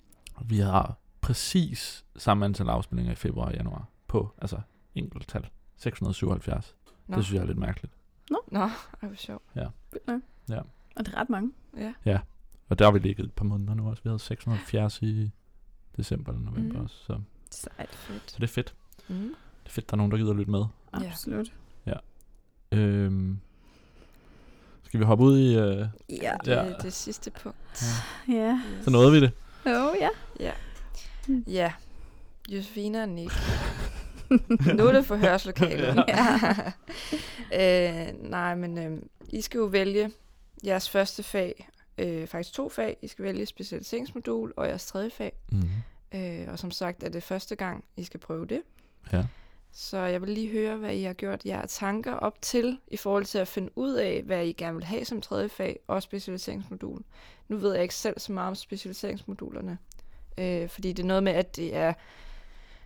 Vi 0.46 0.58
har 0.58 0.98
præcis 1.22 2.06
samme 2.16 2.46
antal 2.46 2.70
afspilninger 2.70 3.12
i 3.12 3.16
februar 3.16 3.46
og 3.46 3.54
januar 3.54 3.86
på, 4.08 4.30
altså 4.38 4.60
enkelt 4.96 5.28
tal. 5.28 5.50
677. 5.78 6.76
Nå. 7.08 7.16
Det 7.18 7.26
synes 7.26 7.36
jeg 7.36 7.42
er 7.42 7.48
lidt 7.48 7.58
mærkeligt. 7.58 7.94
Nå, 8.32 8.60
ej, 8.60 8.70
hvor 9.08 9.16
sjovt. 9.16 9.44
Fedt 9.56 10.08
nok. 10.08 10.22
Ja. 10.50 10.60
Og 10.96 11.06
det 11.06 11.14
er 11.14 11.18
ret 11.18 11.30
mange. 11.30 11.52
Ja. 12.06 12.20
Og 12.72 12.80
der 12.80 12.86
har 12.86 12.92
vi 12.92 13.00
ligget 13.00 13.26
et 13.26 13.34
par 13.34 13.46
måneder 13.46 13.74
nu 13.74 13.90
også. 13.90 14.04
Vi 14.04 14.08
havde 14.10 14.20
670 14.20 15.02
i 15.02 15.32
december 15.98 16.32
eller 16.32 16.46
november 16.46 16.78
Mm. 16.78 16.84
også. 16.84 16.96
Så, 17.06 17.20
Sejt. 17.52 17.90
Fedt. 17.96 18.32
så 18.32 18.36
det 18.38 18.44
er 18.44 18.48
fedt. 18.48 18.74
Mm. 19.08 19.16
Det 19.16 19.66
er 19.66 19.70
fedt, 19.70 19.90
der 19.90 19.94
er 19.94 19.98
nogen, 19.98 20.12
der 20.12 20.18
gider 20.18 20.30
at 20.32 20.36
lytte 20.38 20.52
med. 20.52 20.64
Ja. 21.02 21.08
Absolut. 21.08 21.54
Øhm, 22.74 23.40
skal 24.84 25.00
vi 25.00 25.06
hoppe 25.06 25.24
ud 25.24 25.40
i... 25.40 25.56
Øh, 25.58 25.86
Ja. 26.10 26.34
Det 26.46 26.52
Ja. 26.52 26.54
er 26.56 26.78
det 26.78 26.94
sidste 26.94 27.32
punkt. 27.32 27.58
Ja. 28.28 28.60
Yes. 28.78 28.84
så 28.86 28.92
nåede 28.92 29.12
vi 29.12 29.22
det. 29.22 29.32
Jo, 29.66 29.94
ja. 30.00 30.10
Ja. 30.40 30.52
Mm. 31.28 31.44
Ja. 31.48 31.74
Josefina 32.50 33.02
og 33.02 33.10
Nick. 33.10 33.34
nu 34.78 34.86
er 34.86 34.92
det 34.92 35.06
forhørslokalet. 35.06 35.98
øh, 37.60 38.30
nej, 38.30 38.56
men 38.56 38.78
øh, 38.78 39.02
I 39.30 39.42
skal 39.42 39.58
jo 39.58 39.66
vælge 39.66 40.12
jeres 40.66 40.90
første 40.90 41.24
fag. 41.24 41.70
Øh, 42.02 42.28
faktisk 42.28 42.54
to 42.56 42.70
fag. 42.70 42.98
I 43.02 43.08
skal 43.08 43.26
vælge 43.26 43.46
specialiseringsmodul 43.46 44.54
og 44.58 44.68
jeres 44.68 44.86
tredje 44.86 45.10
fag. 45.10 45.32
Mm. 45.52 45.70
Øh, 46.20 46.48
og 46.48 46.60
som 46.60 46.72
sagt 46.72 47.04
er 47.04 47.10
det 47.10 47.24
første 47.24 47.56
gang, 47.56 47.84
I 47.98 48.04
skal 48.04 48.20
prøve 48.20 48.46
det. 48.46 48.62
Ja. 49.14 49.26
Så 49.74 49.98
jeg 49.98 50.22
vil 50.22 50.30
lige 50.30 50.52
høre, 50.52 50.78
hvad 50.78 50.96
I 50.96 51.04
har 51.04 51.14
gjort 51.14 51.46
jer 51.46 51.66
tanker 51.66 52.14
op 52.14 52.42
til, 52.42 52.78
i 52.88 52.98
forhold 52.98 53.26
til 53.26 53.38
at 53.38 53.48
finde 53.48 53.70
ud 53.76 53.94
af, 53.94 54.24
hvad 54.26 54.46
I 54.46 54.52
gerne 54.52 54.76
vil 54.76 54.84
have 54.86 55.06
som 55.06 55.22
tredje 55.22 55.50
fag 55.50 55.80
og 55.88 56.04
specialiseringsmodul. 56.04 57.02
Nu 57.48 57.58
ved 57.58 57.74
jeg 57.74 57.82
ikke 57.82 57.96
selv 57.96 58.20
så 58.20 58.32
meget 58.32 58.48
om 58.48 58.56
specialiseringsmodulerne, 58.56 59.78
øh, 60.38 60.70
fordi 60.70 60.94
det 60.94 61.04
er 61.04 61.08
noget 61.08 61.24
med, 61.24 61.32
at 61.32 61.56
det 61.56 61.76
er 61.76 61.94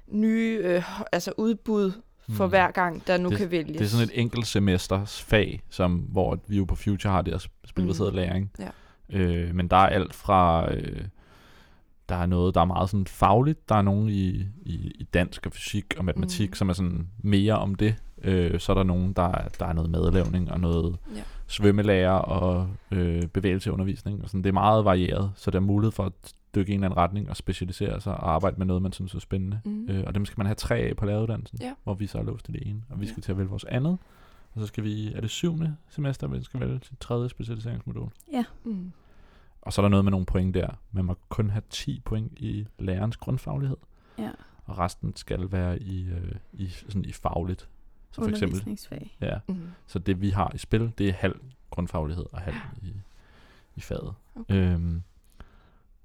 nye 0.07 0.59
øh, 0.63 0.83
altså 1.11 1.33
udbud 1.37 1.91
for 2.29 2.45
Mm. 2.45 2.49
hver 2.49 2.71
gang, 2.71 3.07
der 3.07 3.17
nu 3.17 3.29
Det- 3.29 3.37
kan 3.37 3.51
vælges. 3.51 3.77
Det 3.77 3.85
er 3.85 3.89
sådan 3.89 4.05
et 4.07 4.19
enkelt 4.19 4.47
semesters 4.47 5.21
fag, 5.21 5.61
som, 5.69 5.95
hvor 5.95 6.39
vi 6.47 6.57
jo 6.57 6.65
på 6.65 6.75
Future 6.75 7.13
har 7.13 7.21
det 7.21 7.33
her 7.33 7.47
spilbaseret 7.65 8.13
Mm. 8.13 8.15
læring. 8.15 8.51
Ja. 8.59 8.69
Øh, 9.09 9.55
men 9.55 9.67
der 9.67 9.75
er 9.77 9.87
alt 9.87 10.13
fra... 10.15 10.73
Øh, 10.73 11.01
der 12.09 12.15
er 12.15 12.25
noget, 12.25 12.55
der 12.55 12.61
er 12.61 12.65
meget 12.65 12.89
sådan 12.89 13.05
fagligt. 13.05 13.69
Der 13.69 13.75
er 13.75 13.81
nogen 13.81 14.09
i, 14.09 14.29
i, 14.65 14.91
i 14.95 15.03
dansk 15.13 15.45
og 15.45 15.51
fysik 15.51 15.93
og 15.97 16.05
matematik, 16.05 16.49
Mm. 16.49 16.53
som 16.53 16.69
er 16.69 16.73
sådan 16.73 17.07
mere 17.17 17.53
om 17.57 17.75
det. 17.75 17.95
Øh, 18.23 18.59
så 18.59 18.71
er 18.71 18.73
der 18.75 18.83
nogen, 18.83 19.13
der 19.13 19.23
er, 19.23 19.47
der 19.59 19.65
er 19.65 19.73
noget 19.73 19.89
madlavning 19.91 20.51
og 20.51 20.59
noget 20.59 20.97
Ja. 21.15 21.21
svømmelærer 21.47 22.11
og 22.11 22.67
øh, 22.91 23.23
bevægelseundervisning. 23.27 24.23
Og 24.23 24.29
sådan. 24.29 24.43
Det 24.43 24.49
er 24.49 24.53
meget 24.53 24.85
varieret, 24.85 25.31
så 25.35 25.51
der 25.51 25.57
er 25.57 25.61
mulighed 25.61 25.91
for 25.91 26.03
at 26.03 26.13
dykke 26.55 26.71
i 26.71 26.75
en 26.75 26.79
eller 26.83 26.87
anden 26.87 26.97
retning 26.97 27.29
og 27.29 27.37
specialisere 27.37 28.01
sig 28.01 28.13
og 28.13 28.33
arbejde 28.33 28.55
med 28.57 28.65
noget, 28.65 28.81
man 28.81 28.91
synes 28.93 29.13
er 29.15 29.19
spændende. 29.19 29.59
Mm. 29.65 29.89
Øh, 29.89 30.03
og 30.07 30.15
dem 30.15 30.25
skal 30.25 30.39
man 30.39 30.45
have 30.47 30.55
tre 30.55 30.75
af 30.77 30.97
på 30.97 31.05
læreruddannelsen, 31.05 31.59
Ja. 31.61 31.71
hvor 31.83 31.93
vi 31.93 32.07
så 32.07 32.17
er 32.17 32.23
låst 32.23 32.49
i 32.49 32.51
det 32.51 32.61
ene. 32.67 32.81
Og 32.89 32.99
vi 33.01 33.05
Ja. 33.05 33.11
skal 33.11 33.23
til 33.23 33.31
at 33.31 33.37
vælge 33.37 33.49
vores 33.49 33.63
andet. 33.65 33.97
Og 34.55 34.61
så 34.61 34.67
skal 34.67 34.83
vi, 34.83 35.13
er 35.13 35.21
det 35.21 35.29
syvende 35.29 35.75
semester, 35.89 36.27
vi 36.27 36.43
skal 36.43 36.59
vælge 36.59 36.79
til 36.79 36.95
tredje 36.99 37.29
specialiseringsmodul. 37.29 38.09
Mm. 38.63 38.91
Og 39.61 39.73
så 39.73 39.81
er 39.81 39.83
der 39.83 39.89
noget 39.89 40.05
med 40.05 40.11
nogle 40.11 40.25
point 40.25 40.53
der. 40.53 40.69
Man 40.91 41.05
må 41.05 41.17
kun 41.29 41.49
have 41.49 41.61
10 41.69 41.99
point 42.05 42.31
i 42.39 42.67
lærerens 42.79 43.17
grundfaglighed, 43.17 43.77
Ja. 44.17 44.31
og 44.65 44.77
resten 44.77 45.15
skal 45.15 45.51
være 45.51 45.79
i, 45.81 46.05
øh, 46.09 46.31
i, 46.53 46.67
sådan 46.69 47.05
i 47.05 47.11
fagligt. 47.11 47.69
Så 48.11 48.21
for 48.21 48.29
eksempel, 48.29 48.57
ja, 49.21 49.39
Mm. 49.47 49.61
så 49.87 49.99
det 49.99 50.21
vi 50.21 50.29
har 50.29 50.51
i 50.55 50.57
spil, 50.57 50.91
det 50.97 51.09
er 51.09 51.13
halv 51.13 51.39
grundfaglighed 51.69 52.25
og 52.31 52.41
halv 52.41 52.55
i, 52.81 52.93
i 53.75 53.81
faget. 53.81 54.13
Okay. 54.35 54.73
Øhm, 54.73 55.03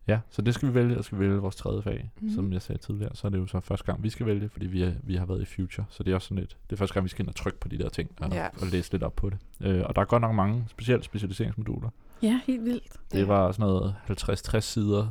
ja, 0.09 0.21
så 0.31 0.43
det 0.43 0.55
skal 0.55 0.69
vi 0.69 0.75
vælge, 0.75 0.99
og 0.99 1.05
skal 1.05 1.19
vi 1.19 1.25
vælge 1.25 1.37
vores 1.41 1.57
tredje 1.57 1.83
fag. 1.83 2.11
Mm. 2.21 2.31
Som 2.35 2.53
jeg 2.53 2.63
sagde 2.63 2.81
tidligere, 2.83 3.15
så 3.17 3.27
er 3.27 3.31
det 3.31 3.39
jo 3.39 3.47
så 3.47 3.61
første 3.61 3.87
gang, 3.87 4.03
vi 4.03 4.11
skal 4.11 4.27
vælge, 4.27 4.49
fordi 4.49 4.67
vi, 4.67 4.83
er, 4.83 4.93
vi 5.03 5.17
har 5.17 5.27
været 5.27 5.43
i 5.43 5.45
Future. 5.45 5.87
Så 5.91 6.03
det 6.03 6.11
er 6.11 6.15
også 6.15 6.29
sådan 6.29 6.39
lidt, 6.39 6.57
det 6.67 6.73
er 6.73 6.77
første 6.77 6.95
gang, 6.95 7.05
vi 7.05 7.09
skal 7.09 7.23
ind 7.23 7.29
og 7.29 7.35
trykke 7.37 7.61
på 7.61 7.69
de 7.69 7.79
der 7.79 7.89
ting, 7.89 8.11
og, 8.21 8.31
Ja. 8.33 8.47
og 8.61 8.67
læse 8.67 8.93
lidt 8.93 9.03
op 9.03 9.17
på 9.17 9.31
det. 9.31 9.39
Øh, 9.61 9.83
og 9.87 9.95
der 9.95 10.01
er 10.01 10.05
godt 10.07 10.21
nok 10.21 10.35
mange, 10.35 10.65
specielt 10.69 11.05
specialiseringsmoduler. 11.05 11.91
Ja, 12.23 12.41
helt 12.47 12.65
vildt. 12.65 12.93
Det 13.13 13.19
Ja. 13.19 13.25
var 13.25 13.53
sådan 13.53 13.67
noget 13.67 13.97
50-60 14.09 14.61
sider 14.61 15.09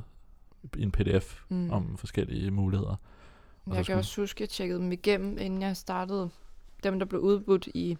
i 0.78 0.82
en 0.82 0.92
pdf 0.92 1.42
Mm. 1.50 1.72
om 1.72 1.98
forskellige 1.98 2.52
muligheder. 2.52 2.90
Og 2.90 2.98
Jeg 3.68 3.76
kan 3.76 3.84
skulle- 3.84 3.98
også 3.98 4.22
huske, 4.22 4.38
at 4.38 4.42
jeg 4.42 4.50
tjekkede 4.50 4.80
dem 4.80 4.92
igennem, 4.92 5.38
inden 5.38 5.62
jeg 5.62 5.78
startede. 5.78 6.30
Dem, 6.84 7.00
der 7.00 7.06
blev 7.06 7.22
udbudt 7.22 7.68
i 7.74 7.98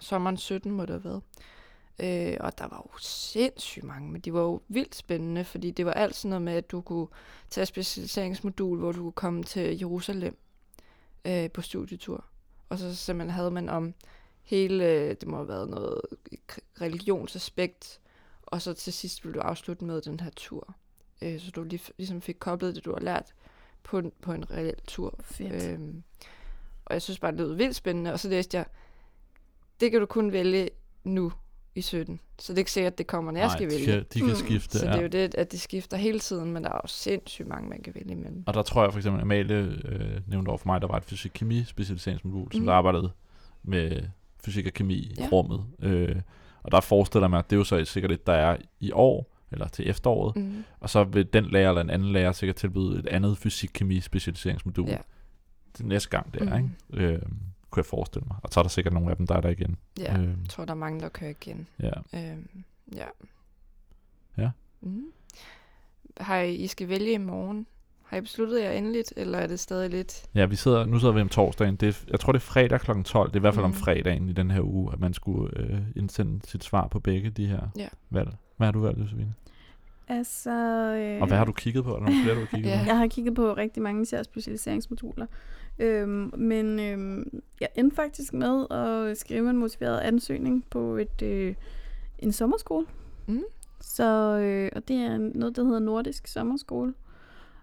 sommeren 0.00 0.36
17, 0.36 0.72
må 0.72 0.82
det 0.82 0.90
have 0.90 1.04
været. 1.04 1.22
Øh, 2.00 2.36
og 2.40 2.58
der 2.58 2.68
var 2.68 2.86
jo 2.86 2.98
sindssygt 2.98 3.84
mange, 3.84 4.12
men 4.12 4.20
de 4.20 4.32
var 4.32 4.40
jo 4.40 4.62
vildt 4.68 4.94
spændende, 4.94 5.44
fordi 5.44 5.70
det 5.70 5.86
var 5.86 5.92
alt 5.92 6.14
sådan 6.14 6.28
noget 6.28 6.42
med, 6.42 6.52
at 6.52 6.70
du 6.70 6.80
kunne 6.80 7.06
tage 7.50 7.66
specialiseringsmodul, 7.66 8.78
hvor 8.78 8.92
du 8.92 9.02
kunne 9.02 9.12
komme 9.12 9.42
til 9.42 9.78
Jerusalem 9.78 10.36
øh, 11.24 11.50
på 11.50 11.62
studietur. 11.62 12.24
Og 12.68 12.78
så 12.78 12.96
simpelthen 12.96 13.30
havde 13.30 13.50
man 13.50 13.68
om 13.68 13.94
hele, 14.42 15.08
det 15.14 15.26
må 15.26 15.36
have 15.36 15.48
været 15.48 15.68
noget 15.68 16.00
religionsaspekt, 16.80 18.00
og 18.42 18.62
så 18.62 18.74
til 18.74 18.92
sidst 18.92 19.22
blev 19.22 19.34
du 19.34 19.40
afslutte 19.40 19.84
med 19.84 20.02
den 20.02 20.20
her 20.20 20.30
tur. 20.36 20.74
Øh, 21.22 21.40
så 21.40 21.50
du 21.50 21.62
lige, 21.62 21.92
ligesom 21.96 22.20
fik 22.20 22.36
koblet 22.38 22.74
det, 22.74 22.84
du 22.84 22.92
har 22.92 23.00
lært 23.00 23.34
på 23.82 23.98
en, 23.98 24.12
på 24.22 24.32
en 24.32 24.50
reel 24.50 24.80
tur. 24.86 25.14
Fedt. 25.20 25.68
Øhm, 25.68 26.02
og 26.84 26.94
jeg 26.94 27.02
synes 27.02 27.18
bare, 27.18 27.32
det 27.32 27.40
lød 27.40 27.54
vildt 27.54 27.76
spændende. 27.76 28.12
Og 28.12 28.20
så 28.20 28.28
læste 28.28 28.56
jeg, 28.56 28.66
det 29.80 29.90
kan 29.90 30.00
du 30.00 30.06
kun 30.06 30.32
vælge 30.32 30.70
nu 31.04 31.32
i 31.78 31.82
17. 31.82 32.20
Så 32.38 32.52
det 32.52 32.56
er 32.56 32.60
ikke 32.60 32.70
sikkert, 32.72 32.92
at 32.92 32.98
det 32.98 33.06
kommer, 33.06 33.32
når 33.32 33.40
jeg 33.40 33.50
skal 33.50 33.70
de 33.70 33.74
vælge. 33.74 33.86
kan, 33.86 34.04
de 34.14 34.18
kan 34.20 34.28
Mm. 34.28 34.34
skifte. 34.34 34.78
Så 34.78 34.86
ja. 34.86 34.92
det 34.92 34.98
er 34.98 35.02
jo 35.02 35.08
det, 35.08 35.34
at 35.34 35.52
det 35.52 35.60
skifter 35.60 35.96
hele 35.96 36.18
tiden, 36.18 36.52
men 36.52 36.64
der 36.64 36.70
er 36.70 36.80
jo 36.84 36.88
sindssygt 36.88 37.48
mange, 37.48 37.68
man 37.68 37.82
kan 37.82 37.94
vælge 37.94 38.10
imellem. 38.12 38.44
Og 38.46 38.54
der 38.54 38.62
tror 38.62 38.82
jeg 38.82 38.92
for 38.92 38.98
eksempel, 38.98 39.20
Amalie 39.22 39.56
øh, 39.84 40.20
nævnte 40.26 40.48
over 40.48 40.58
for 40.58 40.66
mig, 40.68 40.80
der 40.80 40.86
var 40.86 40.96
et 40.96 41.04
fysik-kemi 41.04 41.64
specialiseringsmodul, 41.64 42.44
mm. 42.44 42.52
som 42.52 42.66
der 42.66 42.72
arbejdede 42.72 43.10
med 43.62 44.02
fysik 44.44 44.66
og 44.66 44.72
kemi 44.72 44.94
i 44.94 45.14
Ja. 45.18 45.28
rummet. 45.32 45.64
Øh, 45.82 46.16
og 46.62 46.72
der 46.72 46.80
forestiller 46.80 47.28
mig, 47.28 47.38
at 47.38 47.50
det 47.50 47.56
er 47.56 47.58
jo 47.58 47.64
så 47.64 47.84
sikkert 47.84 48.12
et, 48.12 48.26
der 48.26 48.32
er 48.32 48.56
i 48.80 48.92
år, 48.92 49.34
eller 49.52 49.68
til 49.68 49.88
efteråret. 49.90 50.36
Mm. 50.36 50.42
Mm. 50.42 50.64
Og 50.80 50.90
så 50.90 51.04
vil 51.04 51.26
den 51.32 51.44
lærer 51.44 51.68
eller 51.68 51.80
en 51.80 51.90
anden 51.90 52.12
lærer 52.12 52.32
sikkert 52.32 52.56
tilbyde 52.56 52.98
et 52.98 53.06
andet 53.06 53.38
fysik-kemi 53.38 54.00
specialiseringsmodul 54.00 54.88
Ja. 54.88 54.96
til 55.74 55.86
næste 55.86 56.08
gang 56.08 56.34
der, 56.34 56.44
Mhm. 56.58 56.70
ikke? 56.92 57.12
Øh, 57.12 57.22
kunne 57.70 57.80
jeg 57.80 57.86
forestille 57.86 58.24
mig. 58.28 58.36
Og 58.42 58.48
så 58.52 58.60
er 58.60 58.64
der 58.64 58.68
sikkert 58.68 58.94
nogle 58.94 59.10
af 59.10 59.16
dem, 59.16 59.26
der 59.26 59.34
er 59.34 59.40
der 59.40 59.48
igen. 59.48 59.76
Ja, 59.98 60.18
Øh, 60.18 60.28
jeg 60.28 60.36
tror, 60.48 60.64
der 60.64 60.70
er 60.72 60.76
mange, 60.76 61.00
der 61.00 61.08
kører 61.08 61.30
igen. 61.30 61.66
ja. 61.82 61.90
Øhm, 62.14 62.48
ja. 62.96 63.06
Ja. 64.38 64.50
Mm. 64.80 65.04
Har 66.20 66.38
I, 66.38 66.54
I 66.54 66.66
skal 66.66 66.88
vælge 66.88 67.12
i 67.12 67.18
morgen. 67.18 67.66
Har 68.04 68.16
I 68.16 68.20
besluttet 68.20 68.62
jer 68.62 68.70
endeligt, 68.70 69.12
eller 69.16 69.38
er 69.38 69.46
det 69.46 69.60
stadig 69.60 69.90
lidt... 69.90 70.26
Ja, 70.34 70.46
vi 70.46 70.56
sidder, 70.56 70.84
nu 70.86 70.98
sidder 70.98 71.14
vi 71.14 71.20
om 71.20 71.28
torsdagen. 71.28 71.76
Det 71.76 71.88
er, 71.88 72.04
jeg 72.10 72.20
tror, 72.20 72.32
det 72.32 72.38
er 72.38 72.44
fredag 72.44 72.80
kl. 72.80 73.02
12. 73.02 73.28
Det 73.28 73.36
er 73.36 73.40
i 73.40 73.40
hvert 73.40 73.54
fald 73.54 73.64
mm. 73.64 73.70
om 73.70 73.70
Mhm. 73.70 73.78
fredagen 73.80 74.28
i 74.28 74.32
den 74.32 74.50
her 74.50 74.60
uge, 74.62 74.92
at 74.92 75.00
man 75.00 75.14
skulle 75.14 75.58
øh, 75.60 75.80
indsende 75.96 76.40
sit 76.46 76.64
svar 76.64 76.88
på 76.88 77.00
begge 77.00 77.30
de 77.30 77.46
her 77.46 77.68
Ja. 77.76 77.88
valg. 78.10 78.30
Hvad 78.56 78.66
har 78.66 78.72
du 78.72 78.80
valgt, 78.80 79.00
Josefine? 79.00 79.34
Altså, 80.08 80.50
øh, 80.94 81.20
Og 81.20 81.26
hvad 81.28 81.38
har 81.38 81.44
du 81.44 81.52
kigget 81.52 81.84
på? 81.84 81.90
Er 81.94 81.98
der 81.98 82.06
nogle 82.06 82.22
flere, 82.22 82.34
du 82.34 82.40
har 82.40 82.46
kigget 82.46 82.70
Ja. 82.72 82.78
på? 82.78 82.84
Jeg 82.86 82.98
har 82.98 83.06
kigget 83.06 83.34
på 83.34 83.54
rigtig 83.54 83.82
mange 83.82 84.02
især 84.02 84.22
specialiseringsmoduler. 84.22 85.26
Øhm, 85.80 86.32
men 86.36 86.80
øhm, 86.80 87.42
jeg 87.60 87.68
endte 87.74 87.96
faktisk 87.96 88.32
med 88.32 88.66
at 88.70 89.18
skrive 89.18 89.50
en 89.50 89.56
motiveret 89.56 90.00
ansøgning 90.00 90.64
på 90.70 90.96
et 90.96 91.22
øh, 91.22 91.54
en 92.18 92.32
sommerskole. 92.32 92.86
Mm. 93.26 93.42
Så, 93.80 94.38
øh, 94.38 94.70
og 94.76 94.88
det 94.88 94.96
er 94.96 95.18
noget, 95.18 95.56
der 95.56 95.64
hedder 95.64 95.78
Nordisk 95.78 96.26
Sommerskole. 96.26 96.94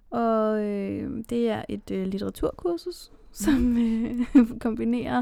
Og 0.09 0.63
øh, 0.63 1.23
det 1.29 1.49
er 1.49 1.63
et 1.69 1.91
øh, 1.91 2.07
litteraturkursus, 2.07 3.11
som 3.31 3.77
øh, 3.77 4.19
kombinerer 4.63 5.21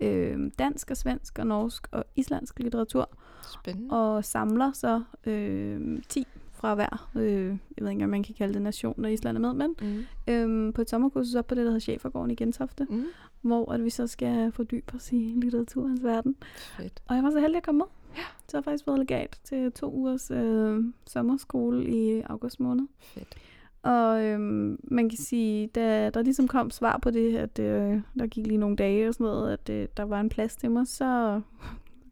øh, 0.00 0.50
dansk 0.58 0.90
og 0.90 0.96
svensk 0.96 1.38
og 1.38 1.46
norsk 1.46 1.88
og 1.90 2.04
islandsk 2.16 2.58
litteratur 2.58 3.08
Spændende. 3.42 3.96
og 3.96 4.24
samler 4.24 4.72
så 4.72 5.02
øh, 5.26 6.02
10 6.08 6.26
fra 6.58 6.74
hver, 6.74 7.10
øh, 7.16 7.44
jeg 7.46 7.58
ved 7.84 7.90
ikke, 7.90 8.04
om 8.04 8.10
man 8.10 8.22
kan 8.22 8.34
kalde 8.34 8.54
det 8.54 8.62
nation, 8.62 8.94
når 8.96 9.08
Island 9.08 9.36
er 9.36 9.40
med, 9.40 9.52
men 9.54 9.74
Mm. 9.82 10.32
øhm, 10.32 10.72
på 10.72 10.80
et 10.80 10.90
sommerkursus 10.90 11.34
op 11.34 11.46
på 11.46 11.54
det, 11.54 11.62
der 11.64 11.70
hedder 11.70 11.80
Chefergården 11.80 12.30
i 12.30 12.34
Gentofte, 12.34 12.86
Mm. 12.90 13.04
hvor 13.42 13.72
at 13.72 13.84
vi 13.84 13.90
så 13.90 14.06
skal 14.06 14.52
fordybe 14.52 14.94
os 14.94 15.12
i 15.12 15.32
litteraturens 15.36 16.02
verden. 16.04 16.36
Fedt. 16.76 17.02
Og 17.08 17.14
jeg 17.16 17.24
var 17.24 17.30
så 17.30 17.40
heldig 17.40 17.56
at 17.56 17.62
komme 17.62 17.78
med. 17.78 17.86
Ja. 18.16 18.22
Så 18.48 18.56
har 18.56 18.58
jeg 18.58 18.64
faktisk 18.64 18.86
været 18.86 18.98
legat 18.98 19.40
til 19.44 19.72
to 19.72 19.92
ugers 19.94 20.30
øh, 20.30 20.84
sommerskole 21.06 21.84
i 21.86 22.20
august 22.20 22.60
måned. 22.60 22.86
Fedt. 23.00 23.34
Og 23.82 24.24
øhm, 24.24 24.78
man 24.84 25.08
kan 25.08 25.18
sige, 25.18 25.66
da 25.66 26.10
der 26.10 26.22
ligesom 26.22 26.48
kom 26.48 26.70
svar 26.70 26.98
på 27.02 27.10
det, 27.10 27.36
at 27.36 27.58
øh, 27.58 28.00
der 28.18 28.26
gik 28.26 28.46
lige 28.46 28.58
nogle 28.58 28.76
dage 28.76 29.08
og 29.08 29.14
sådan 29.14 29.24
noget, 29.24 29.52
at 29.52 29.68
øh, 29.70 29.88
der 29.96 30.02
var 30.02 30.20
en 30.20 30.28
plads 30.28 30.56
til 30.56 30.70
mig, 30.70 30.86
så 30.86 31.40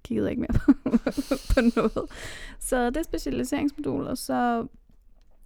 kiggede 0.07 0.31
ikke 0.31 0.41
mere 0.41 0.53
på, 0.53 0.73
på 1.55 1.61
noget. 1.77 2.11
Så 2.59 2.87
det 2.91 2.97
er 2.97 3.03
specialiseringsmodul, 3.03 4.07
og 4.07 4.19
så 4.19 4.35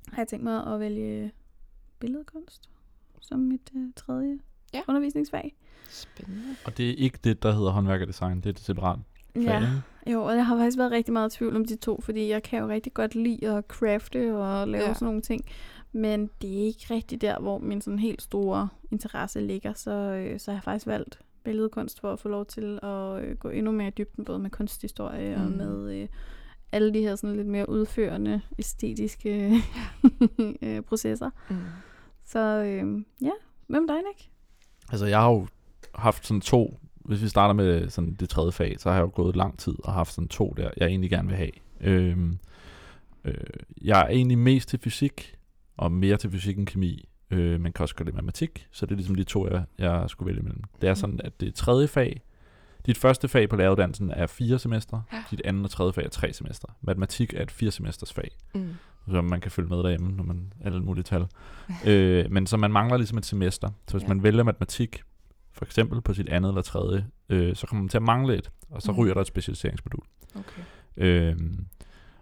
har 0.08 0.16
jeg 0.16 0.28
tænkt 0.28 0.44
mig 0.44 0.66
at 0.74 0.80
vælge 0.80 1.32
billedkunst 1.98 2.68
som 3.20 3.38
mit 3.38 3.70
øh, 3.76 3.86
tredje 3.96 4.38
Ja. 4.74 4.80
undervisningsfag. 4.88 5.54
Spændende. 5.90 6.42
Og 6.64 6.76
det 6.76 6.90
er 6.90 6.94
ikke 6.94 7.18
det, 7.24 7.42
der 7.42 7.52
hedder 7.52 7.70
håndværk 7.70 8.00
og 8.00 8.06
design. 8.06 8.36
Det 8.36 8.46
er 8.46 8.50
et 8.50 8.58
separat 8.60 8.98
fag, 9.34 9.42
Ja, 9.42 9.56
ikke? 9.60 10.12
jo, 10.12 10.24
og 10.24 10.36
jeg 10.36 10.46
har 10.46 10.56
faktisk 10.56 10.78
været 10.78 10.90
rigtig 10.92 11.12
meget 11.12 11.34
i 11.34 11.36
tvivl 11.38 11.56
om 11.56 11.64
de 11.64 11.76
to, 11.76 12.00
fordi 12.00 12.28
jeg 12.28 12.42
kan 12.42 12.58
jo 12.60 12.68
rigtig 12.68 12.94
godt 12.94 13.14
lide 13.14 13.48
at 13.50 13.64
crafte 13.68 14.36
og 14.36 14.68
lave 14.68 14.82
Ja. 14.82 14.88
ja. 14.88 14.94
sådan 14.94 15.06
nogle 15.06 15.20
ting. 15.22 15.44
Men 15.92 16.30
det 16.42 16.50
er 16.60 16.64
ikke 16.66 16.86
rigtig 16.90 17.20
der, 17.20 17.38
hvor 17.40 17.58
min 17.58 17.80
sådan 17.80 17.98
helt 17.98 18.22
store 18.22 18.68
interesse 18.90 19.40
ligger. 19.40 19.72
Så, 19.74 19.90
øh, 19.90 20.40
så 20.40 20.50
har 20.50 20.56
jeg 20.56 20.62
faktisk 20.64 20.86
valgt 20.86 21.18
billedkunst 21.44 22.00
for 22.00 22.12
at 22.12 22.20
få 22.20 22.28
lov 22.28 22.46
til 22.46 22.78
at 22.82 23.24
øh, 23.24 23.36
gå 23.36 23.48
endnu 23.48 23.72
mere 23.72 23.88
i 23.88 23.90
dybden, 23.98 24.24
både 24.24 24.38
med 24.38 24.50
kunsthistorie 24.50 25.36
mm. 25.36 25.44
og 25.44 25.50
med 25.50 26.02
øh, 26.02 26.08
alle 26.72 26.94
de 26.94 27.00
her 27.00 27.16
sådan 27.16 27.36
lidt 27.36 27.48
mere 27.48 27.68
udførende, 27.68 28.40
æstetiske 28.58 29.54
øh, 30.62 30.82
processer. 30.82 31.30
Mm. 31.50 31.56
Så 32.24 32.38
øh, 32.38 33.04
ja, 33.22 33.32
hvem 33.66 33.86
dig, 33.86 33.96
Nick? 33.96 34.30
Altså, 34.90 35.06
jeg 35.06 35.20
har 35.20 35.30
jo 35.30 35.46
haft 35.94 36.26
sådan 36.26 36.40
to, 36.40 36.80
hvis 36.94 37.22
vi 37.22 37.28
starter 37.28 37.54
med 37.54 37.88
sådan 37.88 38.14
det 38.14 38.28
tredje 38.28 38.52
fag, 38.52 38.76
så 38.78 38.88
har 38.88 38.96
jeg 38.96 39.02
jo 39.02 39.10
gået 39.14 39.36
lang 39.36 39.58
tid 39.58 39.74
og 39.84 39.92
haft 39.92 40.12
sådan 40.12 40.28
to 40.28 40.54
der, 40.56 40.70
jeg 40.76 40.88
egentlig 40.88 41.10
gerne 41.10 41.28
vil 41.28 41.36
have. 41.36 41.50
Øhm, 41.80 42.38
øh, 43.24 43.34
jeg 43.82 44.00
er 44.00 44.08
egentlig 44.08 44.38
mest 44.38 44.68
til 44.68 44.78
fysik, 44.78 45.36
og 45.76 45.92
mere 45.92 46.16
til 46.16 46.30
fysik 46.30 46.58
end 46.58 46.66
kemi, 46.66 47.08
øh, 47.30 47.60
men 47.60 47.72
kan 47.72 47.82
også 47.82 47.94
godt 47.94 48.06
lide 48.06 48.16
matematik, 48.16 48.66
så 48.70 48.86
det 48.86 48.92
er 48.92 48.96
ligesom 48.96 49.14
de 49.14 49.24
to, 49.24 49.48
jeg, 49.48 49.64
jeg 49.78 50.04
skulle 50.10 50.26
vælge 50.26 50.42
mellem. 50.42 50.62
Det 50.80 50.88
er 50.88 50.94
sådan, 50.94 51.20
at 51.24 51.40
det 51.40 51.54
tredje 51.54 51.88
fag, 51.88 52.22
dit 52.86 52.98
første 52.98 53.28
fag 53.28 53.48
på 53.48 53.56
læreruddannelsen 53.56 54.10
er 54.10 54.26
fire 54.26 54.58
semestre, 54.58 55.02
Ja. 55.12 55.22
dit 55.30 55.42
andet 55.44 55.64
og 55.64 55.70
tredje 55.70 55.92
fag 55.92 56.04
er 56.04 56.08
tre 56.08 56.32
semestre. 56.32 56.72
Matematik 56.80 57.34
er 57.34 57.42
et 57.42 57.50
fire 57.50 57.70
semesters 57.70 58.12
fag 58.12 58.30
Mm. 58.54 58.74
så 59.10 59.22
man 59.22 59.40
kan 59.40 59.50
følge 59.50 59.68
med 59.68 59.78
derhjemme, 59.78 60.12
når 60.12 60.24
man 60.24 60.52
alle 60.64 60.80
mulige 60.80 61.04
tal. 61.04 61.26
øh, 61.86 62.30
men 62.30 62.46
så 62.46 62.56
man 62.56 62.70
mangler 62.72 62.96
ligesom 62.96 63.18
et 63.18 63.26
semester. 63.26 63.68
Så 63.88 63.94
hvis 63.96 64.02
Ja. 64.02 64.08
man 64.08 64.22
vælger 64.22 64.42
matematik, 64.42 65.02
for 65.52 65.64
eksempel 65.64 66.00
på 66.00 66.14
sit 66.14 66.28
andet 66.28 66.48
eller 66.48 66.62
tredje, 66.62 67.06
øh, 67.28 67.56
så 67.56 67.66
kommer 67.66 67.82
man 67.82 67.88
til 67.88 67.98
at 67.98 68.02
mangle 68.02 68.36
et, 68.36 68.50
og 68.70 68.82
så 68.82 68.92
Mhm. 68.92 69.00
ryger 69.00 69.14
der 69.14 69.20
et 69.20 69.26
specialiseringsmodul. 69.26 70.04
Okay. 70.34 70.62
Øh, 70.96 71.36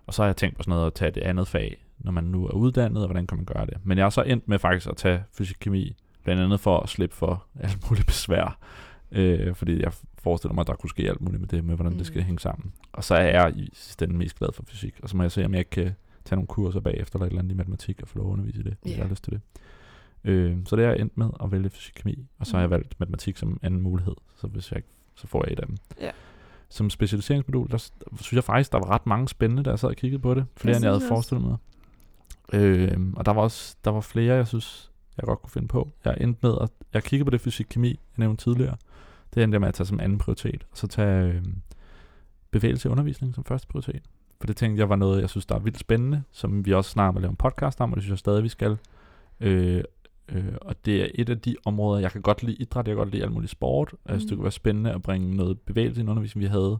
og 0.06 0.14
så 0.14 0.22
har 0.22 0.26
jeg 0.28 0.36
tænkt 0.36 0.56
på 0.56 0.62
sådan 0.62 0.70
noget 0.70 0.86
at 0.86 0.94
tage 0.94 1.10
det 1.10 1.20
andet 1.20 1.48
fag, 1.48 1.84
når 2.00 2.12
man 2.12 2.24
nu 2.24 2.46
er 2.46 2.50
uddannet, 2.52 3.02
og 3.02 3.06
hvordan 3.08 3.26
kan 3.26 3.36
man 3.38 3.44
gøre 3.44 3.66
det. 3.66 3.74
Men 3.84 3.98
jeg 3.98 4.04
har 4.04 4.10
så 4.10 4.22
endt 4.22 4.48
med 4.48 4.58
faktisk 4.58 4.88
at 4.88 4.96
tage 4.96 5.22
fysik-kemi, 5.32 5.96
blandt 6.24 6.42
andet 6.42 6.60
for 6.60 6.80
at 6.80 6.88
slippe 6.88 7.16
for 7.16 7.44
alt 7.60 7.90
muligt 7.90 8.06
besvær. 8.06 8.58
Øh, 9.12 9.54
fordi 9.54 9.82
jeg 9.82 9.92
forestiller 10.18 10.54
mig, 10.54 10.60
at 10.62 10.66
der 10.66 10.74
kunne 10.74 10.90
ske 10.90 11.08
alt 11.08 11.20
muligt 11.20 11.40
med 11.40 11.48
det, 11.48 11.64
med 11.64 11.74
hvordan 11.74 11.92
mm. 11.92 11.98
det 11.98 12.06
skal 12.06 12.22
hænge 12.22 12.38
sammen. 12.38 12.72
Og 12.92 13.04
så 13.04 13.14
er 13.14 13.24
jeg 13.42 13.52
i 13.56 13.70
ende 14.02 14.16
mest 14.16 14.38
glad 14.38 14.48
for 14.54 14.62
fysik, 14.68 14.94
og 15.02 15.08
så 15.08 15.16
må 15.16 15.22
jeg 15.22 15.32
se, 15.32 15.44
om 15.44 15.54
jeg 15.54 15.70
kan 15.70 15.92
tage 16.24 16.36
nogle 16.36 16.46
kurser 16.46 16.80
bagefter, 16.80 17.16
eller 17.18 17.26
et 17.26 17.30
eller 17.30 17.42
andet 17.42 17.52
i 17.54 17.56
matematik, 17.56 18.02
og 18.02 18.08
få 18.08 18.18
lov 18.18 18.26
at 18.28 18.32
undervise 18.32 18.60
i 18.60 18.62
det, 18.62 18.76
hvis 18.82 18.92
Ja. 18.92 18.96
jeg 18.96 19.04
har 19.04 19.10
lyst 19.10 19.24
til 19.24 19.32
det. 19.32 19.40
Øh, 20.24 20.56
så 20.66 20.76
det 20.76 20.84
er 20.84 20.88
jeg 20.88 21.00
endt 21.00 21.16
med 21.18 21.26
at 21.44 21.52
vælge 21.52 21.70
fysik-kemi, 21.70 22.26
og 22.38 22.46
så 22.46 22.52
har 22.52 22.60
jeg 22.60 22.68
Mm. 22.68 22.70
valgt 22.70 23.00
matematik 23.00 23.36
som 23.36 23.58
anden 23.62 23.80
mulighed, 23.80 24.14
så 24.36 24.46
hvis 24.46 24.72
jeg 24.72 24.82
så 25.14 25.26
får 25.26 25.44
jeg 25.46 25.52
et 25.52 25.60
af 25.60 25.66
dem. 25.66 25.76
Ja. 26.00 26.10
Som 26.68 26.90
specialiseringsmodul, 26.90 27.70
der 27.70 27.78
synes 28.16 28.32
jeg 28.32 28.44
faktisk, 28.44 28.72
der 28.72 28.78
var 28.78 28.90
ret 28.90 29.06
mange 29.06 29.28
spændende, 29.28 29.62
da 29.62 29.70
jeg 29.70 29.78
sad 29.78 29.88
og 29.88 29.96
kiggede 29.96 30.22
på 30.22 30.34
det. 30.34 30.46
Flere, 30.56 30.76
end 30.76 30.84
jeg 30.84 30.92
havde 30.92 31.08
forestillet 31.08 31.46
mig. 31.48 31.56
Øh, 32.52 32.98
og 33.16 33.26
der 33.26 33.32
var 33.32 33.42
også 33.42 33.76
der 33.84 33.90
var 33.90 34.00
flere, 34.00 34.34
jeg 34.34 34.46
synes, 34.46 34.90
jeg 35.16 35.26
godt 35.26 35.42
kunne 35.42 35.50
finde 35.50 35.68
på. 35.68 35.88
Jeg 36.04 36.16
endte 36.20 36.40
med 36.42 36.54
at, 36.60 36.70
jeg 36.94 37.02
kiggede 37.02 37.24
på 37.24 37.30
det 37.30 37.40
fysik-kemi, 37.40 37.88
jeg 37.88 37.96
nævnte 38.16 38.44
tidligere. 38.44 38.76
Det 39.34 39.42
endte 39.42 39.54
jeg 39.54 39.60
med 39.60 39.68
at 39.68 39.74
tage 39.74 39.86
som 39.86 40.00
anden 40.00 40.18
prioritet, 40.18 40.66
og 40.70 40.78
så 40.78 40.86
tage 40.86 41.32
øh, 41.32 41.42
bevægelse 42.50 42.88
og 42.88 42.92
undervisning 42.92 43.34
som 43.34 43.44
første 43.44 43.68
prioritet. 43.68 44.02
For 44.40 44.46
det 44.46 44.56
tænkte 44.56 44.80
jeg 44.80 44.88
var 44.88 44.96
noget, 44.96 45.20
jeg 45.20 45.30
synes, 45.30 45.46
der 45.46 45.54
er 45.54 45.58
vildt 45.58 45.78
spændende, 45.78 46.22
som 46.30 46.66
vi 46.66 46.72
også 46.72 46.90
snart 46.90 47.14
vil 47.14 47.22
lave 47.22 47.30
en 47.30 47.36
podcast 47.36 47.80
om, 47.80 47.92
og 47.92 47.96
det 47.96 48.02
synes 48.02 48.10
jeg 48.10 48.18
stadig, 48.18 48.42
vi 48.42 48.48
skal. 48.48 48.78
Øh, 49.40 49.84
øh, 50.28 50.54
og 50.60 50.84
det 50.84 51.02
er 51.02 51.08
et 51.14 51.28
af 51.28 51.40
de 51.40 51.56
områder, 51.64 52.00
jeg 52.00 52.12
kan 52.12 52.22
godt 52.22 52.42
lide 52.42 52.56
idræt, 52.56 52.86
jeg 52.86 52.92
kan 52.92 52.98
godt 53.04 53.10
lide 53.10 53.22
alt 53.22 53.32
muligt 53.32 53.52
sport. 53.52 53.92
Mm. 53.92 54.08
Synes, 54.08 54.24
det 54.24 54.36
kunne 54.36 54.44
være 54.44 54.52
spændende 54.52 54.92
at 54.92 55.02
bringe 55.02 55.36
noget 55.36 55.60
bevægelse 55.60 56.00
i 56.00 56.02
en 56.02 56.08
undervisning, 56.08 56.42
vi 56.42 56.48
havde. 56.48 56.78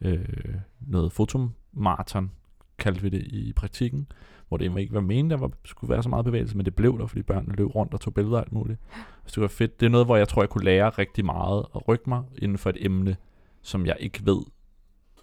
Øh, 0.00 0.54
noget 0.80 1.12
fotomarathon, 1.12 2.30
kaldte 2.78 3.02
vi 3.02 3.08
det 3.08 3.22
i 3.22 3.52
praktikken, 3.52 4.06
hvor 4.50 4.56
det 4.58 4.78
ikke 4.78 4.94
var 4.94 5.00
meningen, 5.00 5.30
der 5.30 5.36
var, 5.36 5.50
skulle 5.64 5.90
være 5.92 6.02
så 6.02 6.08
meget 6.08 6.24
bevægelse, 6.24 6.56
men 6.56 6.64
det 6.66 6.74
blev 6.74 6.98
der, 6.98 7.06
fordi 7.06 7.22
børnene 7.22 7.54
løb 7.54 7.74
rundt 7.74 7.94
og 7.94 8.00
tog 8.00 8.14
billeder 8.14 8.36
og 8.36 8.42
alt 8.42 8.52
muligt. 8.52 8.78
Så 9.26 9.34
det 9.34 9.40
var 9.42 9.48
fedt. 9.48 9.80
Det 9.80 9.86
er 9.86 9.90
noget, 9.90 10.06
hvor 10.06 10.16
jeg 10.16 10.28
tror, 10.28 10.42
jeg 10.42 10.48
kunne 10.48 10.64
lære 10.64 10.90
rigtig 10.90 11.24
meget 11.24 11.66
og 11.72 11.88
rykke 11.88 12.04
mig 12.08 12.22
inden 12.38 12.58
for 12.58 12.70
et 12.70 12.76
emne, 12.80 13.16
som 13.62 13.86
jeg 13.86 13.96
ikke 14.00 14.20
ved 14.26 14.40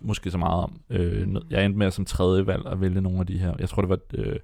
måske 0.02 0.32
så 0.32 0.38
meget 0.38 0.63
om. 0.63 0.80
Øh, 0.90 1.28
jeg 1.50 1.66
endte 1.66 1.78
med 1.80 1.92
som 1.92 2.06
tredje 2.06 2.48
valg 2.48 2.66
at 2.66 2.82
vælge 2.82 3.02
nogle 3.02 3.20
af 3.20 3.26
de 3.28 3.38
her. 3.38 3.54
Jeg 3.60 3.70
tror, 3.70 3.82
det 3.82 3.90
var 3.90 4.00
øh, 4.13 4.36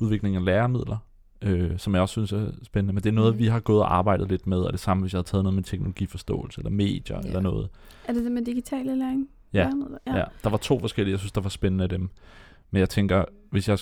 udvikling 0.00 0.36
af 0.36 0.44
læremidler, 0.44 0.96
øh, 1.42 1.78
som 1.78 1.94
jeg 1.94 2.02
også 2.02 2.12
synes 2.12 2.32
er 2.32 2.50
spændende. 2.62 2.92
Men 2.92 3.02
det 3.02 3.08
er 3.08 3.14
noget, 3.14 3.32
Mhm. 3.34 3.38
vi 3.38 3.46
har 3.46 3.60
gået 3.60 3.80
og 3.80 3.96
arbejdet 3.96 4.28
lidt 4.28 4.46
med, 4.46 4.58
og 4.58 4.72
det 4.72 4.80
samme, 4.80 5.00
hvis 5.00 5.12
jeg 5.12 5.18
havde 5.18 5.26
taget 5.28 5.44
noget 5.44 5.54
med 5.54 5.62
teknologiforståelse, 5.62 6.60
eller 6.60 6.70
medier, 6.70 7.16
Ja. 7.22 7.26
eller 7.28 7.40
noget. 7.40 7.68
Er 8.08 8.12
det 8.12 8.24
det 8.24 8.32
med 8.32 8.44
digitale 8.44 8.98
læring? 8.98 9.28
Ja? 9.52 9.70
Ja. 10.06 10.16
ja. 10.16 10.24
Der 10.44 10.50
var 10.50 10.56
to 10.56 10.78
forskellige, 10.78 11.12
jeg 11.12 11.18
synes, 11.18 11.32
der 11.32 11.40
var 11.40 11.48
spændende 11.48 11.82
af 11.84 11.88
dem. 11.88 12.10
Men 12.70 12.80
jeg 12.80 12.88
tænker, 12.88 13.24
hvis 13.50 13.68
jeg... 13.68 13.78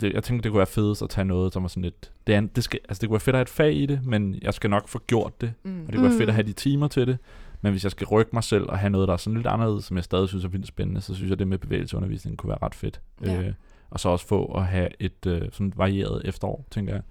Det, 0.00 0.12
jeg 0.12 0.22
tænkte, 0.22 0.42
det 0.44 0.50
kunne 0.52 0.58
være 0.58 0.66
fedest 0.66 1.02
at 1.02 1.10
tage 1.10 1.24
noget, 1.24 1.52
som 1.52 1.62
var 1.62 1.68
sådan 1.68 1.82
lidt... 1.82 2.12
Det, 2.26 2.34
er, 2.34 2.40
det, 2.40 2.64
skal, 2.64 2.80
altså 2.88 3.00
det 3.00 3.08
kunne 3.08 3.14
være 3.14 3.20
fedt 3.20 3.34
at 3.36 3.38
have 3.38 3.42
et 3.42 3.48
fag 3.48 3.74
i 3.74 3.86
det, 3.86 4.00
men 4.06 4.38
jeg 4.42 4.54
skal 4.54 4.70
nok 4.70 4.88
få 4.88 4.98
gjort 5.06 5.40
det. 5.40 5.52
Mm. 5.62 5.80
Og 5.80 5.86
det 5.86 5.94
kunne 5.94 6.02
være 6.08 6.12
fedt 6.18 6.22
Mm. 6.24 6.28
at 6.28 6.34
have 6.34 6.46
de 6.46 6.52
timer 6.52 6.88
til 6.88 7.06
det. 7.06 7.18
Men 7.60 7.72
hvis 7.72 7.82
jeg 7.84 7.90
skal 7.90 8.06
rykke 8.06 8.30
mig 8.32 8.44
selv 8.44 8.64
og 8.68 8.78
have 8.78 8.90
noget, 8.90 9.08
der 9.08 9.12
er 9.14 9.18
sådan 9.18 9.36
lidt 9.36 9.46
anderledes, 9.46 9.84
som 9.84 9.96
jeg 9.96 10.04
stadig 10.04 10.28
synes 10.28 10.44
er 10.44 10.48
vildt 10.48 10.66
spændende, 10.66 11.00
så 11.00 11.14
synes 11.14 11.30
jeg, 11.30 11.38
det 11.38 11.48
med 11.48 11.58
bevægelseundervisning 11.58 12.36
kunne 12.38 12.48
være 12.48 12.58
ret 12.62 12.74
fedt. 12.74 13.00
Ja. 13.24 13.42
Øh, 13.42 13.52
og 13.90 14.00
så 14.00 14.08
også 14.08 14.26
få 14.26 14.44
at 14.56 14.66
have 14.66 14.88
et 15.00 15.26
øh, 15.26 15.42
sådan 15.52 15.72
varieret 15.76 16.22
efterår, 16.24 16.66
tænker 16.70 16.92
jeg. 16.94 17.02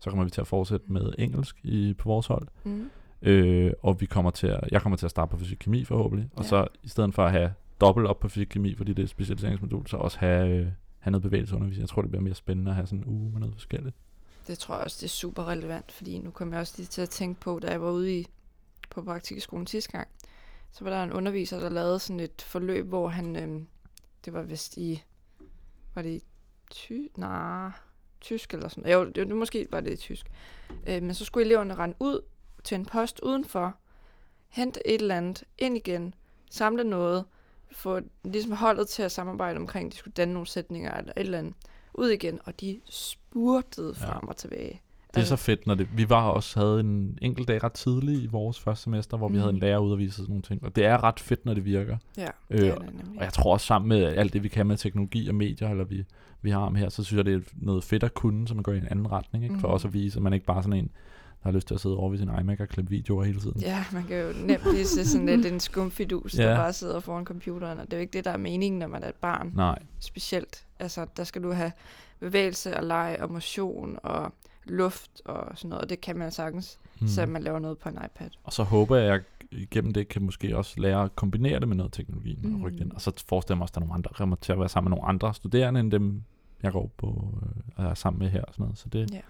Så 0.00 0.10
kommer 0.10 0.24
vi 0.24 0.30
til 0.30 0.40
at 0.40 0.46
fortsætte 0.46 0.86
med 0.92 1.12
engelsk 1.18 1.56
i, 1.64 1.94
på 1.98 2.08
vores 2.08 2.26
hold. 2.26 2.46
Mm. 2.64 2.90
Øh, 3.22 3.72
og 3.82 4.00
vi 4.00 4.06
kommer 4.06 4.30
til 4.30 4.46
at, 4.46 4.60
jeg 4.72 4.82
kommer 4.82 4.96
til 4.96 5.06
at 5.06 5.10
starte 5.10 5.30
på 5.30 5.36
fysik-kemi 5.36 5.84
forhåbentlig. 5.84 6.28
Og 6.36 6.42
Ja. 6.42 6.48
så 6.48 6.66
i 6.82 6.88
stedet 6.88 7.14
for 7.14 7.24
at 7.24 7.32
have 7.32 7.52
dobbelt 7.80 8.06
op 8.06 8.20
på 8.20 8.28
fysik-kemi, 8.28 8.74
fordi 8.74 8.92
det 8.92 8.98
er 8.98 9.04
et 9.04 9.10
specialiseringsmodul, 9.10 9.86
så 9.86 9.96
også 9.96 10.18
have, 10.18 10.48
øh, 10.60 10.66
have 11.00 11.10
noget 11.10 11.22
bevægelseundervisning. 11.22 11.80
Jeg 11.80 11.88
tror, 11.88 12.02
det 12.02 12.10
bliver 12.10 12.22
mere 12.22 12.34
spændende 12.34 12.70
at 12.70 12.74
have 12.74 12.86
sådan 12.86 12.98
en 12.98 13.04
uge 13.06 13.30
med 13.32 13.40
noget 13.40 13.54
forskelligt. 13.54 13.96
Det 14.46 14.58
tror 14.58 14.74
jeg 14.74 14.84
også, 14.84 14.96
det 15.00 15.04
er 15.04 15.08
super 15.08 15.48
relevant, 15.48 15.92
fordi 15.92 16.18
nu 16.18 16.30
kom 16.30 16.52
jeg 16.52 16.60
også 16.60 16.74
lige 16.76 16.86
til 16.86 17.02
at 17.02 17.10
tænke 17.10 17.40
på, 17.40 17.58
da 17.58 17.70
jeg 17.70 17.82
var 17.82 17.90
ude 17.90 18.18
i, 18.18 18.26
på 18.90 19.02
praktikskolen 19.02 19.66
sidste 19.66 19.92
gang, 19.92 20.08
så 20.72 20.84
var 20.84 20.90
der 20.90 21.02
en 21.02 21.12
underviser, 21.12 21.60
der 21.60 21.68
lavede 21.68 21.98
sådan 21.98 22.20
et 22.20 22.42
forløb, 22.42 22.86
hvor 22.86 23.08
han, 23.08 23.36
øhm, 23.36 23.66
det 24.24 24.32
var 24.32 24.42
vist 24.42 24.76
i, 24.76 25.02
var 25.94 26.02
det 26.02 26.10
i 26.10 26.22
ty, 26.70 26.92
nej, 27.16 27.70
tysk 28.20 28.54
eller 28.54 28.68
sådan 28.68 28.92
Jo, 28.92 29.10
det, 29.10 29.28
måske 29.28 29.66
var 29.70 29.80
det 29.80 29.92
i 29.92 29.96
tysk. 29.96 30.26
Øh, 30.86 31.02
men 31.02 31.14
så 31.14 31.24
skulle 31.24 31.44
eleverne 31.46 31.74
rende 31.74 31.96
ud 32.00 32.20
til 32.64 32.74
en 32.74 32.86
post 32.86 33.20
udenfor, 33.20 33.76
hente 34.48 34.88
et 34.88 35.00
eller 35.00 35.16
andet, 35.16 35.44
ind 35.58 35.76
igen, 35.76 36.14
samle 36.50 36.84
noget, 36.84 37.24
få 37.72 38.00
ligesom 38.24 38.52
holdet 38.52 38.88
til 38.88 39.02
at 39.02 39.12
samarbejde 39.12 39.56
omkring, 39.58 39.92
de 39.92 39.96
skulle 39.96 40.14
danne 40.16 40.34
nogle 40.34 40.46
sætninger 40.46 40.94
eller 40.94 41.12
et 41.16 41.20
eller 41.20 41.38
andet, 41.38 41.54
ud 41.94 42.08
igen, 42.08 42.38
og 42.44 42.60
de 42.60 42.80
spurtede 42.90 43.94
frem 43.94 44.28
og 44.28 44.36
tilbage. 44.36 44.80
Det 45.08 45.16
er 45.16 45.20
Altså- 45.20 45.36
så 45.36 45.42
fedt, 45.42 45.66
når 45.66 45.74
det... 45.74 45.88
Vi 45.96 46.08
var 46.08 46.28
også 46.28 46.60
havde 46.60 46.80
en 46.80 47.18
enkelt 47.22 47.48
dag 47.48 47.64
ret 47.64 47.72
tidlig 47.72 48.22
i 48.22 48.26
vores 48.26 48.60
første 48.60 48.82
semester, 48.84 49.16
hvor 49.16 49.28
vi 49.28 49.36
havde 49.36 49.48
en 49.50 49.54
Mhm. 49.54 49.60
lærer 49.62 49.78
ude 49.78 49.92
og 49.92 49.98
vise 49.98 50.16
sådan 50.16 50.28
nogle 50.28 50.42
ting. 50.42 50.64
Og 50.64 50.76
det 50.76 50.84
er 50.84 51.04
ret 51.04 51.20
fedt, 51.20 51.46
når 51.46 51.54
det 51.54 51.64
virker. 51.64 51.96
Ja, 52.16 52.26
Øh, 52.50 52.58
det 52.58 52.68
er 52.68 52.74
det. 52.74 52.88
Og 53.18 53.24
jeg 53.24 53.32
tror 53.32 53.52
også 53.52 53.66
sammen 53.66 53.88
med 53.88 54.02
alt 54.04 54.32
det, 54.32 54.42
vi 54.42 54.48
kan 54.48 54.66
med 54.66 54.76
teknologi 54.76 55.28
og 55.28 55.34
medier, 55.34 55.68
eller 55.68 55.84
vi, 55.84 56.04
vi 56.42 56.50
har 56.50 56.60
om 56.60 56.74
her, 56.74 56.88
så 56.88 57.04
synes 57.04 57.16
jeg, 57.18 57.24
det 57.24 57.34
er 57.34 57.40
noget 57.56 57.84
fedt 57.84 58.02
at 58.02 58.14
kunne, 58.14 58.48
så 58.48 58.54
man 58.54 58.62
går 58.62 58.72
i 58.72 58.78
en 58.78 58.88
anden 58.90 59.10
retning. 59.12 59.44
Ikke? 59.44 59.58
For 59.58 59.68
Mhm. 59.68 59.72
også 59.74 59.88
at 59.88 59.94
vise, 59.94 60.16
at 60.16 60.22
man 60.22 60.32
ikke 60.32 60.46
bare 60.46 60.62
sådan 60.62 60.78
en, 60.78 60.90
der 61.42 61.48
har 61.48 61.52
lyst 61.52 61.66
til 61.66 61.74
at 61.74 61.80
sidde 61.80 61.96
over 61.96 62.10
ved 62.10 62.18
sin 62.18 62.30
iMac 62.40 62.60
og 62.60 62.68
klippe 62.68 62.90
videoer 62.90 63.24
hele 63.24 63.40
tiden. 63.40 63.60
Ja, 63.60 63.84
man 63.92 64.04
kan 64.04 64.16
jo 64.16 64.32
nemt 64.46 64.86
se 64.86 65.06
sådan 65.06 65.26
lidt 65.26 65.46
en 65.46 65.60
skumfidus, 65.60 66.32
der 66.32 66.50
Ja. 66.50 66.56
bare 66.56 66.72
sidder 66.72 67.00
foran 67.00 67.24
computeren, 67.24 67.78
og 67.78 67.84
det 67.86 67.92
er 67.92 67.96
jo 67.96 68.00
ikke 68.00 68.12
det, 68.12 68.24
der 68.24 68.30
er 68.30 68.36
meningen, 68.36 68.78
når 68.78 68.86
man 68.86 69.02
er 69.02 69.08
et 69.08 69.14
barn. 69.14 69.52
Nej, 69.56 69.78
Specielt. 70.00 70.64
Altså, 70.78 71.06
der 71.16 71.24
skal 71.24 71.42
du 71.42 71.52
have 71.52 71.72
bevægelse 72.20 72.76
og 72.76 72.84
leg 72.84 73.16
og 73.20 73.32
motion 73.32 73.98
og 74.02 74.32
luft 74.64 75.10
og 75.24 75.46
sådan 75.58 75.68
noget, 75.68 75.82
og 75.82 75.90
det 75.90 76.00
kan 76.00 76.16
man 76.18 76.30
sagtens, 76.32 76.78
mm. 76.84 77.04
mm. 77.04 77.08
så 77.08 77.26
man 77.26 77.42
laver 77.42 77.58
noget 77.58 77.78
på 77.78 77.88
en 77.88 77.98
iPad. 78.04 78.28
Og 78.44 78.52
så 78.52 78.62
håber 78.62 78.96
jeg, 78.96 79.04
at 79.06 79.10
jeg 79.12 79.20
igennem 79.60 79.92
det 79.92 80.08
kan 80.08 80.22
måske 80.22 80.56
også 80.56 80.80
lære 80.80 81.04
at 81.04 81.16
kombinere 81.16 81.60
det 81.60 81.68
med 81.68 81.76
noget 81.76 81.92
teknologi 81.92 82.38
mm. 82.42 82.54
og 82.54 82.62
rykke 82.62 82.78
det 82.78 82.84
ind. 82.84 82.92
Og 82.92 83.00
så 83.00 83.24
forestiller 83.28 83.54
jeg 83.54 83.58
mig 83.58 83.62
også, 83.62 83.70
at 83.72 83.74
der 83.74 83.80
er 83.80 83.84
nogle 83.84 83.94
andre, 83.94 84.08
der 84.08 84.14
kommer 84.14 84.36
til 84.36 84.52
at 84.52 84.58
være 84.58 84.68
sammen 84.68 84.90
med 84.90 84.96
nogle 84.96 85.08
andre 85.08 85.34
studerende, 85.34 85.80
end 85.80 85.90
dem, 85.90 86.22
jeg 86.62 86.72
går 86.72 86.90
på 86.96 87.38
øh, 87.42 87.62
og 87.84 87.90
er 87.90 87.94
sammen 87.94 88.18
med 88.18 88.28
her 88.28 88.42
og 88.42 88.54
sådan 88.54 88.62
noget. 88.64 88.78
Så 88.78 88.88
det, 88.88 89.10
Ja. 89.10 89.20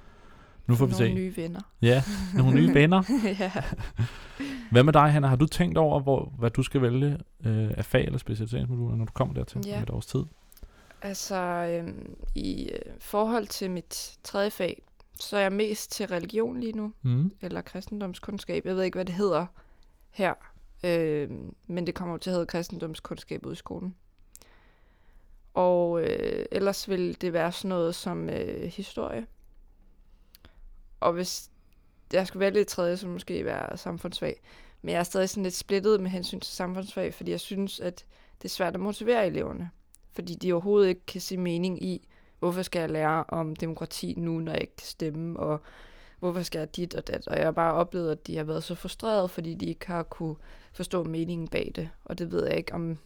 Nu 0.67 0.75
får 0.75 0.87
vi 0.87 0.93
nogle 0.93 1.07
se. 1.09 1.15
nye 1.15 1.37
venner. 1.37 1.61
Ja, 1.83 2.03
nogle 2.37 2.55
nye 2.55 2.75
venner. 2.75 3.03
ja. 3.41 3.53
Hvad 4.71 4.83
med 4.85 4.93
dig, 4.93 5.13
Hanna? 5.13 5.29
Har 5.29 5.37
du 5.37 5.47
tænkt 5.47 5.79
over, 5.79 6.01
hvor, 6.01 6.33
hvad 6.39 6.51
du 6.51 6.63
skal 6.63 6.83
vælge 6.83 7.19
øh, 7.45 7.71
af 7.77 7.85
fag 7.85 8.05
eller 8.05 8.19
specialiseringsmoduler, 8.19 8.97
når 8.97 9.05
du 9.05 9.13
kommer 9.13 9.35
dertil 9.35 9.61
Ja. 9.67 9.77
om 9.77 9.83
et 9.83 9.91
års 9.91 10.07
tid? 10.07 10.23
Altså, 11.03 11.37
øhm, 11.37 12.15
i 12.35 12.69
øh, 12.73 12.79
forhold 12.99 13.47
til 13.47 13.71
mit 13.71 14.19
tredje 14.25 14.51
fag, 14.51 14.83
så 15.21 15.37
er 15.37 15.41
jeg 15.41 15.53
mest 15.53 15.93
til 15.93 16.07
religion 16.07 16.61
lige 16.61 16.73
nu, 16.73 16.93
Mm. 17.03 17.33
eller 17.41 17.61
kristendomskundskab. 17.61 18.67
Jeg 18.67 18.77
ved 18.77 18.83
ikke, 18.83 18.97
hvad 18.97 19.05
det 19.05 19.15
hedder 19.15 19.47
her, 20.11 20.35
øh, 20.85 21.31
men 21.67 21.87
det 21.87 21.95
kommer 21.95 22.15
jo 22.15 22.19
til 22.19 22.31
at 22.31 22.35
hedde 22.35 22.47
kristendomskundskab 22.47 23.47
ude 23.47 23.53
i 23.53 23.57
skolen. 23.57 23.95
Og 25.55 26.03
øh, 26.03 26.45
ellers 26.53 26.89
vil 26.89 27.21
det 27.21 27.33
være 27.33 27.53
sådan 27.53 27.69
noget 27.69 27.95
som 27.95 28.31
øh, 28.31 28.63
historie. 28.73 29.27
Og 31.01 31.13
hvis 31.13 31.51
jeg 32.13 32.27
skulle 32.27 32.41
vælge 32.41 32.61
et 32.61 32.67
tredje, 32.67 32.97
så 32.97 33.09
måske 33.09 33.45
være 33.45 33.77
samfundsfag. 33.77 34.41
Men 34.83 34.93
jeg 34.93 34.99
er 34.99 35.03
stadig 35.03 35.29
sådan 35.29 35.43
lidt 35.43 35.55
splittet 35.55 36.01
med 36.01 36.11
hensyn 36.11 36.41
til 36.41 36.53
samfundsfag, 36.55 37.15
fordi 37.15 37.31
jeg 37.31 37.41
synes, 37.41 37.81
at 37.81 38.05
det 38.39 38.45
er 38.45 38.49
svært 38.49 38.75
at 38.75 38.81
motivere 38.81 39.27
eleverne. 39.27 39.71
Fordi 40.13 40.35
de 40.35 40.53
overhovedet 40.53 40.89
ikke 40.89 41.07
kan 41.07 41.21
se 41.21 41.37
mening 41.37 41.83
i, 41.83 42.09
hvorfor 42.39 42.63
skal 42.63 42.81
jeg 42.81 42.91
lære 42.91 43.25
om 43.29 43.57
demokrati 43.57 44.15
nu, 44.17 44.39
når 44.39 44.53
jeg 44.53 44.61
ikke 44.61 44.77
kan 44.77 44.87
stemme, 44.87 45.41
og 45.41 45.61
hvorfor 46.19 46.43
skal 46.43 46.59
jeg 46.59 46.77
dit 46.77 46.95
og 46.95 47.07
dat. 47.07 47.29
Og 47.29 47.37
jeg 47.37 47.45
har 47.45 47.53
bare 47.53 47.75
oplevet, 47.75 48.13
at 48.13 48.27
de 48.27 48.37
har 48.37 48.45
været 48.45 48.65
så 48.65 48.75
frustrerede, 48.75 49.29
fordi 49.29 49.55
de 49.55 49.67
ikke 49.67 49.87
har 49.87 50.03
kunne 50.03 50.37
forstå 50.73 51.05
meningen 51.05 51.49
bag 51.49 51.73
det. 51.77 51.91
Og 52.05 52.19
det 52.19 52.33
ved 52.33 52.47
jeg 52.47 52.57
ikke, 52.57 52.75
om, 52.75 52.99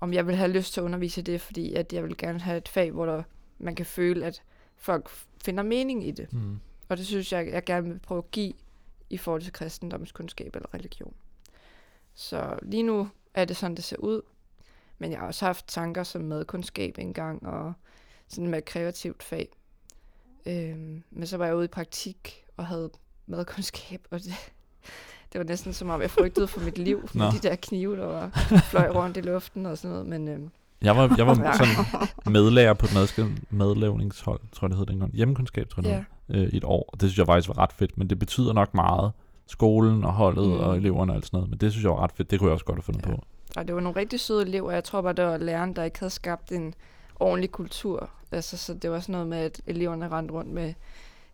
om 0.00 0.12
jeg 0.12 0.26
vil 0.26 0.36
have 0.36 0.50
lyst 0.50 0.72
til 0.72 0.80
at 0.80 0.84
undervise 0.84 1.22
det, 1.22 1.40
fordi 1.40 1.74
at 1.74 1.92
jeg 1.92 2.02
vil 2.02 2.16
gerne 2.16 2.40
have 2.40 2.56
et 2.58 2.68
fag, 2.68 2.90
hvor 2.90 3.06
der, 3.06 3.22
man 3.58 3.74
kan 3.74 3.86
føle, 3.86 4.26
at 4.26 4.42
folk 4.76 5.10
finder 5.44 5.62
mening 5.62 6.06
i 6.06 6.10
det. 6.10 6.32
Mm. 6.32 6.60
Og 6.88 6.96
det 6.96 7.06
synes 7.06 7.32
jeg, 7.32 7.46
jeg 7.46 7.64
gerne 7.64 7.88
vil 7.88 7.98
prøve 7.98 8.18
at 8.18 8.30
give 8.30 8.52
i 9.10 9.16
forhold 9.16 9.42
til 9.42 9.52
kristendomskundskab 9.52 10.56
eller 10.56 10.74
religion. 10.74 11.14
Så 12.14 12.58
lige 12.62 12.82
nu 12.82 13.08
er 13.34 13.44
det 13.44 13.56
sådan, 13.56 13.76
det 13.76 13.84
ser 13.84 13.96
ud. 13.96 14.22
Men 14.98 15.10
jeg 15.10 15.18
har 15.18 15.26
også 15.26 15.44
haft 15.44 15.68
tanker 15.68 16.02
som 16.02 16.22
madkundskab 16.22 16.98
engang, 16.98 17.46
og 17.46 17.72
sådan 18.28 18.50
med 18.50 18.62
kreativt 18.62 19.22
fag. 19.22 19.48
Øhm, 20.46 21.02
men 21.10 21.26
så 21.26 21.36
var 21.36 21.46
jeg 21.46 21.56
ude 21.56 21.64
i 21.64 21.68
praktik 21.68 22.44
og 22.56 22.66
havde 22.66 22.90
madkundskab, 23.26 24.06
og 24.10 24.18
det, 24.18 24.34
det 25.32 25.38
var 25.38 25.44
næsten 25.44 25.72
som 25.72 25.90
om, 25.90 26.00
jeg 26.00 26.10
frygtede 26.10 26.48
for 26.48 26.60
mit 26.60 26.78
liv 26.78 27.08
med 27.14 27.32
de 27.32 27.48
der 27.48 27.56
knive, 27.56 27.96
der 27.96 28.06
var 28.06 28.30
fløj 28.70 28.88
rundt 28.88 29.16
i 29.16 29.20
luften 29.20 29.66
og 29.66 29.78
sådan 29.78 29.90
noget. 29.90 30.06
Men 30.06 30.28
øhm, 30.28 30.50
Jeg 30.84 30.96
var, 30.96 31.14
jeg 31.18 31.26
var 31.26 31.34
sådan 31.58 32.32
medlærer 32.32 32.74
på 32.74 32.86
et 32.86 32.94
madskab, 32.94 33.24
madlavningshold, 33.50 34.40
tror 34.52 34.66
jeg 34.66 34.70
det 34.70 34.78
hed 34.78 34.86
dengang. 34.86 35.12
Hjemmekundskab, 35.14 35.68
tror 35.68 35.82
jeg 35.82 36.04
ja, 36.30 36.34
hed, 36.34 36.42
øh, 36.44 36.48
et 36.52 36.64
år. 36.64 36.88
Og 36.92 37.00
det 37.00 37.08
synes 37.10 37.18
jeg 37.18 37.26
faktisk 37.26 37.48
var 37.48 37.58
ret 37.58 37.72
fedt, 37.72 37.98
men 37.98 38.10
det 38.10 38.18
betyder 38.18 38.52
nok 38.52 38.74
meget. 38.74 39.12
Skolen 39.46 40.04
og 40.04 40.12
holdet. 40.12 40.46
Mm. 40.46 40.52
og 40.52 40.76
eleverne 40.76 41.12
og 41.12 41.16
alt 41.16 41.26
sådan 41.26 41.36
noget. 41.36 41.50
Men 41.50 41.58
det 41.58 41.72
synes 41.72 41.82
jeg 41.84 41.90
var 41.90 42.02
ret 42.02 42.12
fedt. 42.12 42.30
Det 42.30 42.38
kunne 42.38 42.48
jeg 42.48 42.52
også 42.52 42.64
godt 42.64 42.76
have 42.76 42.82
fundet 42.82 43.02
Ja. 43.06 43.10
på. 43.10 43.22
Og 43.56 43.66
det 43.66 43.74
var 43.74 43.80
nogle 43.80 43.98
rigtig 44.00 44.20
søde 44.20 44.42
elever. 44.42 44.72
Jeg 44.72 44.84
tror 44.84 45.00
bare, 45.02 45.12
det 45.12 45.24
var 45.24 45.36
læreren, 45.36 45.76
der 45.76 45.82
ikke 45.84 45.98
havde 45.98 46.10
skabt 46.10 46.52
en 46.52 46.74
ordentlig 47.20 47.50
kultur. 47.52 48.10
Altså, 48.32 48.56
så 48.56 48.74
det 48.74 48.90
var 48.90 49.00
sådan 49.00 49.12
noget 49.12 49.26
med, 49.26 49.38
at 49.38 49.60
eleverne 49.66 50.08
rendte 50.08 50.34
rundt 50.34 50.50
med 50.52 50.74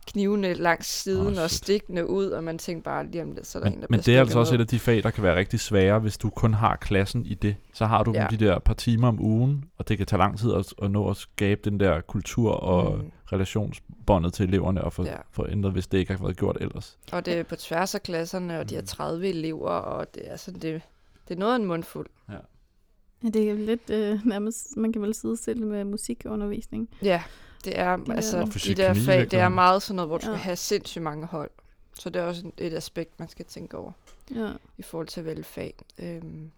knivene 0.06 0.54
langs 0.54 0.86
siden 1.02 1.36
oh, 1.36 1.42
og 1.42 1.50
stikkene 1.50 2.10
ud, 2.10 2.26
og 2.26 2.44
man 2.44 2.58
tænkte 2.58 2.84
bare 2.84 3.06
lige 3.06 3.22
om 3.22 3.32
lidt, 3.32 3.46
så 3.46 3.58
er 3.58 3.62
der 3.62 3.70
en, 3.70 3.74
Men, 3.74 3.80
der 3.80 3.86
men 3.90 4.00
det 4.00 4.16
er 4.16 4.20
altså 4.20 4.38
også 4.38 4.54
et 4.54 4.60
af 4.60 4.66
de 4.66 4.78
fag, 4.78 5.02
der 5.02 5.10
kan 5.10 5.22
være 5.22 5.36
rigtig 5.36 5.60
svære, 5.60 5.98
hvis 5.98 6.18
du 6.18 6.30
kun 6.30 6.54
har 6.54 6.76
klassen 6.76 7.26
i 7.26 7.34
det. 7.34 7.56
Så 7.72 7.86
har 7.86 8.02
du 8.02 8.12
ja. 8.14 8.22
Ja. 8.22 8.28
de 8.30 8.36
der 8.36 8.58
par 8.58 8.74
timer 8.74 9.08
om 9.08 9.20
ugen, 9.20 9.64
og 9.78 9.88
det 9.88 9.98
kan 9.98 10.06
tage 10.06 10.18
lang 10.18 10.38
tid 10.38 10.54
at, 10.54 10.74
at 10.82 10.90
nå 10.90 11.10
at 11.10 11.16
skabe 11.16 11.60
den 11.70 11.80
der 11.80 12.00
kultur 12.00 12.52
og 12.52 12.96
mm. 12.96 13.04
Mm. 13.04 13.10
relationsbåndet 13.32 14.32
til 14.32 14.46
eleverne 14.48 14.84
og 14.84 14.92
få, 14.92 15.04
ja. 15.04 15.10
Ja. 15.10 15.16
få 15.30 15.46
ændret, 15.48 15.72
hvis 15.72 15.86
det 15.86 15.98
ikke 15.98 16.12
har 16.12 16.24
været 16.24 16.36
gjort 16.36 16.56
ellers. 16.60 16.98
Og 17.12 17.26
det 17.26 17.34
er 17.34 17.42
på 17.42 17.56
tværs 17.56 17.94
af 17.94 18.02
klasserne, 18.02 18.60
og 18.60 18.70
de 18.70 18.74
har 18.74 18.82
Mm. 18.82 18.86
30 18.86 19.28
elever, 19.28 19.70
og 19.70 20.14
det 20.14 20.22
er, 20.32 20.36
sådan, 20.36 20.60
det, 20.60 20.82
det 21.28 21.34
er 21.34 21.38
noget 21.38 21.52
af 21.52 21.56
en 21.58 21.64
mundfuld. 21.64 22.06
Ja, 22.30 23.28
det 23.28 23.50
er 23.50 23.54
lidt 23.54 23.90
øh, 23.90 24.26
nærmest, 24.26 24.76
man 24.76 24.92
kan 24.92 25.02
vel 25.02 25.14
sidestille 25.14 25.66
med 25.66 25.84
musikundervisning. 25.84 26.88
Ja, 27.02 27.22
det 27.64 27.78
er 27.78 27.96
der- 27.96 28.14
altså, 28.14 28.38
Og 28.40 28.48
de 28.64 28.74
der 28.74 28.94
fag, 28.94 29.20
det 29.20 29.32
er 29.34 29.48
meget 29.48 29.82
sådan 29.82 29.96
noget, 29.96 30.08
hvor 30.08 30.18
du 30.18 30.26
Ja. 30.26 30.32
skal 30.32 30.38
have 30.44 30.56
sindssygt 30.56 31.02
mange 31.02 31.26
hold. 31.26 31.50
Så 31.98 32.10
det 32.10 32.22
er 32.22 32.26
også 32.26 32.50
et 32.58 32.72
aspekt, 32.74 33.18
man 33.20 33.28
skal 33.28 33.44
tænke 33.44 33.76
over. 33.78 33.92
Ja. 34.34 34.52
i 34.78 34.82
forhold 34.82 35.06
til 35.08 35.20
at 35.20 35.26
vælge 35.26 35.44
fag. 35.44 35.74
Øhm, 35.98 36.50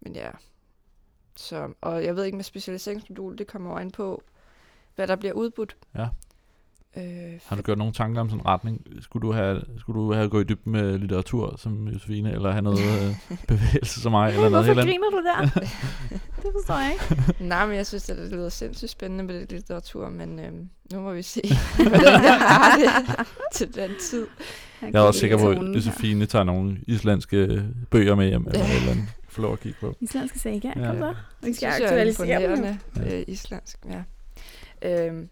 men 0.00 0.14
ja, 0.14 0.30
så, 1.36 1.72
og 1.80 2.04
jeg 2.04 2.16
ved 2.16 2.24
ikke 2.24 2.36
med 2.36 2.44
specialiseringsmodul, 2.44 3.38
det 3.38 3.46
kommer 3.46 3.70
jo 3.70 3.76
an 3.76 3.90
på, 3.90 4.22
hvad 4.94 5.06
der 5.06 5.16
bliver 5.16 5.32
udbudt. 5.34 5.76
Ja. 5.94 6.08
Øh, 6.96 7.04
Har 7.46 7.56
du 7.56 7.62
gjort 7.62 7.78
nogle 7.78 7.92
tanker 7.92 8.20
om 8.20 8.28
sådan 8.28 8.40
en 8.40 8.46
retning? 8.46 8.86
Skulle 9.00 9.26
du 9.26 9.32
have, 9.32 9.62
skulle 9.78 10.00
du 10.00 10.12
have 10.12 10.28
gået 10.28 10.44
i 10.44 10.46
dybden 10.46 10.72
med 10.72 10.98
litteratur 10.98 11.54
som 11.58 11.88
Josefine, 11.88 12.32
eller 12.32 12.50
have 12.50 12.62
noget 12.62 12.78
øh, 12.78 13.14
bevægelse 13.48 14.00
som 14.00 14.12
mig, 14.12 14.28
eller 14.28 14.48
noget 14.48 14.66
Hvorfor 14.66 14.80
helt 14.80 14.90
andet? 14.90 15.00
griner 15.00 15.10
du 15.10 15.24
der? 15.56 15.60
det 16.42 16.50
forstår 16.52 16.74
jeg 16.78 16.92
ikke. 16.92 17.34
nej, 17.44 17.66
men 17.66 17.76
jeg 17.76 17.86
synes, 17.86 18.02
det 18.04 18.30
lyder 18.32 18.48
sindssygt 18.48 18.90
spændende 18.90 19.24
med 19.24 19.40
det 19.40 19.52
litteratur, 19.52 20.08
men 20.08 20.38
øhm, 20.38 20.68
nu 20.92 21.00
må 21.00 21.12
vi 21.12 21.22
se, 21.22 21.40
hvordan 21.76 22.02
jeg 22.24 22.38
har 22.40 22.76
det 22.76 23.26
til 23.52 23.74
den 23.74 23.90
tid. 24.00 24.26
Jeg 24.82 24.90
er 24.94 25.00
også 25.00 25.20
sikker 25.20 25.38
på, 25.38 25.50
at. 25.50 25.56
Josefine 25.74 26.26
tager 26.26 26.44
nogle 26.44 26.76
islandske 26.86 27.64
bøger 27.90 28.14
med 28.14 28.28
hjem, 28.28 28.46
eller 28.46 28.60
eller 28.64 28.90
andet. 28.90 29.04
Få 29.28 29.42
lov 29.42 29.52
at 29.52 29.60
kigge 29.60 29.78
på. 29.80 29.94
Islandske 30.00 30.38
saga, 30.38 30.68
Ja. 30.76 30.86
kom 30.86 30.98
så. 30.98 31.14
Vi 31.42 31.52
skal 31.54 31.54
synes 31.54 31.62
jeg 31.62 31.70
er 31.80 31.84
aktualisere 31.84 32.42
dem. 32.42 32.50
imponerende. 32.52 32.78
Ja. 32.96 33.18
Øh, 33.18 33.24
islandsk, 33.28 33.78
ja. 33.90 35.06
Øhm, 35.06 35.28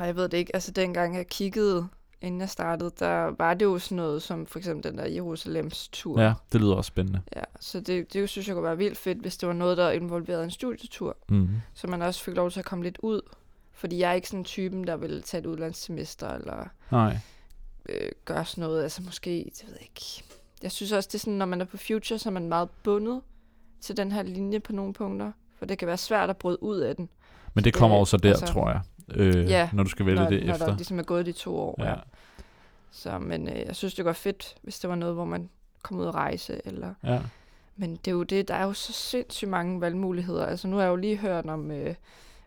og 0.00 0.06
jeg 0.06 0.16
ved 0.16 0.28
det 0.28 0.36
ikke, 0.36 0.54
altså 0.56 0.70
dengang 0.70 1.16
jeg 1.16 1.26
kiggede, 1.26 1.86
inden 2.20 2.40
jeg 2.40 2.50
startede, 2.50 2.90
der 2.98 3.34
var 3.38 3.54
det 3.54 3.64
jo 3.64 3.78
sådan 3.78 3.96
noget 3.96 4.22
som 4.22 4.46
for 4.46 4.58
eksempel 4.58 4.90
den 4.90 4.98
der 4.98 5.06
Jerusalems 5.08 5.88
tur. 5.92 6.20
Ja, 6.20 6.34
det 6.52 6.60
lyder 6.60 6.74
også 6.74 6.88
spændende. 6.88 7.20
Ja, 7.36 7.42
så 7.60 7.80
det, 7.80 8.12
det 8.12 8.28
synes 8.28 8.48
jeg 8.48 8.54
kunne 8.54 8.64
være 8.64 8.76
vildt 8.76 8.98
fedt, 8.98 9.18
hvis 9.18 9.36
det 9.36 9.46
var 9.46 9.52
noget, 9.54 9.76
der 9.76 9.90
involverede 9.90 10.44
en 10.44 10.50
studietur, 10.50 11.16
Mm. 11.28 11.48
så 11.74 11.86
man 11.86 12.02
også 12.02 12.22
fik 12.24 12.34
lov 12.34 12.50
til 12.50 12.58
at 12.60 12.66
komme 12.66 12.84
lidt 12.84 12.98
ud. 13.02 13.20
Fordi 13.72 13.98
jeg 13.98 14.10
er 14.10 14.14
ikke 14.14 14.28
sådan 14.28 14.44
typen, 14.44 14.86
der 14.86 14.96
vil 14.96 15.22
tage 15.22 15.38
et 15.40 15.46
udlandssemester, 15.46 16.28
eller 16.30 16.68
Nej. 16.90 17.18
øh, 17.88 18.08
gøre 18.24 18.44
sådan 18.44 18.62
noget, 18.62 18.82
altså 18.82 19.02
måske, 19.02 19.50
det 19.58 19.64
ved 19.66 19.72
jeg 19.74 19.82
ikke. 19.82 20.22
Jeg 20.62 20.72
synes 20.72 20.92
også, 20.92 21.08
det 21.08 21.14
er 21.14 21.18
sådan, 21.18 21.34
når 21.34 21.46
man 21.46 21.60
er 21.60 21.64
på 21.64 21.76
Future, 21.76 22.18
så 22.18 22.28
er 22.28 22.32
man 22.32 22.48
meget 22.48 22.68
bundet 22.82 23.20
til 23.80 23.96
den 23.96 24.12
her 24.12 24.22
linje 24.22 24.60
på 24.60 24.72
nogle 24.72 24.92
punkter, 24.92 25.32
for 25.58 25.66
det 25.66 25.78
kan 25.78 25.88
være 25.88 25.96
svært 25.96 26.30
at 26.30 26.36
bryde 26.36 26.62
ud 26.62 26.76
af 26.78 26.96
den, 26.96 27.08
Men 27.54 27.64
det 27.64 27.74
kommer 27.74 27.96
også 27.96 28.16
der, 28.16 28.28
altså- 28.30 28.46
tror 28.46 28.70
jeg, 28.70 28.80
øh, 29.14 29.50
Ja, 29.50 29.68
når 29.72 29.82
du 29.82 29.88
skal 29.90 30.06
vælge 30.06 30.20
når, 30.22 30.28
det 30.30 30.46
når 30.46 30.52
efter. 30.52 30.66
der 30.66 30.76
ligesom 30.76 30.98
er 30.98 31.02
gået 31.02 31.26
de 31.26 31.32
to 31.32 31.56
år. 31.58 31.74
Ja. 31.84 31.94
Så, 32.90 33.18
men 33.18 33.48
øh, 33.48 33.58
jeg 33.66 33.76
synes, 33.76 33.94
det 33.94 34.04
var 34.04 34.12
fedt, 34.12 34.54
hvis 34.62 34.78
det 34.78 34.90
var 34.90 34.96
noget, 34.96 35.14
hvor 35.14 35.24
man 35.24 35.48
kom 35.82 35.98
ud 35.98 36.04
og 36.04 36.14
rejse, 36.14 36.60
eller 36.64 36.94
ja. 37.04 37.20
Men 37.76 37.90
det 37.96 38.08
er 38.08 38.12
jo 38.12 38.22
det, 38.22 38.48
der 38.48 38.54
er 38.54 38.64
jo 38.64 38.72
så 38.72 38.92
sindssygt 38.92 39.50
mange 39.50 39.80
valgmuligheder. 39.80 40.46
Altså 40.46 40.68
nu 40.68 40.76
har 40.76 40.82
jeg 40.82 40.90
jo 40.90 40.96
lige 40.96 41.16
hørt 41.16 41.46
om, 41.46 41.70
øh, 41.70 41.94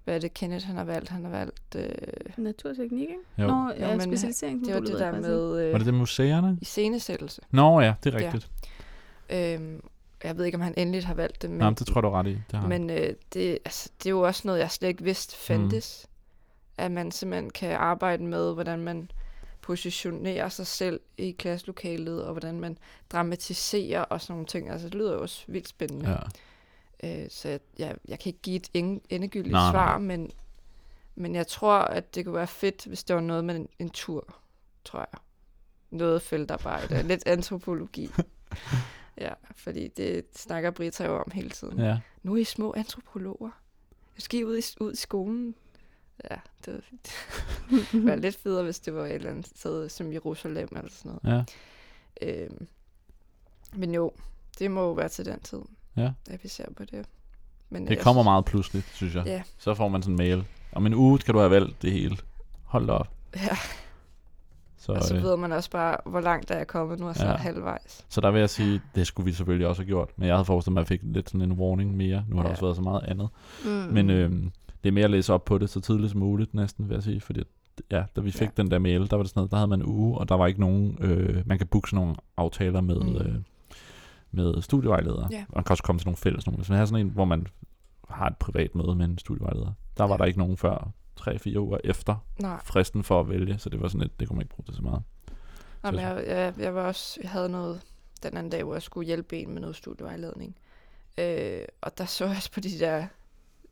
hvad 0.03 0.15
er 0.15 0.19
det 0.19 0.33
Kenneth 0.33 0.65
han 0.65 0.75
har 0.75 0.83
valgt? 0.83 1.09
Han 1.09 1.23
har 1.23 1.31
valgt, 1.31 1.75
øh, 1.75 1.91
Naturteknik, 2.37 3.01
ikke? 3.01 3.13
Jo. 3.37 3.47
Nå, 3.47 3.53
Jo, 3.69 3.73
ja, 3.79 3.91
men 3.91 4.01
specialiseringsmodulet. 4.01 4.87
det 4.87 4.93
var 4.93 4.97
det 4.97 4.99
der 4.99 5.11
faktisk 5.11 5.29
med 5.29 5.65
øh, 5.65 5.71
Var 5.71 5.77
det 5.77 5.85
det 5.85 5.93
museerne? 5.93 6.57
iscenesættelse. 6.61 7.41
Nå 7.51 7.81
ja, 7.81 7.93
det 8.03 8.15
er 8.15 8.19
Ja. 8.19 8.25
rigtigt. 8.25 8.49
Øhm, 9.29 9.81
jeg 10.23 10.37
ved 10.37 10.45
ikke, 10.45 10.55
om 10.55 10.61
han 10.61 10.73
endeligt 10.77 11.05
har 11.05 11.13
valgt 11.13 11.41
det, 11.41 11.49
men, 11.49 11.57
Men, 11.57 11.59
Nej, 11.59 11.69
men 11.69 11.75
det 11.75 11.87
tror 11.87 11.95
jeg, 11.99 12.03
du 12.03 12.07
er 12.07 12.19
ret 12.19 12.27
i. 12.27 12.29
Det 12.29 12.41
har 12.51 12.59
han. 12.59 12.69
men 12.69 12.89
øh, 12.89 13.13
det, 13.33 13.51
altså, 13.65 13.89
det 13.97 14.05
er 14.05 14.09
jo 14.09 14.21
også 14.21 14.41
noget, 14.45 14.59
jeg 14.59 14.71
slet 14.71 14.89
ikke 14.89 15.03
vidste 15.03 15.35
fandtes. 15.37 16.07
At 16.79 16.91
man 16.91 17.11
simpelthen 17.11 17.49
kan 17.49 17.71
arbejde 17.71 18.23
med, 18.23 18.53
hvordan 18.53 18.79
man 18.79 19.11
positionerer 19.61 20.49
sig 20.49 20.67
selv 20.67 20.99
i 21.17 21.31
klasselokalet, 21.31 22.23
og 22.23 22.31
hvordan 22.31 22.59
man 22.59 22.77
dramatiserer 23.11 24.01
og 24.01 24.21
sådan 24.21 24.33
nogle 24.33 24.45
ting. 24.45 24.69
Altså, 24.69 24.87
det 24.87 24.95
lyder 24.95 25.13
jo 25.13 25.21
også 25.21 25.43
vildt 25.47 25.67
spændende. 25.67 26.09
ja. 26.09 27.23
Øh, 27.23 27.29
så 27.29 27.49
jeg, 27.49 27.59
jeg, 27.79 27.95
jeg 28.07 28.19
kan 28.19 28.29
ikke 28.29 28.41
give 28.41 28.55
et 28.55 28.69
endegyldigt 29.09 29.51
Nej, 29.51 29.61
nej. 29.61 29.71
svar, 29.71 29.97
men 29.97 30.31
Men 31.15 31.35
jeg 31.35 31.47
tror, 31.47 31.77
at 31.79 32.15
det 32.15 32.25
kunne 32.25 32.35
være 32.35 32.47
fedt, 32.47 32.85
hvis 32.85 33.03
det 33.03 33.15
var 33.15 33.21
noget 33.21 33.43
med 33.45 33.55
en, 33.55 33.69
en 33.79 33.89
tur, 33.89 34.35
tror 34.85 34.99
jeg. 34.99 35.19
Noget 35.91 36.21
feltarbejde, 36.21 37.03
lidt 37.07 37.23
antropologi. 37.25 38.11
Ja, 39.17 39.33
fordi 39.55 39.87
det 39.87 40.25
snakker 40.35 40.71
Brita 40.71 41.05
jo 41.05 41.17
om 41.17 41.31
hele 41.33 41.49
tiden. 41.49 41.79
Ja. 41.79 41.99
Nu 42.23 42.33
er 42.33 42.37
I 42.37 42.43
små 42.43 42.73
antropologer. 42.77 43.49
Jeg 44.15 44.21
skal 44.21 44.39
I 44.39 44.43
ud 44.43 44.57
i, 44.57 44.63
ud 44.79 44.93
i 44.93 44.95
skolen. 44.95 45.55
Ja, 46.31 46.35
det 46.65 46.81
det 47.93 48.05
var 48.07 48.15
lidt 48.15 48.35
federe, 48.35 48.63
hvis 48.63 48.79
det 48.79 48.93
var 48.95 49.05
et 49.05 49.13
eller 49.15 49.29
andet 49.29 49.47
sted 49.55 49.89
som 49.89 50.13
Jerusalem 50.13 50.67
eller 50.75 50.91
sådan 50.91 51.19
noget. 51.23 51.45
Ja. 52.21 52.41
Øhm, 52.43 52.67
men 53.73 53.93
jo, 53.93 54.11
det 54.59 54.71
må 54.71 54.81
jo 54.81 54.91
være 54.91 55.09
til 55.09 55.25
den 55.25 55.39
tid, 55.39 55.59
Ja. 55.97 56.11
at 56.29 56.43
vi 56.43 56.47
ser 56.49 56.65
på 56.77 56.83
det. 56.85 57.05
Men 57.69 57.87
Det 57.87 57.99
kommer 57.99 58.21
synes- 58.21 58.25
meget 58.25 58.45
pludseligt, 58.45 58.85
synes 58.93 59.15
jeg. 59.15 59.25
Ja. 59.25 59.41
Så 59.57 59.73
får 59.73 59.87
man 59.87 60.01
sådan 60.01 60.13
en 60.13 60.17
mail. 60.17 60.45
Om 60.71 60.85
en 60.85 60.93
uge 60.93 61.19
skal 61.19 61.33
du 61.33 61.39
have 61.39 61.51
valgt 61.51 61.81
det 61.81 61.91
hele. 61.91 62.17
Hold 62.63 62.87
da 62.87 62.93
op. 62.93 63.07
Ja, 63.35 63.57
Så, 64.77 64.91
og 64.91 65.03
så 65.03 65.15
øh, 65.15 65.23
ved 65.23 65.37
man 65.37 65.51
også 65.51 65.69
bare, 65.71 65.97
hvor 66.05 66.19
langt 66.21 66.49
der 66.49 66.55
er 66.55 66.63
kommet. 66.63 66.99
Nu 66.99 67.05
jeg 67.07 67.15
snart 67.15 67.29
Ja. 67.39 67.43
halvvejs. 67.43 68.05
så 68.09 68.21
der 68.21 68.31
vil 68.31 68.39
jeg 68.39 68.49
sige, 68.49 68.81
det 68.95 69.07
skulle 69.07 69.25
vi 69.25 69.33
selvfølgelig 69.33 69.67
også 69.67 69.81
have 69.81 69.87
gjort. 69.87 70.09
Men 70.15 70.27
jeg 70.27 70.35
havde 70.35 70.45
forestillet 70.45 70.73
mig, 70.73 70.81
at 70.81 70.89
jeg 70.91 70.99
fik 70.99 71.01
lidt 71.13 71.29
sådan 71.29 71.41
en 71.41 71.51
warning 71.51 71.97
mere. 71.97 72.25
Nu 72.27 72.35
har 72.35 72.43
der 72.43 72.49
Ja. 72.49 72.51
også 72.53 72.65
været 72.65 72.75
så 72.75 72.81
meget 72.81 73.03
andet. 73.03 73.29
Mm. 73.65 73.69
Men 73.69 74.09
øh, 74.09 74.31
det 74.83 74.89
er 74.89 74.93
mere 74.93 75.05
at 75.05 75.11
læse 75.11 75.33
op 75.33 75.45
på 75.45 75.57
det 75.57 75.69
så 75.69 75.79
tidligt 75.79 76.11
som 76.11 76.19
muligt 76.19 76.53
næsten, 76.53 76.89
vil 76.89 76.93
jeg 76.95 77.03
sige. 77.03 77.21
Fordi 77.21 77.43
ja, 77.91 78.03
da 78.15 78.21
vi 78.21 78.31
fik 78.31 78.47
Ja. 78.47 78.51
den 78.57 78.71
der 78.71 78.79
mail, 78.79 79.09
der 79.09 79.15
var 79.15 79.23
det 79.23 79.29
sådan 79.29 79.39
noget, 79.39 79.51
der 79.51 79.57
havde 79.57 79.67
man 79.67 79.79
en 79.81 79.85
uge, 79.85 80.17
og 80.17 80.29
der 80.29 80.35
var 80.35 80.47
ikke 80.47 80.59
nogen, 80.59 80.97
øh, 81.01 81.43
man 81.47 81.57
kan 81.57 81.67
booke 81.67 81.89
sådan 81.89 82.03
nogle 82.03 82.15
aftaler 82.37 82.81
med, 82.81 82.99
Mm. 82.99 83.15
øh, 83.15 83.35
med 84.31 84.61
studievejledere. 84.61 85.27
Ja. 85.31 85.45
Og 85.49 85.53
man 85.55 85.63
kan 85.63 85.71
også 85.73 85.83
komme 85.83 85.99
til 85.99 86.07
nogle 86.07 86.17
fælles 86.17 86.45
nogle. 86.47 86.55
Hvis 86.57 86.69
man 86.69 86.77
har 86.77 86.85
sådan 86.85 87.05
en, 87.05 87.11
hvor 87.11 87.25
man 87.25 87.47
har 88.09 88.27
et 88.27 88.37
privat 88.37 88.75
møde 88.75 88.95
med 88.95 89.05
en 89.05 89.17
studievejleder, 89.17 89.71
der 89.97 90.03
var 90.03 90.13
Ja. 90.13 90.17
der 90.17 90.25
ikke 90.25 90.39
nogen 90.39 90.57
før 90.57 90.91
3-4 91.19 91.59
uger 91.59 91.77
efter 91.83 92.15
Nej, 92.41 92.59
fristen 92.63 93.03
for 93.03 93.19
at 93.19 93.29
vælge, 93.29 93.57
så 93.57 93.69
det 93.69 93.81
var 93.81 93.87
sådan 93.87 94.01
lidt, 94.01 94.19
det 94.19 94.27
kunne 94.27 94.35
man 94.37 94.43
ikke 94.45 94.55
bruge 94.55 94.65
til 94.65 94.75
så 94.75 94.81
meget. 94.81 95.01
Nej, 95.83 95.91
men 95.91 95.99
Så- 96.01 96.07
jeg, 96.07 96.23
jeg, 96.27 96.53
jeg, 96.59 96.75
var 96.75 96.81
også, 96.83 97.19
jeg 97.23 97.29
havde 97.31 97.49
noget 97.49 97.81
den 98.23 98.37
anden 98.37 98.51
dag, 98.51 98.63
hvor 98.63 98.73
jeg 98.73 98.81
skulle 98.81 99.05
hjælpe 99.07 99.37
en 99.37 99.53
med 99.53 99.61
noget 99.61 99.75
studievejledning. 99.75 100.55
Øh, 101.17 101.61
og 101.81 101.97
der 101.97 102.05
så 102.05 102.25
jeg 102.25 102.35
også 102.35 102.51
på 102.51 102.59
de 102.59 102.69
der, 102.79 103.07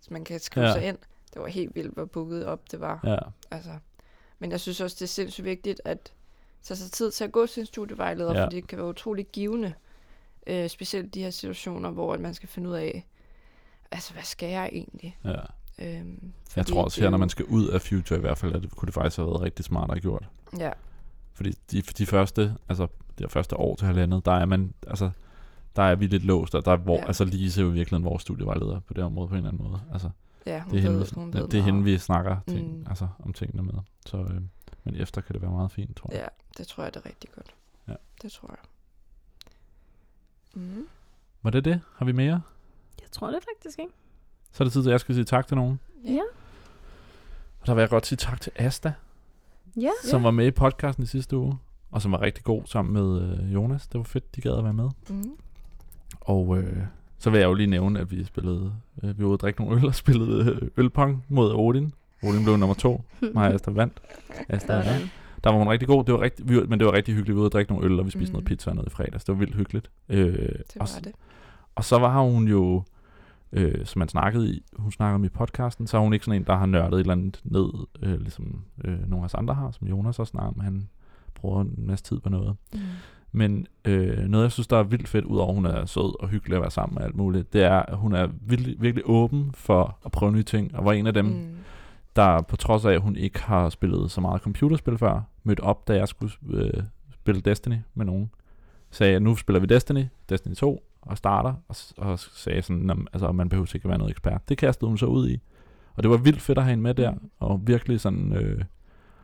man 0.10 0.24
kan 0.24 0.40
skrive 0.40 0.66
ja. 0.66 0.74
Sig 0.74 0.84
ind. 0.88 0.98
Det 1.34 1.42
var 1.42 1.48
helt 1.48 1.76
vildt, 1.76 1.94
hvor 1.94 2.06
booket 2.06 2.46
op 2.46 2.72
det 2.72 2.80
var. 2.80 3.00
Ja, 3.04 3.18
Altså, 3.52 3.72
men 4.40 4.52
jeg 4.52 4.60
synes 4.60 4.82
også, 4.82 4.96
det 4.96 5.02
er 5.02 5.08
sindssygt 5.08 5.46
vigtigt 5.46 5.82
at 5.86 6.14
tage 6.64 6.78
sig 6.78 6.92
tid 6.92 7.12
til 7.12 7.24
at 7.24 7.32
gå 7.32 7.48
til 7.48 7.62
en 7.62 7.66
studievejleder, 7.66 8.34
ja. 8.38 8.44
Fordi 8.46 8.56
det 8.56 8.68
kan 8.68 8.78
være 8.78 8.88
utrolig 8.88 9.28
givende. 9.34 9.74
Øh, 10.48 10.70
specielt 10.70 11.14
de 11.14 11.24
her 11.24 11.30
situationer, 11.30 11.92
hvor 11.92 12.14
at 12.14 12.20
man 12.20 12.34
skal 12.34 12.50
finde 12.50 12.70
ud 12.70 12.76
af, 12.76 13.06
altså, 13.92 14.14
hvad 14.14 14.24
skal 14.24 14.50
jeg 14.50 14.70
egentlig? 14.74 15.18
ja. 15.26 15.40
Øhm, 15.80 16.32
Jeg 16.56 16.66
tror 16.66 16.84
også 16.84 17.02
er 17.02 17.06
her, 17.06 17.10
når 17.10 17.18
man 17.18 17.30
skal 17.30 17.46
ud 17.46 17.68
af 17.68 17.82
Future 17.82 18.18
i 18.18 18.22
hvert 18.22 18.38
fald, 18.38 18.56
at 18.56 18.62
det 18.62 18.72
kunne 18.72 18.86
det 18.88 18.94
faktisk 18.94 19.18
have 19.18 19.28
været 19.28 19.42
rigtig 19.42 19.66
smart 19.66 19.90
at 19.90 19.96
have 19.96 20.02
gjort. 20.02 20.30
Ja, 20.60 20.72
Fordi 21.34 21.52
de, 21.72 21.82
de 21.82 22.06
første, 22.06 22.56
altså 22.70 22.88
det 23.10 23.20
her 23.20 23.28
første 23.28 23.58
år 23.58 23.76
til 23.76 23.88
halvandet, 23.88 24.26
der 24.26 24.32
er 24.32 24.46
man, 24.46 24.74
altså, 24.88 25.10
der 25.78 25.84
er 25.84 25.96
vi 25.96 26.08
lidt 26.08 26.24
låst, 26.24 26.56
og 26.56 26.66
der 26.66 26.72
er, 26.72 26.78
hvor, 26.78 26.96
Ja. 26.96 27.02
ja. 27.02 27.08
altså 27.08 27.26
Lise 27.26 27.62
er 27.62 27.66
jo 27.66 27.72
virkelig 27.72 28.04
vores 28.04 28.22
studievejleder 28.22 28.80
på 28.80 28.94
det 28.94 29.04
område 29.04 29.28
på 29.28 29.34
en 29.34 29.38
eller 29.38 29.50
anden 29.52 29.64
måde. 29.68 29.82
Altså, 29.94 30.10
ja 30.46 30.62
hun 30.62 30.72
det 30.74 30.86
er, 30.86 30.90
ved, 30.92 31.00
hende, 31.00 31.16
hun 31.16 31.34
ved 31.34 31.48
det 31.48 31.60
er 31.60 31.64
hende, 31.64 31.84
vi 31.84 31.98
snakker 31.98 32.38
ting, 32.48 32.68
Mm. 32.72 32.78
mm. 32.78 32.86
altså, 32.90 33.08
om 33.20 33.34
tingene 33.34 33.64
med. 33.64 33.74
Så, 34.06 34.18
øh, 34.18 34.42
men 34.84 34.96
efter 34.96 35.22
kan 35.22 35.34
det 35.34 35.42
være 35.42 35.52
meget 35.52 35.72
fint, 35.72 35.96
tror 35.98 36.10
jeg. 36.14 36.20
Ja, 36.22 36.28
det 36.58 36.68
tror 36.68 36.84
jeg, 36.84 36.94
det 36.94 37.00
er 37.02 37.06
rigtig 37.06 37.30
godt. 37.36 37.56
Ja. 37.88 37.94
Det 38.22 38.32
tror 38.32 38.50
jeg. 38.50 38.58
Mm. 40.54 40.88
Var 41.44 41.50
det 41.50 41.66
det? 41.66 41.82
Har 41.96 42.06
vi 42.06 42.12
mere? 42.12 42.42
Jeg 43.02 43.12
tror 43.12 43.28
det 43.32 43.40
faktisk 43.56 43.80
ikke. 43.80 43.92
Så 44.52 44.64
er 44.64 44.66
det 44.66 44.74
tid 44.74 44.82
til, 44.84 44.90
at 44.90 44.92
jeg 44.92 45.00
skal 45.00 45.16
sige 45.16 45.26
tak 45.26 45.48
til 45.48 45.58
nogen. 45.58 45.80
Ja. 46.06 46.20
Og 47.60 47.68
der 47.68 47.74
vil 47.74 47.82
jeg 47.82 47.90
godt 47.90 48.06
sige 48.06 48.18
tak 48.18 48.42
til 48.42 48.52
Asta, 48.56 48.94
Ja. 49.76 49.90
som 50.04 50.24
var 50.24 50.32
med 50.32 50.48
i 50.48 50.52
podcasten 50.52 51.04
i 51.04 51.08
sidste 51.08 51.38
uge, 51.38 51.58
og 51.92 52.02
som 52.02 52.12
var 52.12 52.22
rigtig 52.22 52.44
god 52.44 52.62
sammen 52.66 52.94
med 52.94 53.22
øh, 53.22 53.54
Jonas. 53.54 53.88
Det 53.88 53.98
var 53.98 54.04
fedt, 54.04 54.36
de 54.36 54.42
gad 54.42 54.58
at 54.58 54.64
være 54.64 54.74
med. 54.74 54.90
Mm. 55.10 55.38
Og 56.28 56.58
øh, 56.58 56.78
så 57.18 57.30
vil 57.30 57.40
jeg 57.40 57.48
jo 57.48 57.54
lige 57.54 57.68
nævne, 57.68 58.00
at 58.00 58.12
vi 58.12 58.24
spillede, 58.24 58.74
øh, 59.04 59.18
vi 59.20 59.24
var 59.24 59.30
ude 59.30 59.38
drikke 59.38 59.62
nogle 59.62 59.78
øl 59.78 59.86
og 59.86 59.96
spillede 59.96 60.52
øh, 60.62 60.70
ølpong 60.78 61.26
mod 61.30 61.54
Odin. 61.56 61.94
Odin 62.24 62.44
blev 62.44 62.58
nummer 62.58 62.74
to, 62.76 63.04
og 63.36 63.48
Asta 63.48 63.72
vandt. 63.72 64.02
Asta. 64.50 64.84
Sådan. 64.84 65.02
Der 65.44 65.50
var 65.52 65.58
hun 65.58 65.68
rigtig 65.70 65.88
god, 65.88 66.04
det 66.04 66.14
var 66.14 66.22
rigtig, 66.22 66.50
vi, 66.50 66.60
men 66.68 66.80
det 66.80 66.86
var 66.88 66.94
rigtig 66.94 67.14
hyggeligt. 67.16 67.34
Vi 67.36 67.36
var 67.36 67.42
ude 67.42 67.46
at 67.46 67.54
drikke 67.54 67.72
nogle 67.72 67.86
øl, 67.86 68.00
og 68.00 68.06
vi 68.06 68.12
spiste 68.12 68.32
mm. 68.32 68.34
Noget 68.34 68.46
pizza 68.46 68.70
og 68.70 68.76
noget 68.76 68.88
i 68.88 68.96
fredags. 68.96 69.24
Det 69.24 69.34
var 69.34 69.40
vildt 69.40 69.56
hyggeligt. 69.56 69.92
Øh, 70.10 70.34
Det 70.34 70.54
og, 70.60 70.80
var 70.80 70.86
s- 70.86 71.02
det. 71.04 71.12
og 71.76 71.84
så 71.84 71.98
var 72.00 72.22
hun 72.22 72.48
jo, 72.48 72.84
øh, 73.52 73.86
som 73.86 74.00
man 74.00 74.08
snakkede 74.10 74.50
i, 74.56 74.64
hun 74.78 74.92
snakkede 74.92 75.16
om 75.16 75.24
i 75.24 75.30
podcasten, 75.30 75.88
så 75.88 75.98
er 75.98 76.02
hun 76.02 76.14
ikke 76.14 76.26
sådan 76.26 76.42
en, 76.42 76.48
der 76.48 76.56
har 76.56 76.66
nørdet 76.66 76.94
et 76.94 77.00
eller 77.00 77.14
andet 77.14 77.40
ned, 77.44 77.70
øh, 78.02 78.20
ligesom 78.20 78.62
øh, 78.86 79.10
nogle 79.10 79.24
af 79.24 79.26
os 79.26 79.34
andre 79.34 79.54
har, 79.54 79.72
som 79.72 79.88
Jonas 79.88 80.20
også 80.20 80.32
snakker 80.32 80.48
om. 80.50 80.60
Han 80.60 80.90
bruger 81.36 81.62
en 81.62 81.74
masse 81.78 82.06
tid 82.06 82.20
på 82.20 82.30
noget. 82.30 82.56
Mm. 82.74 82.80
Men 83.38 83.68
øh, 83.86 84.18
noget, 84.20 84.44
jeg 84.44 84.52
synes, 84.52 84.68
der 84.68 84.78
er 84.78 84.84
vildt 84.84 85.08
fedt, 85.08 85.26
udover 85.26 85.50
at 85.50 85.56
hun 85.56 85.66
er 85.66 85.86
sød 85.86 86.22
og 86.24 86.28
hyggelig 86.30 86.56
at 86.56 86.62
være 86.62 86.72
sammen 86.72 86.96
med 86.96 87.04
alt 87.06 87.16
muligt, 87.16 87.54
det 87.54 87.64
er, 87.64 87.80
at 87.80 87.98
hun 87.98 88.14
er 88.16 88.28
virkelig, 88.42 88.76
virkelig 88.82 89.04
åben 89.08 89.52
for 89.54 89.98
at 90.06 90.12
prøve 90.12 90.32
nye 90.32 90.44
ting, 90.44 90.76
og 90.76 90.86
var 90.86 90.92
en 90.94 91.08
af 91.08 91.14
dem, 91.14 91.26
mm. 91.26 91.56
Der 92.16 92.42
på 92.42 92.56
trods 92.56 92.86
af, 92.86 92.92
at 92.92 93.02
hun 93.02 93.16
ikke 93.16 93.44
har 93.44 93.70
spillet 93.70 94.12
så 94.12 94.22
meget 94.22 94.42
computerspil 94.42 94.98
før, 94.98 95.22
mødte 95.44 95.62
op, 95.62 95.88
da 95.88 95.96
jeg 95.96 96.08
skulle 96.08 96.34
øh, 96.50 96.84
spille 97.14 97.42
Destiny 97.42 97.76
med 97.94 98.06
nogen. 98.06 98.32
Sagde, 98.92 99.16
at 99.16 99.22
nu 99.22 99.36
spiller 99.36 99.60
vi 99.60 99.66
Destiny, 99.66 100.06
Destiny 100.30 100.54
2, 100.54 100.84
og 101.02 101.18
starter, 101.18 101.54
og, 101.68 101.76
og 101.98 102.20
sagde 102.20 102.62
sådan, 102.62 102.82
"Nå, 102.82 102.94
altså, 103.14 103.32
man 103.32 103.50
behøver 103.50 103.72
ikke 103.76 103.86
at 103.86 103.90
være 103.90 103.98
noget 103.98 104.12
ekspert. 104.12 104.50
Det 104.50 104.58
kastede 104.58 104.88
hun 104.88 104.98
så 104.98 105.06
ud 105.06 105.30
i. 105.30 105.40
Og 105.96 106.04
det 106.04 106.12
var 106.12 106.18
vildt 106.18 106.42
fedt 106.42 106.58
at 106.58 106.64
have 106.64 106.70
hende 106.70 106.84
med 106.84 106.94
der, 106.94 107.12
Mm. 107.12 107.30
og 107.40 107.62
virkelig 107.68 108.00
sådan 108.00 108.34
øh, 108.34 108.64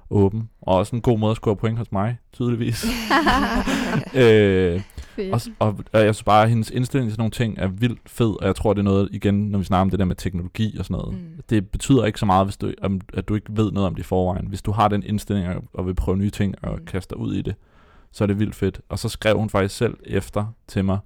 åben. 0.09 0.49
Og 0.61 0.75
også 0.77 0.95
en 0.95 1.01
god 1.01 1.19
måde 1.19 1.31
at 1.31 1.37
score 1.37 1.55
point 1.55 1.77
hos 1.77 1.91
mig, 1.91 2.17
tydeligvis. 2.33 2.85
øh, 4.15 4.81
og, 5.31 5.41
og, 5.59 5.79
og 5.93 6.05
jeg 6.05 6.15
synes 6.15 6.23
bare, 6.23 6.43
at 6.43 6.49
hendes 6.49 6.69
indstilling 6.69 7.11
til 7.11 7.19
nogle 7.19 7.31
ting 7.31 7.57
er 7.57 7.67
vildt 7.67 7.99
fed, 8.09 8.41
og 8.41 8.45
jeg 8.47 8.55
tror, 8.55 8.73
det 8.73 8.79
er 8.79 8.83
noget, 8.83 9.09
igen, 9.11 9.49
når 9.49 9.59
vi 9.59 9.65
snakker 9.65 9.81
om 9.81 9.89
det 9.89 9.99
der 9.99 10.05
med 10.05 10.15
teknologi 10.15 10.77
og 10.79 10.85
sådan 10.85 10.97
noget, 11.01 11.13
Mm. 11.13 11.19
det 11.49 11.69
betyder 11.69 12.05
ikke 12.05 12.19
så 12.19 12.25
meget, 12.25 12.45
hvis 12.45 12.57
du, 12.57 12.71
om, 12.81 13.01
at 13.13 13.27
du 13.27 13.35
ikke 13.35 13.47
ved 13.49 13.71
noget 13.71 13.87
om 13.87 13.95
det 13.95 14.01
i 14.03 14.05
forvejen. 14.05 14.47
Hvis 14.47 14.61
du 14.61 14.71
har 14.71 14.87
den 14.87 15.03
indstilling 15.03 15.47
og, 15.47 15.63
og 15.73 15.87
vil 15.87 15.95
prøve 15.95 16.17
nye 16.17 16.29
ting 16.29 16.55
og 16.61 16.75
Mm. 16.79 16.85
kaste 16.85 17.09
dig 17.15 17.17
ud 17.17 17.33
i 17.33 17.41
det, 17.41 17.55
så 18.11 18.23
er 18.23 18.25
det 18.25 18.39
vildt 18.39 18.55
fedt. 18.55 18.81
Og 18.89 18.99
så 18.99 19.09
skrev 19.09 19.37
hun 19.37 19.49
faktisk 19.49 19.77
selv 19.77 19.97
efter 20.05 20.45
til 20.67 20.85
mig, 20.85 20.97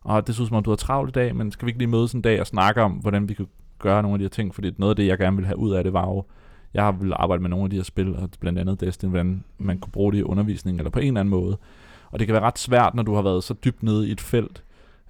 og 0.00 0.26
det 0.26 0.34
synes 0.34 0.50
om, 0.50 0.62
du 0.62 0.70
har 0.70 0.76
travlt 0.76 1.08
i 1.10 1.12
dag, 1.12 1.36
men 1.36 1.52
skal 1.52 1.66
vi 1.66 1.70
ikke 1.70 1.78
lige 1.78 1.88
mødes 1.88 2.12
en 2.12 2.22
dag 2.22 2.40
og 2.40 2.46
snakke 2.46 2.82
om, 2.82 2.92
hvordan 2.92 3.28
vi 3.28 3.34
kan 3.34 3.46
gøre 3.78 4.02
nogle 4.02 4.14
af 4.14 4.18
de 4.18 4.24
her 4.24 4.28
ting? 4.28 4.54
Fordi 4.54 4.70
noget 4.78 4.90
af 4.92 4.96
det, 4.96 5.06
jeg 5.06 5.18
gerne 5.18 5.36
vil 5.36 5.46
have 5.46 5.58
ud 5.58 5.70
af 5.72 5.84
det, 5.84 5.92
var 5.92 6.06
jo, 6.06 6.24
jeg 6.74 6.84
har 6.84 6.92
vil 6.92 7.12
arbejde 7.16 7.42
med 7.42 7.50
nogle 7.50 7.64
af 7.64 7.70
de 7.70 7.76
her 7.76 7.82
spil, 7.82 8.16
og 8.16 8.28
blandt 8.40 8.58
andet 8.58 8.80
Destiny, 8.80 9.10
hvordan 9.10 9.44
man 9.58 9.78
kunne 9.78 9.92
bruge 9.92 10.12
det 10.12 10.18
i 10.18 10.22
undervisning, 10.22 10.78
eller 10.78 10.90
på 10.90 10.98
en 10.98 11.06
eller 11.06 11.20
anden 11.20 11.30
måde. 11.30 11.58
Og 12.10 12.18
det 12.18 12.26
kan 12.26 12.34
være 12.34 12.42
ret 12.42 12.58
svært, 12.58 12.94
når 12.94 13.02
du 13.02 13.14
har 13.14 13.22
været 13.22 13.44
så 13.44 13.54
dybt 13.54 13.82
nede 13.82 14.08
i 14.08 14.12
et 14.12 14.20
felt, 14.20 14.62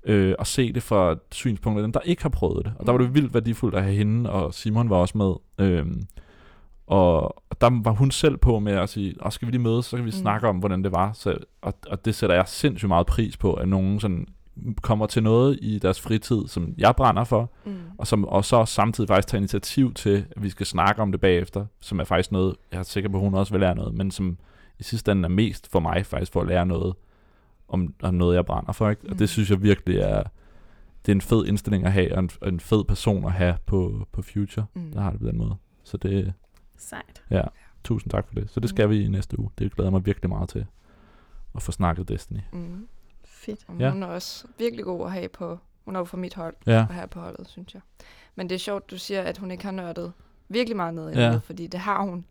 øh, 0.05 0.35
at 0.39 0.47
se 0.47 0.73
det 0.73 0.83
fra 0.83 1.13
et 1.13 1.19
synspunkt 1.31 1.79
af 1.79 1.83
dem, 1.83 1.93
der 1.93 2.01
ikke 2.01 2.23
har 2.23 2.29
prøvet 2.29 2.65
det. 2.65 2.73
Og 2.79 2.87
der 2.87 2.93
var 2.93 2.99
det 2.99 3.15
vildt 3.15 3.35
værdifuldt 3.35 3.77
at 3.77 3.83
have 3.83 3.95
hende, 3.95 4.31
og 4.31 4.55
Simon 4.55 4.91
var 4.91 4.97
også 4.97 5.19
med. 5.19 5.35
Øhm, 5.67 6.03
og 6.87 7.23
og 7.51 7.61
der 7.61 7.83
var 7.83 7.91
hun 7.91 8.11
selv 8.11 8.37
på 8.37 8.59
med 8.59 8.73
at 8.73 8.89
sige, 8.89 9.15
og 9.21 9.33
skal 9.33 9.47
vi 9.47 9.53
lige 9.53 9.63
mødes, 9.63 9.87
så 9.87 9.97
kan 9.97 10.05
vi 10.05 10.11
mm. 10.11 10.21
snakke 10.21 10.49
om, 10.49 10.57
hvordan 10.57 10.85
det 10.85 10.93
var. 10.93 11.13
Så, 11.13 11.37
og, 11.63 11.75
og 11.91 12.05
det 12.05 12.15
sætter 12.15 12.37
jeg 12.37 12.49
sindssygt 12.49 12.89
meget 12.89 13.07
pris 13.07 13.37
på, 13.37 13.55
at 13.55 13.69
nogen 13.69 14.01
sådan 14.01 14.27
kommer 14.83 15.07
til 15.07 15.23
noget 15.23 15.59
i 15.63 15.79
deres 15.79 16.01
fritid, 16.01 16.47
som 16.47 16.75
jeg 16.79 16.95
brænder 16.97 17.25
for, 17.25 17.51
Mm. 17.65 17.75
Og, 17.99 18.07
som, 18.07 18.25
og 18.25 18.45
så 18.45 18.65
samtidig 18.65 19.09
faktisk 19.09 19.29
tager 19.29 19.39
initiativ 19.41 19.95
til, 19.95 20.27
at 20.37 20.43
vi 20.43 20.51
skal 20.51 20.67
snakke 20.67 21.03
om 21.03 21.13
det 21.13 21.21
bagefter, 21.21 21.67
som 21.81 22.01
er 22.01 22.05
faktisk 22.05 22.33
noget, 22.33 22.57
jeg 22.73 22.79
er 22.79 22.83
sikker 22.83 23.11
på, 23.11 23.17
at 23.17 23.23
hun 23.23 23.35
også 23.35 23.53
vil 23.53 23.61
lære 23.61 23.75
noget, 23.75 23.95
men 23.95 24.11
som 24.11 24.39
i 24.79 24.83
sidste 24.83 25.13
ende 25.13 25.25
er 25.25 25.29
mest 25.29 25.71
for 25.73 25.81
mig 25.81 26.07
faktisk 26.07 26.33
for 26.33 26.41
at 26.41 26.47
lære 26.47 26.67
noget 26.67 26.95
om, 27.69 27.95
om 28.03 28.15
noget, 28.15 28.37
jeg 28.37 28.47
brænder 28.47 28.73
for. 28.73 28.91
Ikke? 28.91 29.03
Og 29.07 29.11
Mm. 29.13 29.19
det 29.19 29.29
synes 29.29 29.51
jeg 29.51 29.63
virkelig 29.63 29.99
er, 29.99 30.23
det 31.07 31.13
er 31.13 31.15
en 31.15 31.21
fed 31.21 31.47
indstilling 31.47 31.85
at 31.85 31.93
have, 31.93 32.13
og 32.15 32.19
en, 32.19 32.31
og 32.41 32.49
en 32.49 32.61
fed 32.61 32.85
person 32.85 33.25
at 33.25 33.33
have 33.33 33.57
på, 33.67 34.07
på 34.13 34.23
Future, 34.23 34.67
Mm. 34.75 34.93
der 34.93 35.01
har 35.01 35.11
det 35.11 35.21
på 35.21 35.27
den 35.27 35.39
måde. 35.39 35.57
Så 35.85 35.97
det, 35.97 36.33
Sejt. 36.77 37.23
ja, 37.31 37.43
tusind 37.85 38.11
tak 38.11 38.27
for 38.29 38.35
det. 38.35 38.51
Så 38.51 38.61
det 38.61 38.69
skal 38.69 38.91
vi 38.91 39.05
i 39.05 39.09
næste 39.09 39.39
uge. 39.39 39.51
Det 39.59 39.75
glæder 39.75 39.91
mig 39.91 40.07
virkelig 40.07 40.29
meget 40.29 40.49
til, 40.49 40.67
at 41.55 41.63
få 41.63 41.73
snakket 41.73 42.09
Destiny. 42.09 42.41
Mm. 42.53 42.89
Fedt. 43.25 43.61
Og 43.69 43.75
Ja. 43.79 43.91
Hun 43.91 44.03
er 44.03 44.07
også 44.07 44.47
virkelig 44.59 44.85
god 44.85 45.07
at 45.07 45.13
have 45.13 45.29
på, 45.29 45.59
hun 45.89 45.95
er 45.97 46.01
jo 46.01 46.05
fra 46.05 46.16
mit 46.16 46.34
hold, 46.34 46.55
Ja, 46.66 46.72
at 46.89 46.95
have 46.95 47.07
på 47.09 47.20
holdet, 47.20 47.49
synes 47.49 47.74
jeg. 47.74 47.82
Men 48.34 48.49
det 48.49 48.55
er 48.55 48.59
sjovt, 48.59 48.91
du 48.91 48.99
siger, 48.99 49.22
at 49.22 49.39
hun 49.39 49.51
ikke 49.51 49.64
har 49.64 49.70
nørdet 49.70 50.12
virkelig 50.49 50.76
meget 50.76 50.95
ned 50.95 51.11
i 51.12 51.14
Ja. 51.14 51.30
ja. 51.30 51.36
fordi 51.45 51.66
det 51.66 51.80
har 51.80 52.03
hun. 52.03 52.24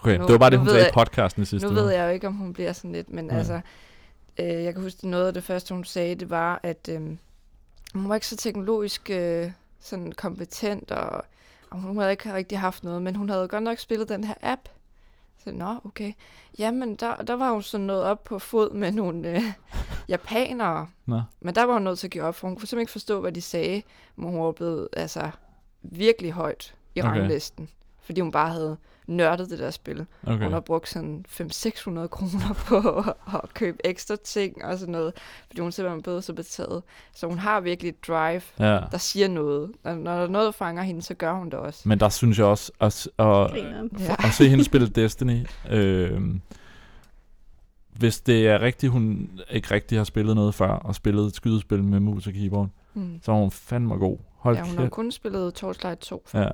okay. 0.00 0.16
Nu- 0.18 0.24
det 0.24 0.32
var 0.32 0.38
bare 0.38 0.50
det, 0.50 0.58
hun 0.58 0.68
sagde 0.68 0.88
i 0.88 0.92
podcasten 0.94 1.42
i 1.42 1.46
sidste 1.46 1.68
nu 1.68 1.74
ved 1.74 1.90
jeg 1.90 2.04
jo 2.06 2.10
ikke, 2.12 2.26
om 2.26 2.34
hun 2.34 2.52
bliver 2.52 2.72
sådan 2.72 2.92
lidt, 2.92 3.10
men 3.10 3.24
Nej. 3.24 3.38
altså, 3.38 3.60
øh, 4.40 4.46
jeg 4.46 4.74
kan 4.74 4.82
huske, 4.82 5.08
noget 5.08 5.26
af 5.26 5.34
det 5.34 5.44
første, 5.44 5.74
hun 5.74 5.84
sagde, 5.84 6.14
det 6.14 6.30
var, 6.30 6.60
at 6.62 6.88
øh, 6.92 7.00
hun 7.94 8.08
var 8.08 8.14
ikke 8.14 8.26
så 8.26 8.36
teknologisk 8.36 9.10
øh, 9.10 9.50
sådan 9.80 10.12
kompetent, 10.12 10.90
og, 10.90 11.24
og 11.70 11.78
hun 11.80 11.96
havde 11.98 12.10
ikke 12.10 12.34
rigtig 12.34 12.58
haft 12.58 12.84
noget, 12.84 13.02
men 13.02 13.16
hun 13.16 13.28
havde 13.28 13.48
godt 13.48 13.62
nok 13.62 13.78
spillet 13.78 14.08
den 14.08 14.24
her 14.24 14.34
app. 14.42 14.60
Så, 15.44 15.52
nå, 15.52 15.80
okay. 15.84 16.12
Jamen, 16.58 16.94
der, 16.94 17.16
der 17.16 17.34
var 17.34 17.52
hun 17.52 17.62
sådan 17.62 17.86
nået 17.86 18.02
op 18.02 18.24
på 18.24 18.38
fod 18.38 18.70
med 18.70 18.92
nogle 18.92 19.28
øh, 19.28 19.42
japanere, 20.08 20.88
Nå. 21.06 21.22
men 21.40 21.54
der 21.54 21.64
var 21.64 21.72
hun 21.72 21.82
nødt 21.82 21.98
til 21.98 22.06
at 22.06 22.10
give 22.10 22.24
op, 22.24 22.34
for 22.34 22.48
hun 22.48 22.56
kunne 22.56 22.68
simpelthen 22.68 22.80
ikke 22.82 22.92
forstå, 22.92 23.20
hvad 23.20 23.32
de 23.32 23.42
sagde, 23.42 23.82
men 24.16 24.30
hun 24.30 24.40
var 24.40 24.52
blevet 24.52 24.88
altså, 24.92 25.30
virkelig 25.82 26.32
højt 26.32 26.74
i 26.94 27.00
okay. 27.00 27.10
ranglisten. 27.10 27.68
fordi 28.02 28.20
hun 28.20 28.32
bare 28.32 28.50
havde 28.50 28.76
nørdet 29.06 29.50
det 29.50 29.58
der 29.58 29.70
spil. 29.70 30.06
Okay. 30.26 30.42
Hun 30.44 30.52
har 30.52 30.60
brugt 30.60 30.88
sådan 30.88 31.24
500-600 31.28 32.06
kroner 32.06 32.54
på 32.68 32.98
at, 32.98 33.14
at 33.34 33.54
købe 33.54 33.78
ekstra 33.86 34.16
ting 34.24 34.64
og 34.64 34.78
sådan 34.78 34.92
noget, 34.92 35.12
fordi 35.48 35.60
hun 35.60 35.72
simpelthen 35.72 35.98
er 35.98 36.02
blevet 36.02 36.24
så 36.24 36.32
betaget. 36.32 36.82
Så 37.14 37.26
hun 37.26 37.38
har 37.38 37.60
virkelig 37.60 37.88
et 37.88 38.06
drive, 38.06 38.42
Ja. 38.58 38.80
der 38.92 38.98
siger 38.98 39.28
noget. 39.28 39.70
Når, 39.84 39.94
når 39.94 40.14
der 40.16 40.22
er 40.22 40.26
noget, 40.28 40.44
der 40.46 40.52
fanger 40.52 40.82
hende, 40.82 41.02
så 41.02 41.14
gør 41.14 41.32
hun 41.32 41.46
det 41.46 41.54
også. 41.54 41.88
Men 41.88 42.00
der 42.00 42.08
synes 42.08 42.38
jeg 42.38 42.46
også, 42.46 42.72
at, 42.80 43.06
at, 43.06 43.50
Grineren. 43.50 43.90
Ja. 43.98 44.16
at 44.18 44.32
se 44.32 44.48
hende 44.48 44.64
spille 44.64 44.88
Destiny, 44.88 45.46
øh, 45.70 46.20
hvis 47.96 48.20
det 48.20 48.48
er 48.48 48.60
rigtigt, 48.62 48.92
hun 48.92 49.30
ikke 49.50 49.70
rigtig 49.74 49.98
har 49.98 50.04
spillet 50.04 50.34
noget 50.36 50.54
før, 50.54 50.68
og 50.70 50.94
spillet 50.94 51.26
et 51.26 51.34
skydespil 51.34 51.84
med 51.84 52.00
mus 52.00 52.26
og 52.26 52.32
keyboard, 52.32 52.68
Mm. 52.96 53.20
så 53.22 53.32
er 53.32 53.36
hun 53.36 53.50
fandme 53.50 53.94
god. 53.94 54.18
Hold 54.36 54.56
Ja, 54.56 54.62
hun 54.62 54.78
har 54.78 54.88
kun 54.88 55.12
spillet 55.12 55.54
Torchlight 55.54 56.00
2 56.00 56.22
før. 56.26 56.40
Ja. 56.42 56.48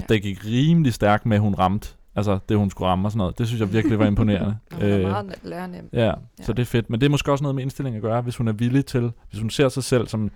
Ja. 0.00 0.04
Det 0.08 0.22
gik 0.22 0.44
rimelig 0.44 0.94
stærkt 0.94 1.26
med, 1.26 1.36
at 1.36 1.40
hun 1.40 1.54
ramte, 1.54 1.88
altså 2.14 2.38
det 2.48 2.56
hun 2.56 2.70
skulle 2.70 2.88
ramme 2.88 3.08
og 3.08 3.12
sådan 3.12 3.18
noget. 3.18 3.38
Det 3.38 3.46
synes 3.46 3.60
jeg 3.60 3.72
virkelig 3.72 3.98
var 3.98 4.06
imponerende. 4.06 4.56
Og 4.70 4.76
hun 4.80 4.90
er 4.90 4.98
meget 5.08 5.34
lærenem. 5.42 5.88
ja, 5.92 6.12
så 6.42 6.52
det 6.52 6.62
er 6.62 6.66
fedt. 6.66 6.90
Men 6.90 7.00
det 7.00 7.06
er 7.06 7.10
måske 7.10 7.32
også 7.32 7.42
noget 7.44 7.54
med 7.54 7.62
indstilling 7.62 7.96
at 7.96 8.02
gøre, 8.02 8.22
hvis 8.22 8.36
hun 8.36 8.48
er 8.48 8.52
villig 8.52 8.86
til, 8.86 9.12
hvis 9.30 9.40
hun 9.40 9.50
ser 9.50 9.68
sig 9.68 9.84
selv 9.84 10.06
som, 10.08 10.30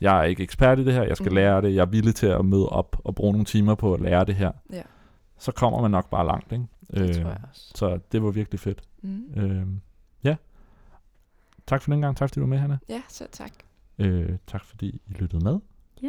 jeg 0.00 0.18
er 0.18 0.22
ikke 0.22 0.42
ekspert 0.42 0.78
i 0.78 0.84
det 0.84 0.92
her, 0.92 1.02
jeg 1.02 1.16
skal 1.16 1.28
Mhm. 1.30 1.34
lære 1.34 1.62
det, 1.62 1.74
jeg 1.74 1.80
er 1.82 1.86
villig 1.86 2.14
til 2.14 2.26
at 2.26 2.44
møde 2.44 2.68
op 2.68 2.96
og 3.04 3.14
bruge 3.14 3.32
nogle 3.32 3.44
timer 3.44 3.74
på 3.74 3.94
at 3.94 4.00
lære 4.00 4.24
det 4.24 4.34
her, 4.34 4.52
Ja, 4.72 4.82
så 5.38 5.52
kommer 5.52 5.80
man 5.82 5.90
nok 5.90 6.10
bare 6.10 6.26
langt, 6.26 6.52
ikke? 6.52 6.64
det 6.94 7.14
tror 7.16 7.28
jeg 7.30 7.38
også. 7.50 7.72
Så 7.74 7.98
det 8.12 8.22
var 8.22 8.30
virkelig 8.30 8.60
fedt. 8.60 8.82
Mm. 9.02 9.24
Øh, 9.36 9.62
ja. 10.24 10.36
Tak 11.66 11.82
for 11.82 11.90
den 11.92 12.00
gang. 12.00 12.16
Tak 12.16 12.28
fordi 12.28 12.34
du 12.40 12.40
var 12.40 12.48
med, 12.48 12.58
Hanna. 12.58 12.78
Ja, 12.88 13.02
så 13.08 13.26
tak. 13.32 13.50
Øh, 13.98 14.28
tak 14.46 14.64
fordi 14.64 14.86
I 15.06 15.12
lyttede 15.12 15.44
med. 15.44 15.58
Ja. 16.02 16.08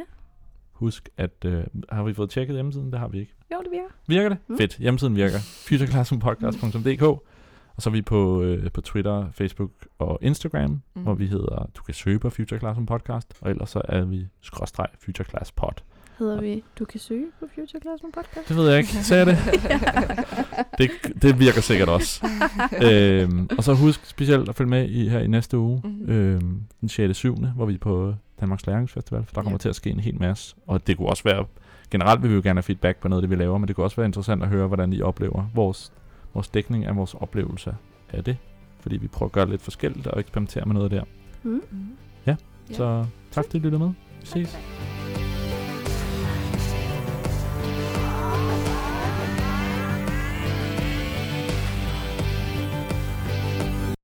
Husk, 0.75 1.09
at 1.17 1.45
øh, 1.45 1.63
har 1.89 2.03
vi 2.03 2.13
fået 2.13 2.29
tjekket 2.29 2.55
hjemmesiden? 2.55 2.91
Det 2.91 2.99
har 2.99 3.07
vi 3.07 3.19
ikke. 3.19 3.33
Jo, 3.53 3.57
det 3.63 3.71
virker. 3.71 3.89
Virker 4.07 4.29
det? 4.29 4.37
Mm. 4.47 4.53
Mm. 4.53 4.57
Fedt. 4.57 4.77
Hjemmesiden 4.77 5.15
virker. 5.15 5.37
futureclassroompodcast.dk 5.39 7.01
Og 7.01 7.81
så 7.81 7.89
er 7.89 7.91
vi 7.91 8.01
på, 8.01 8.41
øh, 8.41 8.71
på 8.71 8.81
Twitter, 8.81 9.31
Facebook 9.31 9.71
og 9.99 10.19
Instagram, 10.21 10.81
mm. 10.95 11.01
hvor 11.01 11.13
vi 11.13 11.25
hedder, 11.25 11.69
du 11.77 11.83
kan 11.83 11.93
søge 11.93 12.19
på 12.19 12.29
Future 12.29 12.59
Classroom 12.59 12.85
Podcast, 12.85 13.33
og 13.41 13.49
ellers 13.49 13.69
så 13.69 13.81
er 13.89 14.05
vi 14.05 14.27
skråstreg 14.41 14.87
Future 14.99 15.29
Class 15.29 15.51
Pod. 15.51 15.73
Hedder 16.19 16.41
vi, 16.41 16.63
du 16.79 16.85
kan 16.85 16.99
søge 16.99 17.25
på 17.39 17.45
Future 17.55 17.81
Classroom 17.81 18.11
Podcast? 18.11 18.49
Det 18.49 18.57
ved 18.57 18.69
jeg 18.69 18.77
ikke. 18.77 18.89
Sagde 18.89 19.25
jeg 19.25 19.37
det? 19.37 19.37
det? 21.13 21.21
Det 21.21 21.39
virker 21.39 21.61
sikkert 21.61 21.89
også. 21.89 22.27
øhm, 22.83 23.49
og 23.57 23.63
så 23.63 23.73
husk 23.73 24.05
specielt 24.05 24.49
at 24.49 24.55
følge 24.55 24.69
med 24.69 24.89
i, 24.89 25.09
her 25.09 25.19
i 25.19 25.27
næste 25.27 25.57
uge, 25.57 25.81
mm-hmm. 25.83 26.09
øhm, 26.09 26.61
den 26.81 26.89
6. 26.89 27.17
7., 27.17 27.35
hvor 27.55 27.65
vi 27.65 27.73
er 27.73 27.77
på 27.77 28.13
Danmarks 28.39 28.67
Læringsfestival, 28.67 29.23
for 29.25 29.33
der 29.33 29.41
kommer 29.41 29.51
Ja. 29.51 29.57
til 29.57 29.69
at 29.69 29.75
ske 29.75 29.89
en 29.89 29.99
hel 29.99 30.19
masse. 30.19 30.55
Og 30.67 30.87
det 30.87 30.97
kunne 30.97 31.09
også 31.09 31.23
være, 31.23 31.45
generelt 31.91 32.21
vil 32.21 32.29
vi 32.29 32.35
jo 32.35 32.41
gerne 32.43 32.57
have 32.57 32.63
feedback 32.63 32.97
på 32.97 33.07
noget 33.07 33.21
det, 33.21 33.29
vi 33.29 33.35
laver, 33.35 33.57
men 33.57 33.67
det 33.67 33.75
kunne 33.75 33.85
også 33.85 33.95
være 33.95 34.05
interessant 34.05 34.43
at 34.43 34.49
høre, 34.49 34.67
hvordan 34.67 34.93
I 34.93 35.01
oplever 35.01 35.45
vores, 35.53 35.91
vores 36.33 36.47
dækning 36.47 36.85
af 36.85 36.95
vores 36.95 37.13
oplevelse 37.13 37.75
af 38.09 38.23
det. 38.23 38.37
Fordi 38.79 38.97
vi 38.97 39.07
prøver 39.07 39.27
at 39.27 39.33
gøre 39.33 39.49
lidt 39.49 39.61
forskelligt 39.61 40.07
og 40.07 40.19
eksperimentere 40.19 40.65
med 40.65 40.73
noget 40.73 40.91
der. 40.91 41.03
Mm. 41.43 41.49
Mm. 41.71 41.87
Ja. 42.27 42.35
Ja. 42.69 42.75
Så 42.75 43.05
tak 43.31 43.45
fordi 43.45 43.57
I 43.57 43.61
lyttede 43.61 43.83
med. 43.83 43.89
Vi 44.21 44.25
ses. 44.25 44.51
Tak. 44.51 44.94